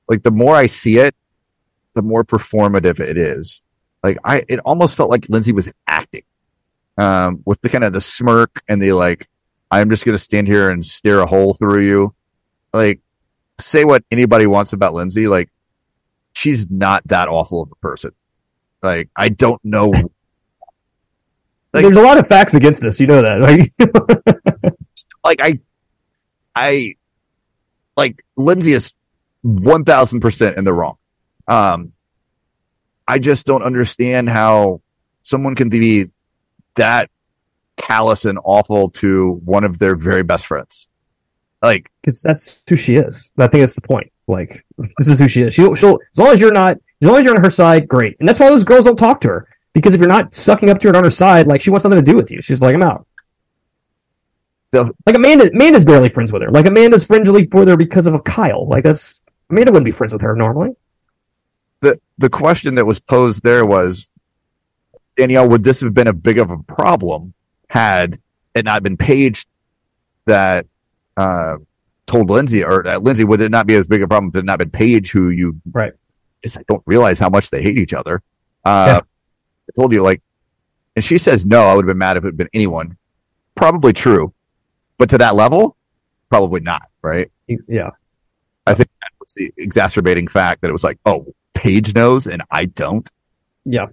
Like 0.08 0.24
the 0.24 0.32
more 0.32 0.56
I 0.56 0.66
see 0.66 0.98
it, 0.98 1.14
the 1.94 2.02
more 2.02 2.24
performative 2.24 2.98
it 2.98 3.16
is. 3.16 3.62
Like 4.02 4.18
I, 4.24 4.44
it 4.48 4.58
almost 4.60 4.96
felt 4.96 5.10
like 5.10 5.28
Lindsay 5.28 5.52
was 5.52 5.72
acting, 5.86 6.24
um, 6.98 7.42
with 7.44 7.60
the 7.60 7.68
kind 7.68 7.84
of 7.84 7.92
the 7.92 8.00
smirk 8.00 8.62
and 8.68 8.82
the 8.82 8.92
like. 8.92 9.28
I'm 9.72 9.88
just 9.88 10.04
gonna 10.04 10.18
stand 10.18 10.48
here 10.48 10.68
and 10.68 10.84
stare 10.84 11.20
a 11.20 11.26
hole 11.26 11.54
through 11.54 11.82
you. 11.82 12.12
Like, 12.74 13.00
say 13.60 13.84
what 13.84 14.02
anybody 14.10 14.48
wants 14.48 14.72
about 14.72 14.94
Lindsay, 14.94 15.28
like 15.28 15.48
she's 16.32 16.70
not 16.70 17.06
that 17.08 17.28
awful 17.28 17.62
of 17.62 17.72
a 17.72 17.76
person. 17.76 18.12
Like 18.82 19.10
I 19.16 19.28
don't 19.28 19.62
know 19.64 19.88
like, 21.72 21.82
There's 21.82 21.96
a 21.96 22.02
lot 22.02 22.18
of 22.18 22.26
facts 22.26 22.54
against 22.54 22.82
this. 22.82 23.00
You 23.00 23.06
know 23.06 23.22
that, 23.22 23.40
right? 23.40 24.74
like 25.24 25.40
I, 25.40 25.60
I, 26.54 26.94
like 27.96 28.24
Lindsay 28.36 28.72
is 28.72 28.94
one 29.42 29.84
thousand 29.84 30.20
percent 30.20 30.56
in 30.56 30.64
the 30.64 30.72
wrong. 30.72 30.96
Um, 31.46 31.92
I 33.06 33.18
just 33.18 33.46
don't 33.46 33.62
understand 33.62 34.28
how 34.28 34.82
someone 35.22 35.54
can 35.54 35.68
be 35.68 36.10
that 36.76 37.10
callous 37.76 38.24
and 38.24 38.38
awful 38.44 38.90
to 38.90 39.40
one 39.44 39.64
of 39.64 39.78
their 39.78 39.96
very 39.96 40.22
best 40.22 40.46
friends. 40.46 40.88
Like, 41.62 41.90
because 42.00 42.22
that's 42.22 42.62
who 42.68 42.76
she 42.76 42.94
is. 42.94 43.32
I 43.36 43.48
think 43.48 43.62
that's 43.62 43.74
the 43.74 43.82
point. 43.82 44.12
Like, 44.30 44.64
this 44.98 45.08
is 45.08 45.18
who 45.18 45.28
she 45.28 45.42
is. 45.42 45.54
She, 45.54 45.62
she'll, 45.74 45.98
as 46.12 46.18
long 46.18 46.28
as 46.28 46.40
you're 46.40 46.52
not, 46.52 46.78
as 47.02 47.08
long 47.08 47.18
as 47.18 47.24
you're 47.24 47.36
on 47.36 47.42
her 47.42 47.50
side, 47.50 47.88
great. 47.88 48.16
And 48.20 48.28
that's 48.28 48.38
why 48.38 48.48
those 48.48 48.64
girls 48.64 48.84
don't 48.84 48.98
talk 48.98 49.20
to 49.22 49.28
her 49.28 49.48
because 49.72 49.94
if 49.94 50.00
you're 50.00 50.08
not 50.08 50.34
sucking 50.34 50.70
up 50.70 50.78
to 50.80 50.88
her 50.88 50.96
on 50.96 51.04
her 51.04 51.10
side, 51.10 51.46
like 51.46 51.60
she 51.60 51.70
wants 51.70 51.84
nothing 51.84 52.04
to 52.04 52.10
do 52.10 52.16
with 52.16 52.30
you. 52.30 52.40
She's 52.40 52.62
like, 52.62 52.74
I'm 52.74 52.82
out. 52.82 53.06
So, 54.72 54.92
like 55.06 55.16
Amanda, 55.16 55.50
Amanda's 55.52 55.84
barely 55.84 56.08
friends 56.08 56.32
with 56.32 56.42
her. 56.42 56.50
Like 56.50 56.66
Amanda's 56.66 57.04
friendly 57.04 57.48
with 57.50 57.68
her 57.68 57.76
because 57.76 58.06
of 58.06 58.14
a 58.14 58.20
Kyle. 58.20 58.68
Like 58.68 58.84
that's 58.84 59.22
Amanda 59.50 59.72
wouldn't 59.72 59.84
be 59.84 59.90
friends 59.90 60.12
with 60.12 60.22
her 60.22 60.36
normally. 60.36 60.76
The 61.80 62.00
the 62.18 62.30
question 62.30 62.76
that 62.76 62.84
was 62.84 63.00
posed 63.00 63.42
there 63.42 63.66
was, 63.66 64.10
Danielle, 65.16 65.48
would 65.48 65.64
this 65.64 65.80
have 65.80 65.94
been 65.94 66.06
a 66.06 66.12
big 66.12 66.38
of 66.38 66.50
a 66.50 66.58
problem 66.58 67.34
had 67.68 68.20
it 68.54 68.64
not 68.64 68.82
been 68.82 68.96
Paige 68.96 69.46
that 70.26 70.66
uh, 71.16 71.56
told 72.10 72.28
Lindsay, 72.28 72.64
or 72.64 72.86
uh, 72.86 72.98
Lindsay, 72.98 73.24
would 73.24 73.40
it 73.40 73.50
not 73.50 73.66
be 73.66 73.74
as 73.74 73.86
big 73.86 74.02
a 74.02 74.08
problem 74.08 74.30
if 74.30 74.36
it 74.36 74.44
not 74.44 74.58
been 74.58 74.70
Paige 74.70 75.12
who 75.12 75.30
you 75.30 75.60
right? 75.70 75.92
I 76.44 76.62
don't 76.68 76.82
realize 76.86 77.18
how 77.18 77.28
much 77.28 77.50
they 77.50 77.62
hate 77.62 77.78
each 77.78 77.94
other. 77.94 78.22
Uh, 78.64 78.84
yeah. 78.86 79.00
I 79.00 79.72
told 79.80 79.92
you, 79.92 80.02
like, 80.02 80.22
and 80.96 81.04
she 81.04 81.18
says 81.18 81.46
no, 81.46 81.62
I 81.62 81.74
would 81.74 81.84
have 81.84 81.88
been 81.88 81.98
mad 81.98 82.16
if 82.16 82.24
it 82.24 82.28
had 82.28 82.36
been 82.36 82.48
anyone. 82.52 82.96
Probably 83.54 83.92
true, 83.92 84.32
but 84.98 85.08
to 85.10 85.18
that 85.18 85.36
level, 85.36 85.76
probably 86.28 86.60
not, 86.60 86.88
right? 87.02 87.30
Yeah. 87.46 87.90
I 88.66 88.74
think 88.74 88.88
that 89.00 89.10
was 89.20 89.34
the 89.34 89.52
exacerbating 89.56 90.28
fact 90.28 90.62
that 90.62 90.68
it 90.68 90.72
was 90.72 90.84
like, 90.84 90.98
oh, 91.06 91.26
Paige 91.54 91.94
knows 91.94 92.26
and 92.26 92.42
I 92.50 92.66
don't. 92.66 93.08
Yeah. 93.64 93.86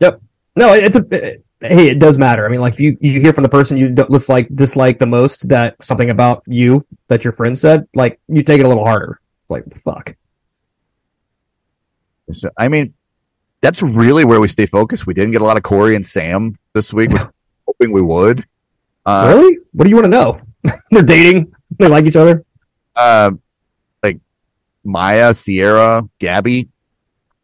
Yep. 0.00 0.20
No, 0.56 0.72
it's 0.74 0.96
a. 0.96 1.06
It, 1.10 1.45
hey, 1.60 1.88
it 1.88 1.98
does 1.98 2.18
matter. 2.18 2.46
I 2.46 2.48
mean, 2.48 2.60
like 2.60 2.78
you 2.78 2.96
you 3.00 3.20
hear 3.20 3.32
from 3.32 3.42
the 3.42 3.48
person 3.48 3.76
you 3.76 3.88
dislike 3.88 4.48
dislike 4.54 4.98
the 4.98 5.06
most 5.06 5.48
that 5.48 5.82
something 5.82 6.10
about 6.10 6.42
you 6.46 6.84
that 7.08 7.24
your 7.24 7.32
friend 7.32 7.56
said, 7.56 7.86
like 7.94 8.20
you 8.28 8.42
take 8.42 8.60
it 8.60 8.66
a 8.66 8.68
little 8.68 8.84
harder. 8.84 9.20
Like 9.48 9.64
fuck. 9.76 10.16
So 12.32 12.50
I 12.58 12.68
mean, 12.68 12.94
that's 13.60 13.82
really 13.82 14.24
where 14.24 14.40
we 14.40 14.48
stay 14.48 14.66
focused. 14.66 15.06
We 15.06 15.14
didn't 15.14 15.32
get 15.32 15.42
a 15.42 15.44
lot 15.44 15.56
of 15.56 15.62
Corey 15.62 15.96
and 15.96 16.04
Sam 16.04 16.58
this 16.72 16.92
week. 16.92 17.10
hoping 17.66 17.92
we 17.92 18.00
would. 18.00 18.46
Uh, 19.04 19.34
really? 19.34 19.58
What 19.72 19.84
do 19.84 19.90
you 19.90 19.96
want 19.96 20.06
to 20.06 20.10
know? 20.10 20.40
They're 20.90 21.02
dating. 21.02 21.54
They 21.78 21.88
like 21.88 22.06
each 22.06 22.16
other. 22.16 22.44
Uh, 22.94 23.32
like 24.02 24.20
Mya, 24.84 25.34
Ciara, 25.34 26.08
Gabby, 26.18 26.68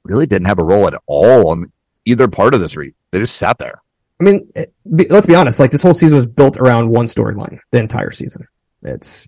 really 0.05 0.27
didn't 0.27 0.47
have 0.47 0.59
a 0.59 0.65
role 0.65 0.87
at 0.87 0.95
all 1.07 1.51
on 1.51 1.71
either 2.05 2.29
part 2.29 2.55
of 2.55 2.61
this 2.61 2.77
read. 2.77 2.95
They 3.11 3.19
just 3.19 3.37
sat 3.37 3.59
there. 3.59 3.82
I 4.23 4.25
mean, 4.25 4.53
eh, 4.55 4.67
let's 4.85 5.27
be 5.27 5.35
honest. 5.35 5.59
Like 5.59 5.73
this 5.73 5.83
whole 5.83 5.95
season 5.95 6.15
was 6.15 6.27
built 6.27 6.57
around 6.59 6.89
one 6.89 7.07
storyline. 7.07 7.59
The 7.73 7.79
entire 7.79 8.13
season. 8.13 8.47
It's 8.83 9.27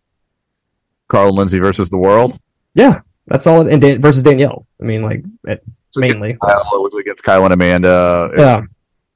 Carl 1.08 1.34
Lindsay 1.34 1.58
versus 1.58 1.90
the 1.90 1.98
world. 1.98 2.38
Yeah, 2.74 3.00
that's 3.26 3.46
all. 3.48 3.66
And 3.68 3.80
Dan- 3.80 4.00
versus 4.00 4.22
Danielle. 4.22 4.66
I 4.80 4.84
mean, 4.84 5.02
like 5.02 5.24
it, 5.44 5.64
mainly. 5.96 6.36
Kyle, 6.40 6.86
it 6.86 7.00
against 7.00 7.24
Kyle 7.24 7.44
and 7.44 7.52
Amanda. 7.52 8.30
Yeah. 8.36 8.62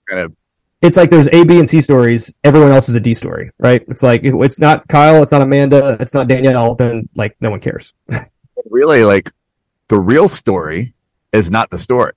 Kind 0.09 0.23
of. 0.23 0.37
It's 0.83 0.97
like 0.97 1.11
there's 1.11 1.29
A, 1.29 1.45
B, 1.45 1.59
and 1.59 1.69
C 1.69 1.81
stories. 1.81 2.35
Everyone 2.43 2.73
else 2.73 2.89
is 2.89 2.97
a 2.97 3.01
D 3.01 3.15
story, 3.15 3.53
right? 3.59 3.85
It's 3.89 4.03
like 4.03 4.23
it's 4.25 4.59
not 4.59 4.87
Kyle, 4.89 5.23
it's 5.23 5.33
not 5.33 5.43
Amanda, 5.43 5.97
it's 6.01 6.15
not 6.15 6.27
Danielle. 6.27 6.75
Then 6.75 7.09
like 7.15 7.37
no 7.41 7.51
one 7.51 7.61
cares. 7.61 7.95
really, 8.71 9.05
like 9.05 9.31
the 9.89 9.99
real 9.99 10.27
story 10.27 10.95
is 11.33 11.53
not 11.53 11.71
the 11.71 11.79
story. 11.79 12.13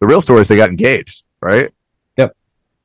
The 0.00 0.06
real 0.08 0.22
story 0.22 0.40
is 0.40 0.48
they 0.48 0.56
got 0.56 0.70
engaged, 0.70 1.24
right? 1.40 1.70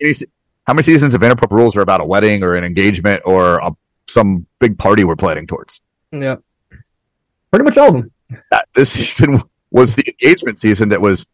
How 0.02 0.74
many 0.74 0.84
seasons 0.84 1.14
of 1.14 1.22
Vanderpump 1.22 1.52
Rules 1.52 1.76
are 1.76 1.82
about 1.82 2.02
a 2.02 2.06
wedding 2.06 2.44
or 2.44 2.56
an 2.56 2.64
engagement 2.64 3.22
or 3.26 3.60
a, 3.60 3.72
some 4.08 4.46
big 4.60 4.78
party 4.78 5.04
we're 5.04 5.16
planning 5.16 5.48
towards? 5.48 5.82
Yeah, 6.12 6.38
Pretty 7.56 7.64
much 7.64 7.78
all 7.78 7.88
of 7.88 7.94
them. 7.94 8.12
That, 8.52 8.68
this 8.74 8.92
season 8.92 9.42
was 9.72 9.96
the 9.96 10.04
engagement 10.08 10.60
season 10.60 10.90
that 10.90 11.00
was 11.00 11.26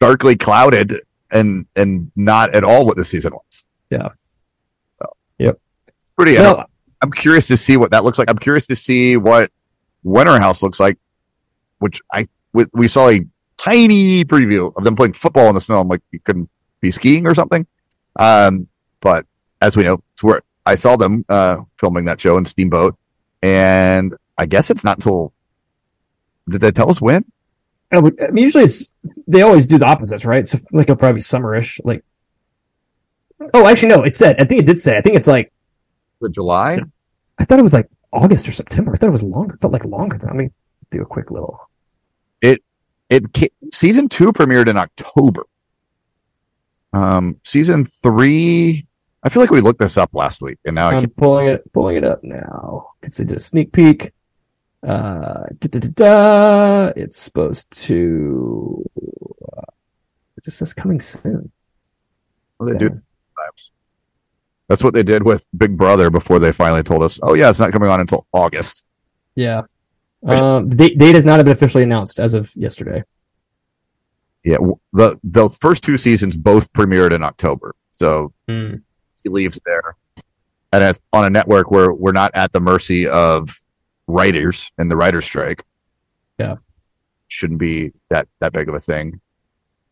darkly 0.00 0.34
clouded 0.34 1.02
and 1.30 1.66
and 1.76 2.10
not 2.16 2.52
at 2.52 2.64
all 2.64 2.84
what 2.84 2.96
the 2.96 3.04
season 3.04 3.32
was. 3.32 3.66
Yeah. 3.90 4.08
So, 4.98 5.12
yep. 5.38 5.60
Pretty. 6.16 6.36
I'm 6.36 7.12
curious 7.12 7.46
to 7.46 7.56
see 7.56 7.76
what 7.76 7.92
that 7.92 8.02
looks 8.02 8.18
like. 8.18 8.28
I'm 8.28 8.38
curious 8.38 8.66
to 8.66 8.74
see 8.74 9.16
what 9.16 9.52
Winter 10.02 10.40
House 10.40 10.64
looks 10.64 10.80
like, 10.80 10.98
which 11.78 12.00
I 12.12 12.26
we, 12.52 12.66
we 12.72 12.88
saw 12.88 13.08
a 13.08 13.20
tiny 13.56 14.24
preview 14.24 14.72
of 14.76 14.82
them 14.82 14.96
playing 14.96 15.12
football 15.12 15.48
in 15.48 15.54
the 15.54 15.60
snow. 15.60 15.80
I'm 15.80 15.86
like, 15.86 16.02
you 16.10 16.18
couldn't 16.18 16.50
be 16.84 16.90
skiing 16.90 17.26
or 17.26 17.34
something. 17.34 17.66
Um, 18.16 18.68
but 19.00 19.26
as 19.60 19.76
we 19.76 19.82
know, 19.82 20.02
where 20.22 20.42
I 20.66 20.74
saw 20.76 20.96
them 20.96 21.24
uh, 21.28 21.58
filming 21.78 22.04
that 22.06 22.20
show 22.20 22.36
in 22.36 22.44
Steamboat, 22.44 22.96
and 23.42 24.14
I 24.38 24.46
guess 24.46 24.70
it's 24.70 24.84
not 24.84 24.98
until 24.98 25.32
did 26.48 26.60
they 26.60 26.70
tell 26.70 26.90
us 26.90 27.00
when? 27.00 27.24
I 27.90 28.00
mean, 28.00 28.16
usually 28.36 28.64
it's 28.64 28.90
they 29.26 29.42
always 29.42 29.66
do 29.66 29.78
the 29.78 29.86
opposites, 29.86 30.24
right? 30.24 30.48
So 30.48 30.58
like 30.72 30.84
it'll 30.84 30.96
probably 30.96 31.16
be 31.16 31.20
summerish. 31.20 31.80
Like, 31.84 32.04
oh, 33.52 33.66
actually, 33.66 33.90
no, 33.90 34.02
it 34.02 34.14
said. 34.14 34.40
I 34.40 34.44
think 34.44 34.62
it 34.62 34.66
did 34.66 34.80
say. 34.80 34.96
I 34.96 35.00
think 35.00 35.16
it's 35.16 35.28
like 35.28 35.52
the 36.20 36.28
July. 36.28 36.78
I 37.38 37.44
thought 37.44 37.58
it 37.58 37.62
was 37.62 37.74
like 37.74 37.88
August 38.12 38.48
or 38.48 38.52
September. 38.52 38.92
I 38.92 38.96
thought 38.96 39.08
it 39.08 39.12
was 39.12 39.22
longer. 39.22 39.54
It 39.54 39.60
felt 39.60 39.72
like 39.72 39.84
longer. 39.84 40.18
Than, 40.18 40.28
let 40.28 40.36
me 40.36 40.50
do 40.90 41.02
a 41.02 41.06
quick 41.06 41.30
little. 41.30 41.68
It 42.40 42.62
it 43.10 43.24
season 43.72 44.08
two 44.08 44.32
premiered 44.32 44.68
in 44.68 44.76
October. 44.76 45.46
Um, 46.94 47.40
season 47.44 47.84
three. 47.84 48.86
I 49.22 49.28
feel 49.28 49.42
like 49.42 49.50
we 49.50 49.60
looked 49.60 49.80
this 49.80 49.98
up 49.98 50.10
last 50.14 50.40
week, 50.42 50.58
and 50.64 50.74
now 50.74 50.88
I'm 50.88 51.10
pulling 51.10 51.48
it 51.48 51.72
pulling 51.72 51.96
it 51.96 52.04
up 52.04 52.22
now. 52.22 52.90
Because 53.00 53.16
they 53.16 53.24
did 53.24 53.36
a 53.36 53.40
sneak 53.40 53.72
peek. 53.72 54.12
Uh, 54.82 55.44
da, 55.58 55.78
da, 55.78 55.88
da, 55.88 56.92
it's 56.94 57.18
supposed 57.18 57.70
to. 57.70 58.84
Uh, 59.00 59.72
it 60.36 60.44
just 60.44 60.58
says 60.58 60.74
coming 60.74 61.00
soon. 61.00 61.50
Well, 62.58 62.68
they 62.68 62.74
yeah. 62.74 62.90
do. 62.90 63.02
That's 64.68 64.82
what 64.82 64.94
they 64.94 65.02
did 65.02 65.22
with 65.22 65.44
Big 65.56 65.76
Brother 65.76 66.10
before 66.10 66.38
they 66.38 66.52
finally 66.52 66.82
told 66.82 67.02
us, 67.02 67.18
"Oh 67.22 67.34
yeah, 67.34 67.50
it's 67.50 67.60
not 67.60 67.72
coming 67.72 67.90
on 67.90 68.00
until 68.00 68.26
August." 68.32 68.84
Yeah, 69.34 69.62
um, 70.26 70.68
the 70.68 70.94
date 70.94 71.14
has 71.14 71.26
not 71.26 71.38
been 71.44 71.52
officially 71.52 71.82
announced 71.82 72.20
as 72.20 72.34
of 72.34 72.54
yesterday. 72.56 73.02
Yeah, 74.44 74.58
the 74.92 75.18
the 75.24 75.48
first 75.48 75.82
two 75.82 75.96
seasons 75.96 76.36
both 76.36 76.72
premiered 76.72 77.12
in 77.12 77.22
October, 77.22 77.74
so 77.92 78.32
mm. 78.48 78.82
he 79.22 79.28
leaves 79.30 79.58
there, 79.64 79.96
and 80.72 80.84
it's 80.84 81.00
on 81.12 81.24
a 81.24 81.30
network 81.30 81.70
where 81.70 81.92
we're 81.92 82.12
not 82.12 82.30
at 82.34 82.52
the 82.52 82.60
mercy 82.60 83.08
of 83.08 83.58
writers 84.06 84.70
and 84.78 84.90
the 84.90 84.96
writer's 84.96 85.24
strike. 85.24 85.64
Yeah. 86.38 86.56
Shouldn't 87.28 87.58
be 87.58 87.92
that 88.10 88.28
that 88.40 88.52
big 88.52 88.68
of 88.68 88.74
a 88.74 88.80
thing. 88.80 89.20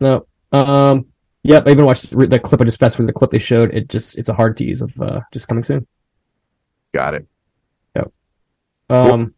No. 0.00 0.26
Um 0.52 1.06
yep, 1.42 1.66
I 1.66 1.70
even 1.70 1.84
watched 1.84 2.10
the 2.10 2.38
clip 2.38 2.60
I 2.60 2.64
just 2.64 2.80
passed 2.80 2.96
through 2.96 3.06
the 3.06 3.12
clip 3.12 3.30
they 3.30 3.38
showed. 3.38 3.74
It 3.74 3.88
just 3.88 4.18
it's 4.18 4.28
a 4.28 4.34
hard 4.34 4.56
tease 4.56 4.82
of 4.82 5.00
uh 5.00 5.20
just 5.32 5.48
coming 5.48 5.64
soon. 5.64 5.86
Got 6.92 7.14
it. 7.14 7.26
Yep. 7.96 8.12
Um, 8.90 9.34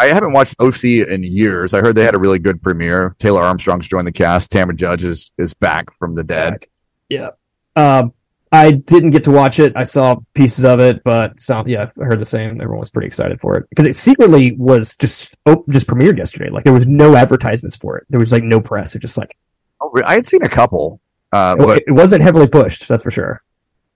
I 0.00 0.06
haven't 0.06 0.32
watched 0.32 0.56
OC 0.60 0.84
in 0.84 1.22
years. 1.22 1.74
I 1.74 1.80
heard 1.80 1.94
they 1.94 2.04
had 2.04 2.14
a 2.14 2.18
really 2.18 2.38
good 2.38 2.62
premiere. 2.62 3.14
Taylor 3.18 3.42
Armstrong's 3.42 3.86
joined 3.88 4.06
the 4.06 4.12
cast. 4.12 4.50
Tamra 4.52 4.74
Judge 4.74 5.04
is 5.04 5.30
is 5.38 5.54
back 5.54 5.86
from 5.98 6.14
the 6.14 6.24
dead. 6.24 6.64
yeah. 7.08 7.30
Um, 7.76 8.12
I 8.52 8.72
didn't 8.72 9.10
get 9.10 9.22
to 9.24 9.30
watch 9.30 9.60
it. 9.60 9.74
I 9.76 9.84
saw 9.84 10.16
pieces 10.34 10.64
of 10.64 10.80
it, 10.80 11.04
but 11.04 11.38
some, 11.38 11.68
yeah, 11.68 11.88
I 12.00 12.04
heard 12.04 12.18
the 12.18 12.24
same. 12.24 12.60
Everyone 12.60 12.80
was 12.80 12.90
pretty 12.90 13.06
excited 13.06 13.40
for 13.40 13.56
it 13.56 13.68
because 13.70 13.86
it 13.86 13.94
secretly 13.94 14.52
was 14.58 14.96
just 14.96 15.36
oh, 15.46 15.64
just 15.68 15.86
premiered 15.86 16.18
yesterday. 16.18 16.50
Like 16.50 16.64
there 16.64 16.72
was 16.72 16.88
no 16.88 17.14
advertisements 17.14 17.76
for 17.76 17.96
it. 17.98 18.06
There 18.10 18.18
was 18.18 18.32
like 18.32 18.42
no 18.42 18.60
press. 18.60 18.94
It 18.96 19.00
just 19.00 19.16
like 19.18 19.36
Oh, 19.80 19.92
I 20.04 20.14
had 20.14 20.26
seen 20.26 20.42
a 20.42 20.48
couple, 20.48 21.00
uh, 21.32 21.56
it, 21.58 21.64
but 21.64 21.78
it 21.86 21.92
wasn't 21.92 22.22
heavily 22.22 22.48
pushed. 22.48 22.86
That's 22.88 23.02
for 23.04 23.10
sure. 23.10 23.42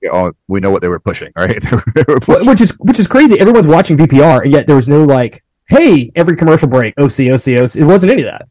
Yeah, 0.00 0.10
oh, 0.14 0.32
we 0.48 0.60
know 0.60 0.70
what 0.70 0.82
they 0.82 0.88
were 0.88 1.00
pushing, 1.00 1.32
right? 1.36 1.60
They 1.62 1.70
were- 1.76 1.84
they 1.94 2.04
were 2.06 2.16
Wh- 2.20 2.24
pushing- 2.24 2.46
Which 2.48 2.60
is 2.60 2.70
which 2.78 2.98
is 3.00 3.06
crazy. 3.08 3.38
Everyone's 3.40 3.66
watching 3.66 3.96
VPR, 3.98 4.44
and 4.44 4.52
yet 4.52 4.66
there 4.66 4.76
was 4.76 4.88
no 4.88 5.04
like, 5.04 5.42
hey, 5.68 6.10
every 6.14 6.36
commercial 6.36 6.68
break, 6.68 6.94
OC, 6.98 7.30
OC, 7.32 7.48
OC. 7.58 7.76
It 7.76 7.84
wasn't 7.84 8.12
any 8.12 8.22
of 8.22 8.32
that. 8.32 8.48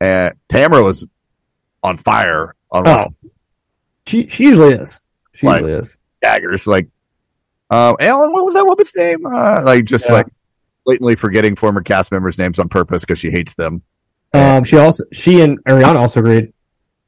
and 0.00 0.34
Tamra 0.48 0.82
was 0.84 1.06
on 1.82 1.96
fire 1.96 2.54
on 2.70 2.86
Oh, 2.88 3.14
she 4.06 4.26
she 4.28 4.44
usually 4.44 4.74
is. 4.74 5.00
She 5.34 5.46
Like- 5.46 5.62
usually 5.62 5.80
is. 5.80 5.98
daggers. 6.22 6.66
Like, 6.66 6.88
uh, 7.70 7.94
Alan, 8.00 8.32
what 8.32 8.44
was 8.44 8.54
that 8.54 8.66
woman's 8.66 8.94
name? 8.96 9.24
Uh, 9.26 9.62
like, 9.64 9.84
just 9.84 10.06
Yeah. 10.08 10.14
like 10.16 10.26
blatantly 10.84 11.14
forgetting 11.16 11.56
former 11.56 11.80
cast 11.82 12.12
members' 12.12 12.38
names 12.38 12.58
on 12.58 12.68
purpose 12.68 13.02
because 13.02 13.18
she 13.18 13.30
hates 13.30 13.54
them. 13.54 13.82
Um, 14.34 14.64
she 14.64 14.76
also 14.76 15.04
she 15.12 15.40
and 15.40 15.62
Ariana 15.64 15.98
also 16.00 16.20
agreed. 16.20 16.52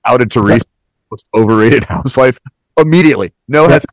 Outed 0.05 0.31
Teresa, 0.31 0.65
most 1.11 1.27
overrated 1.35 1.85
housewife 1.89 2.39
immediately. 2.79 3.33
No, 3.49 3.63
Yep. 3.63 3.71
hes- 3.73 3.87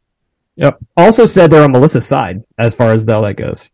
Yep. 0.55 0.79
Also 0.95 1.25
said 1.25 1.49
they're 1.49 1.63
on 1.63 1.71
Melissa's 1.71 2.05
side 2.07 2.43
as 2.59 2.75
far 2.75 2.91
as 2.93 3.09
all 3.09 3.23
that 3.23 3.37
goes. 3.37 3.69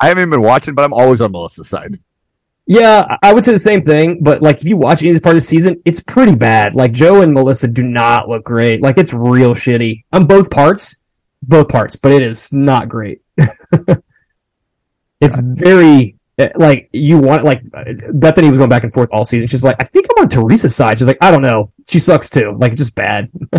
I 0.00 0.08
haven't 0.08 0.22
even 0.22 0.30
been 0.30 0.42
watching, 0.42 0.74
but 0.74 0.84
I'm 0.84 0.92
always 0.92 1.20
on 1.20 1.32
Melissa's 1.32 1.68
side. 1.68 1.98
Yeah, 2.66 3.16
I- 3.22 3.32
would 3.34 3.44
say 3.44 3.52
the 3.52 3.58
same 3.58 3.82
thing, 3.82 4.20
but 4.22 4.40
like 4.40 4.58
if 4.58 4.64
you 4.64 4.76
watch 4.76 5.02
any 5.02 5.10
of 5.10 5.14
this 5.14 5.20
part 5.20 5.36
of 5.36 5.42
the 5.42 5.46
season, 5.46 5.82
it's 5.84 6.00
pretty 6.00 6.34
bad. 6.34 6.74
Like 6.74 6.92
Joe 6.92 7.20
and 7.20 7.34
Melissa 7.34 7.68
do 7.68 7.82
not 7.82 8.28
look 8.28 8.44
great. 8.44 8.80
Like 8.80 8.96
it's 8.98 9.12
real 9.12 9.54
shitty 9.54 10.04
on 10.12 10.26
both 10.26 10.50
parts, 10.50 10.96
both 11.42 11.68
parts, 11.68 11.96
but 11.96 12.12
it 12.12 12.22
is 12.22 12.52
not 12.52 12.88
great. 12.88 13.20
it's 15.20 15.38
very 15.38 16.16
like 16.56 16.88
you 16.92 17.18
want 17.18 17.44
like 17.44 17.62
Bethenny 17.64 18.50
was 18.50 18.58
going 18.58 18.70
back 18.70 18.84
and 18.84 18.92
forth 18.92 19.10
all 19.12 19.24
season. 19.24 19.46
She's 19.46 19.64
like, 19.64 19.76
I 19.78 19.84
think 19.84 20.06
I'm 20.10 20.24
on 20.24 20.28
Teresa's 20.28 20.74
side. 20.74 20.98
She's 20.98 21.06
like, 21.06 21.18
I 21.20 21.30
don't 21.30 21.42
know. 21.42 21.70
She 21.88 21.98
sucks 21.98 22.30
too. 22.30 22.56
Like 22.58 22.74
just 22.74 22.94
bad. 22.94 23.30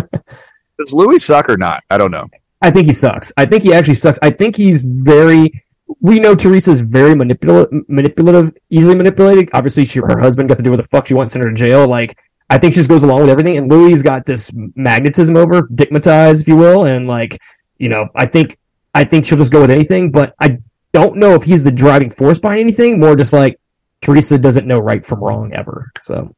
Does 0.78 0.92
Luis 0.92 1.24
suck 1.24 1.48
or 1.48 1.56
not? 1.56 1.82
I 1.90 1.96
don't 1.96 2.10
know. 2.10 2.28
I 2.60 2.70
think 2.70 2.86
he 2.86 2.92
sucks. 2.92 3.32
I 3.36 3.46
think 3.46 3.62
he 3.62 3.72
actually 3.72 3.94
sucks. 3.94 4.18
I 4.20 4.30
think 4.30 4.56
he's 4.56 4.82
very. 4.82 5.62
We 6.00 6.18
know 6.18 6.34
Teresa's 6.34 6.80
very 6.80 7.14
manipulative, 7.14 7.88
manipulative, 7.88 8.56
easily 8.70 8.94
manipulated. 8.94 9.50
Obviously, 9.52 9.84
she, 9.84 10.00
her 10.00 10.18
husband 10.18 10.48
got 10.48 10.58
to 10.58 10.64
do 10.64 10.70
what 10.70 10.78
the 10.78 10.82
fuck 10.84 11.06
she 11.06 11.14
wants, 11.14 11.32
send 11.32 11.44
her 11.44 11.50
to 11.50 11.56
jail. 11.56 11.86
Like, 11.86 12.18
I 12.50 12.58
think 12.58 12.74
she 12.74 12.78
just 12.78 12.88
goes 12.88 13.04
along 13.04 13.20
with 13.20 13.30
everything. 13.30 13.56
And 13.56 13.68
Luis 13.68 14.02
got 14.02 14.26
this 14.26 14.52
magnetism 14.74 15.36
over, 15.36 15.62
digmatized, 15.62 16.40
if 16.40 16.48
you 16.48 16.56
will, 16.56 16.84
and 16.84 17.06
like, 17.06 17.40
you 17.78 17.88
know, 17.88 18.08
I 18.14 18.26
think, 18.26 18.58
I 18.94 19.04
think 19.04 19.24
she'll 19.24 19.38
just 19.38 19.52
go 19.52 19.60
with 19.60 19.70
anything. 19.70 20.10
But 20.10 20.34
I 20.40 20.58
don't 20.92 21.16
know 21.16 21.34
if 21.34 21.44
he's 21.44 21.62
the 21.62 21.70
driving 21.70 22.10
force 22.10 22.38
behind 22.38 22.60
anything. 22.60 22.98
More 22.98 23.14
just 23.14 23.32
like 23.32 23.60
Teresa 24.00 24.38
doesn't 24.38 24.66
know 24.66 24.78
right 24.78 25.04
from 25.04 25.20
wrong 25.20 25.52
ever. 25.52 25.90
So, 26.00 26.34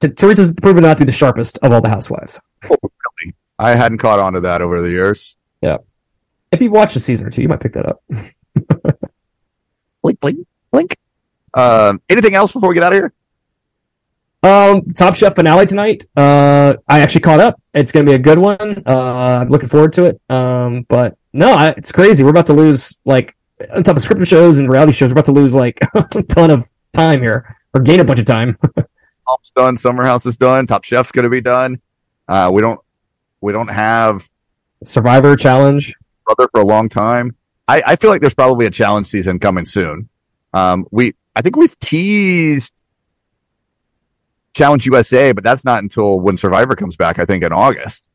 T- 0.00 0.08
Teresa's 0.08 0.52
proven 0.52 0.82
not 0.82 0.98
to 0.98 1.04
be 1.04 1.06
the 1.06 1.12
sharpest 1.12 1.58
of 1.62 1.72
all 1.72 1.80
the 1.80 1.88
housewives. 1.88 2.40
Oh, 2.64 2.76
really? 2.82 3.34
I 3.58 3.74
hadn't 3.74 3.98
caught 3.98 4.20
on 4.20 4.32
to 4.32 4.40
that 4.40 4.62
over 4.62 4.82
the 4.82 4.90
years. 4.90 5.36
If 6.52 6.60
you 6.60 6.70
watch 6.70 6.80
watched 6.80 6.96
a 6.96 7.00
season 7.00 7.26
or 7.26 7.30
two, 7.30 7.42
you 7.42 7.48
might 7.48 7.60
pick 7.60 7.72
that 7.72 7.86
up. 7.86 8.02
Blink, 10.02 10.18
blink, 10.18 10.46
blink. 10.72 10.96
Um, 11.54 12.02
anything 12.08 12.34
else 12.34 12.50
before 12.50 12.68
we 12.68 12.74
get 12.74 12.82
out 12.82 12.92
of 12.92 12.96
here? 12.98 13.12
Um, 14.42 14.82
Top 14.96 15.14
Chef 15.14 15.36
finale 15.36 15.64
tonight. 15.64 16.04
Uh, 16.16 16.74
I 16.88 17.00
actually 17.00 17.20
caught 17.20 17.38
up. 17.38 17.62
It's 17.72 17.92
gonna 17.92 18.04
be 18.04 18.14
a 18.14 18.18
good 18.18 18.38
one. 18.38 18.82
Uh, 18.84 19.38
I'm 19.40 19.48
looking 19.48 19.68
forward 19.68 19.92
to 19.92 20.06
it. 20.06 20.20
Um, 20.28 20.84
but 20.88 21.16
no, 21.32 21.52
I, 21.52 21.68
it's 21.70 21.92
crazy. 21.92 22.24
We're 22.24 22.30
about 22.30 22.46
to 22.46 22.52
lose 22.52 22.98
like 23.04 23.36
on 23.72 23.84
top 23.84 23.96
of 23.96 24.02
scripted 24.02 24.26
shows 24.26 24.58
and 24.58 24.68
reality 24.68 24.92
shows. 24.92 25.10
We're 25.10 25.20
about 25.20 25.26
to 25.26 25.32
lose 25.32 25.54
like 25.54 25.78
a 25.94 26.22
ton 26.24 26.50
of 26.50 26.68
time 26.92 27.20
here, 27.22 27.56
or 27.72 27.80
gain 27.80 28.00
a 28.00 28.04
bunch 28.04 28.18
of 28.18 28.26
time. 28.26 28.58
Mom's 28.76 29.52
done. 29.54 29.76
Summer 29.76 30.02
House 30.02 30.26
is 30.26 30.36
done. 30.36 30.66
Top 30.66 30.82
Chef's 30.82 31.12
going 31.12 31.22
to 31.24 31.30
be 31.30 31.40
done. 31.40 31.80
Uh, 32.26 32.50
we 32.52 32.60
don't 32.60 32.80
we 33.40 33.52
don't 33.52 33.68
have 33.68 34.28
Survivor 34.84 35.36
challenge. 35.36 35.94
Brother 36.24 36.48
for 36.52 36.60
a 36.60 36.64
long 36.64 36.88
time. 36.88 37.36
I, 37.68 37.82
I 37.86 37.96
feel 37.96 38.10
like 38.10 38.20
there's 38.20 38.34
probably 38.34 38.66
a 38.66 38.70
challenge 38.70 39.06
season 39.06 39.38
coming 39.38 39.64
soon. 39.64 40.08
Um, 40.52 40.86
we 40.90 41.14
I 41.34 41.42
think 41.42 41.56
we've 41.56 41.78
teased 41.78 42.74
Challenge 44.54 44.84
USA, 44.84 45.32
but 45.32 45.44
that's 45.44 45.64
not 45.64 45.82
until 45.82 46.20
when 46.20 46.36
Survivor 46.36 46.76
comes 46.76 46.96
back. 46.96 47.18
I 47.18 47.24
think 47.24 47.42
in 47.42 47.52
August. 47.52 48.08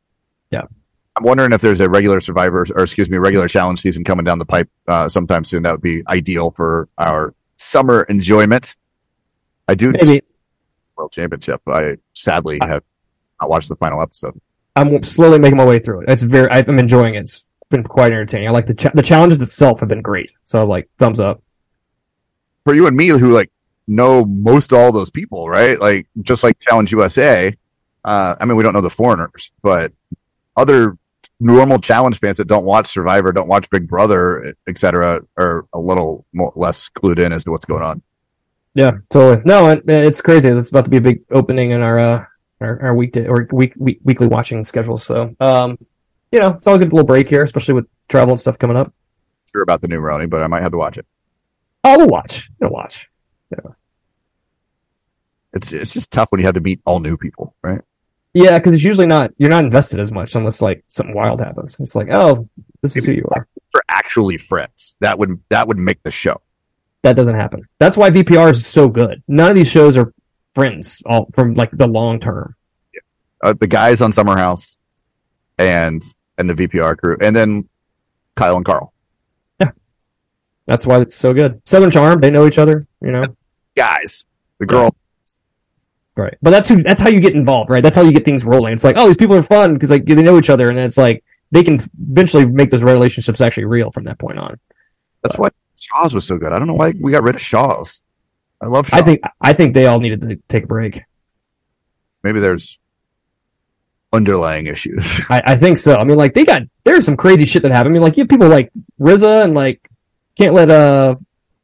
Yeah. 0.50 0.62
I'm 1.16 1.24
wondering 1.24 1.52
if 1.52 1.60
there's 1.60 1.80
a 1.80 1.88
regular 1.88 2.20
Survivor 2.20 2.64
or 2.76 2.84
excuse 2.84 3.10
me, 3.10 3.16
regular 3.16 3.48
challenge 3.48 3.80
season 3.80 4.04
coming 4.04 4.24
down 4.24 4.38
the 4.38 4.44
pipe 4.44 4.70
uh, 4.86 5.08
sometime 5.08 5.44
soon. 5.44 5.64
That 5.64 5.72
would 5.72 5.82
be 5.82 6.02
ideal 6.06 6.52
for 6.52 6.88
our 6.96 7.34
summer 7.56 8.02
enjoyment. 8.02 8.76
I 9.66 9.74
do 9.74 9.90
Maybe 9.90 10.22
World 10.96 11.10
Championship. 11.10 11.60
I 11.66 11.96
sadly 12.14 12.60
have 12.62 12.84
not 13.40 13.50
watched 13.50 13.68
the 13.68 13.76
final 13.76 14.00
episode. 14.00 14.40
I'm 14.76 15.02
slowly 15.02 15.40
making 15.40 15.56
my 15.56 15.64
way 15.64 15.80
through 15.80 16.02
it. 16.02 16.08
It's 16.08 16.22
very. 16.22 16.48
I'm 16.52 16.78
enjoying 16.78 17.16
it. 17.16 17.22
It's 17.22 17.47
been 17.70 17.84
quite 17.84 18.12
entertaining. 18.12 18.48
I 18.48 18.50
like 18.50 18.66
the 18.66 18.74
cha- 18.74 18.92
the 18.94 19.02
challenges 19.02 19.42
itself 19.42 19.80
have 19.80 19.88
been 19.88 20.02
great. 20.02 20.32
So 20.44 20.64
like 20.66 20.88
thumbs 20.98 21.20
up. 21.20 21.42
for 22.64 22.74
you 22.74 22.86
and 22.86 22.96
me 22.96 23.08
who 23.08 23.32
like 23.32 23.50
know 23.86 24.24
most 24.24 24.72
all 24.72 24.92
those 24.92 25.10
people, 25.10 25.48
right? 25.48 25.80
Like 25.80 26.06
just 26.22 26.44
like 26.44 26.58
Challenge 26.60 26.92
USA. 26.92 27.56
Uh, 28.04 28.34
I 28.40 28.44
mean, 28.44 28.56
we 28.56 28.62
don't 28.62 28.74
know 28.74 28.80
the 28.80 28.90
foreigners, 28.90 29.52
but 29.62 29.92
other 30.56 30.96
normal 31.40 31.78
challenge 31.78 32.18
fans 32.18 32.36
that 32.38 32.48
don't 32.48 32.64
watch 32.64 32.86
Survivor, 32.88 33.32
don't 33.32 33.48
watch 33.48 33.68
Big 33.70 33.88
Brother, 33.88 34.54
etc., 34.66 35.22
are 35.36 35.66
a 35.72 35.78
little 35.78 36.24
more 36.32 36.52
less 36.56 36.88
clued 36.88 37.18
in 37.18 37.32
as 37.32 37.44
to 37.44 37.50
what's 37.50 37.64
going 37.64 37.82
on. 37.82 38.02
Yeah, 38.74 38.92
totally. 39.08 39.42
No, 39.44 39.70
it, 39.70 39.88
it's 39.88 40.20
crazy. 40.20 40.48
It's 40.48 40.70
about 40.70 40.84
to 40.84 40.90
be 40.90 40.98
a 40.98 41.00
big 41.00 41.22
opening 41.30 41.72
in 41.72 41.82
our 41.82 41.98
uh 41.98 42.24
our, 42.60 42.82
our 42.82 42.94
weekday 42.94 43.26
or 43.26 43.48
week, 43.52 43.74
week 43.76 44.00
weekly 44.02 44.26
watching 44.26 44.64
schedule. 44.64 44.98
So, 44.98 45.34
um, 45.40 45.78
you 46.32 46.38
know, 46.38 46.50
it's 46.50 46.66
always 46.66 46.82
a 46.82 46.84
little 46.84 47.04
break 47.04 47.28
here, 47.28 47.42
especially 47.42 47.74
with 47.74 47.86
travel 48.08 48.32
and 48.32 48.40
stuff 48.40 48.58
coming 48.58 48.76
up. 48.76 48.92
Sure 49.50 49.62
about 49.62 49.80
the 49.80 49.88
new 49.88 50.00
Roni, 50.00 50.28
but 50.28 50.42
I 50.42 50.46
might 50.46 50.62
have 50.62 50.72
to 50.72 50.78
watch 50.78 50.98
it. 50.98 51.06
Oh, 51.84 51.98
we'll 51.98 52.08
watch. 52.08 52.50
We'll 52.60 52.70
watch. 52.70 53.08
Yeah. 53.50 53.72
It's 55.54 55.72
it's 55.72 55.92
just 55.92 56.10
tough 56.10 56.30
when 56.30 56.40
you 56.40 56.46
have 56.46 56.54
to 56.54 56.60
meet 56.60 56.80
all 56.84 57.00
new 57.00 57.16
people, 57.16 57.54
right? 57.62 57.80
Yeah, 58.34 58.58
because 58.58 58.74
it's 58.74 58.84
usually 58.84 59.06
not 59.06 59.30
you're 59.38 59.50
not 59.50 59.64
invested 59.64 60.00
as 60.00 60.12
much 60.12 60.34
unless 60.34 60.60
like 60.60 60.84
something 60.88 61.14
wild 61.14 61.40
happens. 61.40 61.80
It's 61.80 61.94
like, 61.94 62.08
oh, 62.12 62.48
this 62.82 62.96
is 62.96 63.06
who 63.06 63.12
you 63.12 63.26
are. 63.32 63.48
are 63.74 63.82
actually 63.88 64.36
friends, 64.36 64.96
that 65.00 65.18
would 65.18 65.40
that 65.48 65.66
would 65.66 65.78
make 65.78 66.02
the 66.02 66.10
show. 66.10 66.40
That 67.02 67.16
doesn't 67.16 67.36
happen. 67.36 67.62
That's 67.78 67.96
why 67.96 68.10
VPR 68.10 68.50
is 68.50 68.66
so 68.66 68.88
good. 68.88 69.22
None 69.28 69.50
of 69.50 69.56
these 69.56 69.70
shows 69.70 69.96
are 69.96 70.12
friends 70.54 71.02
all 71.06 71.30
from 71.32 71.54
like 71.54 71.70
the 71.72 71.88
long 71.88 72.20
term. 72.20 72.54
Uh, 73.42 73.54
the 73.58 73.68
guys 73.68 74.02
on 74.02 74.10
Summer 74.10 74.36
House, 74.36 74.78
and 75.58 76.02
and 76.38 76.48
the 76.48 76.54
VPR 76.54 76.96
crew, 76.96 77.16
and 77.20 77.34
then 77.36 77.68
Kyle 78.36 78.56
and 78.56 78.64
Carl. 78.64 78.92
Yeah, 79.60 79.72
that's 80.66 80.86
why 80.86 81.00
it's 81.00 81.16
so 81.16 81.34
good. 81.34 81.60
Southern 81.66 81.90
Charm, 81.90 82.20
they 82.20 82.30
know 82.30 82.46
each 82.46 82.58
other, 82.58 82.86
you 83.02 83.10
know. 83.10 83.24
Guys, 83.76 84.24
the 84.58 84.66
girl. 84.66 84.94
Right. 86.16 86.36
But 86.42 86.50
that's 86.50 86.68
who 86.68 86.82
that's 86.82 87.00
how 87.00 87.10
you 87.10 87.20
get 87.20 87.34
involved, 87.34 87.70
right? 87.70 87.82
That's 87.82 87.94
how 87.94 88.02
you 88.02 88.12
get 88.12 88.24
things 88.24 88.44
rolling. 88.44 88.72
It's 88.72 88.82
like, 88.82 88.96
oh, 88.96 89.06
these 89.06 89.16
people 89.16 89.36
are 89.36 89.42
fun 89.42 89.74
because 89.74 89.90
like 89.90 90.04
they 90.04 90.14
know 90.16 90.38
each 90.38 90.50
other, 90.50 90.68
and 90.68 90.76
then 90.76 90.86
it's 90.86 90.98
like 90.98 91.22
they 91.50 91.62
can 91.62 91.78
eventually 92.10 92.44
make 92.44 92.70
those 92.70 92.82
relationships 92.82 93.40
actually 93.40 93.66
real 93.66 93.90
from 93.92 94.04
that 94.04 94.18
point 94.18 94.38
on. 94.38 94.58
That's 95.22 95.38
why 95.38 95.50
Shahs 95.76 96.14
was 96.14 96.26
so 96.26 96.36
good. 96.36 96.52
I 96.52 96.58
don't 96.58 96.66
know 96.66 96.74
why 96.74 96.92
we 96.98 97.12
got 97.12 97.22
rid 97.22 97.36
of 97.36 97.40
Shahs. 97.40 98.00
I 98.60 98.66
love 98.66 98.88
Shaw. 98.88 98.96
I 98.96 99.02
think 99.02 99.20
I 99.40 99.52
think 99.52 99.74
they 99.74 99.86
all 99.86 100.00
needed 100.00 100.20
to 100.22 100.36
take 100.48 100.64
a 100.64 100.66
break. 100.66 101.02
maybe 102.24 102.40
there's 102.40 102.78
underlying 104.12 104.66
issues. 104.66 105.20
I, 105.30 105.42
I 105.46 105.56
think 105.56 105.78
so. 105.78 105.94
I 105.96 106.04
mean, 106.04 106.16
like 106.16 106.34
they 106.34 106.44
got 106.44 106.62
there's 106.84 107.04
some 107.04 107.16
crazy 107.16 107.44
shit 107.44 107.62
that 107.62 107.72
happened. 107.72 107.92
I 107.92 107.94
mean, 107.94 108.02
like 108.02 108.16
you 108.16 108.22
have 108.22 108.28
people 108.28 108.48
like 108.48 108.70
Reza 108.98 109.42
and 109.44 109.54
like 109.54 109.88
can't 110.36 110.54
let 110.54 110.70
uh 110.70 111.16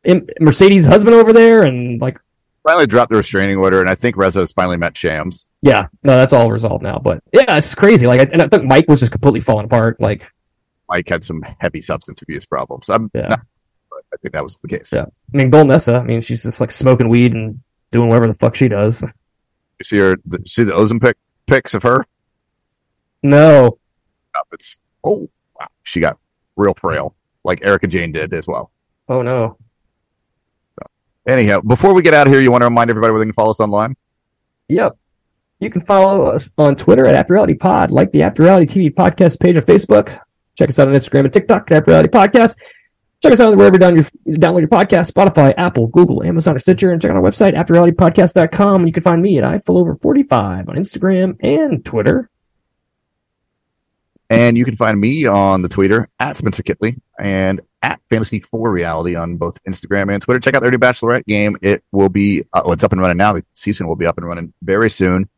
M- 0.05 0.27
Mercedes' 0.41 0.85
husband 0.87 1.15
over 1.15 1.33
there, 1.33 1.63
and 1.63 2.01
like 2.01 2.19
finally 2.63 2.87
dropped 2.87 3.11
the 3.11 3.17
restraining 3.17 3.57
order, 3.57 3.81
and 3.81 3.89
I 3.89 3.95
think 3.95 4.17
Reza 4.17 4.41
has 4.41 4.53
finally 4.53 4.77
met 4.77 4.97
Shams. 4.97 5.49
yeah, 5.63 5.87
no, 6.03 6.17
that's 6.17 6.33
all 6.33 6.51
resolved 6.51 6.83
now. 6.83 6.99
But 6.99 7.23
yeah, 7.33 7.57
it's 7.57 7.75
crazy. 7.75 8.07
Like, 8.07 8.31
and 8.33 8.43
I 8.43 8.49
think 8.49 8.65
Mike 8.65 8.87
was 8.89 9.01
just 9.01 9.13
completely 9.13 9.41
falling 9.41 9.65
apart. 9.65 9.99
Like, 10.01 10.31
Mike 10.89 11.09
had 11.09 11.25
some 11.25 11.43
heavy 11.61 11.81
substance 11.81 12.21
abuse 12.21 12.45
problems. 12.45 12.91
I'm 12.91 13.11
Yeah. 13.15 13.29
not, 13.29 13.41
but 13.91 14.03
I 14.13 14.17
think 14.19 14.35
that 14.35 14.43
was 14.43 14.59
the 14.61 14.69
case. 14.69 14.91
Yeah. 14.93 15.07
I 15.33 15.37
mean, 15.37 15.51
Golnesa. 15.51 15.99
I 16.01 16.03
mean, 16.05 16.21
she's 16.21 16.43
just 16.43 16.61
like 16.61 16.71
smoking 16.71 17.09
weed 17.09 17.33
and 17.33 17.61
doing 17.91 18.09
whatever 18.09 18.27
the 18.27 18.35
fuck 18.35 18.55
she 18.55 18.69
does. 18.69 19.03
You 19.03 19.85
see 19.85 19.99
her, 19.99 20.17
the, 20.27 20.39
see 20.47 20.65
the 20.65 20.73
Ozempic 20.73 21.15
pics 21.47 21.73
of 21.75 21.83
her? 21.83 22.05
No, 23.25 23.79
It's 24.53 24.79
oh 25.03 25.29
wow, 25.59 25.67
she 25.83 25.99
got 25.99 26.19
real 26.57 26.75
frail. 26.75 27.15
like 27.43 27.61
Erika 27.65 27.87
Jayne 27.89 28.13
did 28.13 28.33
as 28.35 28.47
well. 28.47 28.71
Oh 29.09 29.23
no. 29.23 29.57
Anyhow, 31.27 31.61
before 31.63 31.95
we 31.95 32.03
get 32.03 32.13
out 32.13 32.27
of 32.27 32.33
here, 32.35 32.43
you 32.43 32.51
want 32.51 32.61
to 32.63 32.67
remind 32.67 32.91
everybody 32.91 33.11
where 33.13 33.19
they 33.21 33.25
can 33.25 33.33
follow 33.33 33.51
us 33.51 33.61
online? 33.61 33.97
Yep. 34.69 34.97
You 35.59 35.71
can 35.71 35.81
follow 35.81 36.27
us 36.27 36.53
on 36.59 36.77
Twitter 36.77 37.07
at 37.07 37.15
After 37.15 37.33
Reality 37.33 37.55
Pod, 37.55 37.91
like 37.91 38.13
the 38.13 38.23
After 38.23 38.43
Reality 38.43 38.91
TV 38.91 38.95
podcast 38.95 39.41
page 39.41 39.57
on 39.57 39.63
Facebook. 39.63 40.19
Check 40.59 40.69
us 40.69 40.79
out 40.79 40.89
on 40.89 40.95
Instagram 40.95 41.21
and 41.21 41.33
TikTok 41.33 41.71
at 41.71 41.79
After 41.79 41.93
Reality 41.93 42.11
Podcast. 42.11 42.59
Check 43.23 43.33
us 43.33 43.41
out 43.41 43.57
wherever 43.57 43.77
you 43.77 43.81
download 43.81 44.07
your, 44.27 44.37
download 44.37 44.61
your 44.61 44.69
podcast, 44.69 45.11
Spotify, 45.11 45.55
Apple, 45.57 45.87
Google, 45.87 46.23
Amazon, 46.23 46.57
or 46.57 46.59
Stitcher, 46.59 46.93
and 46.93 47.01
check 47.01 47.11
out 47.11 47.17
our 47.17 47.23
website, 47.23 47.55
afterrealitypodcast.com. 47.57 48.87
You 48.87 48.93
can 48.93 49.03
find 49.03 49.23
me 49.23 49.39
at 49.39 49.45
iFullOver45 49.65 50.69
on 50.69 50.77
Instagram 50.77 51.37
and 51.41 51.83
Twitter. 51.83 52.29
And 54.35 54.59
you 54.59 54.65
can 54.65 54.77
find 54.77 55.01
me 55.01 55.27
on 55.27 55.63
the 55.63 55.69
Twitter 55.69 56.09
at 56.19 56.37
Spencer 56.37 56.63
Kitley 56.63 57.01
and 57.19 57.61
at 57.83 58.01
Fantasy 58.11 58.41
for 58.41 58.71
Reality 58.71 59.15
on 59.15 59.37
both 59.37 59.63
Instagram 59.65 60.13
and 60.13 60.23
Twitter. 60.23 60.41
Check 60.41 60.55
out 60.55 60.63
their 60.63 60.71
new 60.71 60.79
Bachelorette 60.79 61.27
game. 61.27 61.57
It 61.63 61.85
will 61.93 62.09
be, 62.09 62.45
uh, 62.53 62.63
it's 62.67 62.85
up 62.85 62.93
and 62.93 63.01
running 63.01 63.17
now. 63.17 63.35
The 63.35 63.45
season 63.53 63.87
will 63.87 63.97
be 63.97 64.07
up 64.07 64.19
and 64.19 64.27
running 64.27 64.53
very 64.63 64.91
soon. 64.91 65.29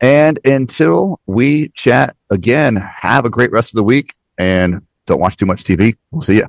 And 0.00 0.38
until 0.44 1.20
we 1.26 1.68
chat 1.70 2.16
again, 2.30 2.76
have 2.76 3.24
a 3.24 3.30
great 3.30 3.52
rest 3.52 3.72
of 3.72 3.76
the 3.76 3.84
week 3.84 4.14
and 4.38 4.86
don't 5.06 5.20
watch 5.20 5.36
too 5.36 5.46
much 5.46 5.64
TV. 5.64 5.96
We'll 6.10 6.22
see 6.22 6.36
you. 6.38 6.46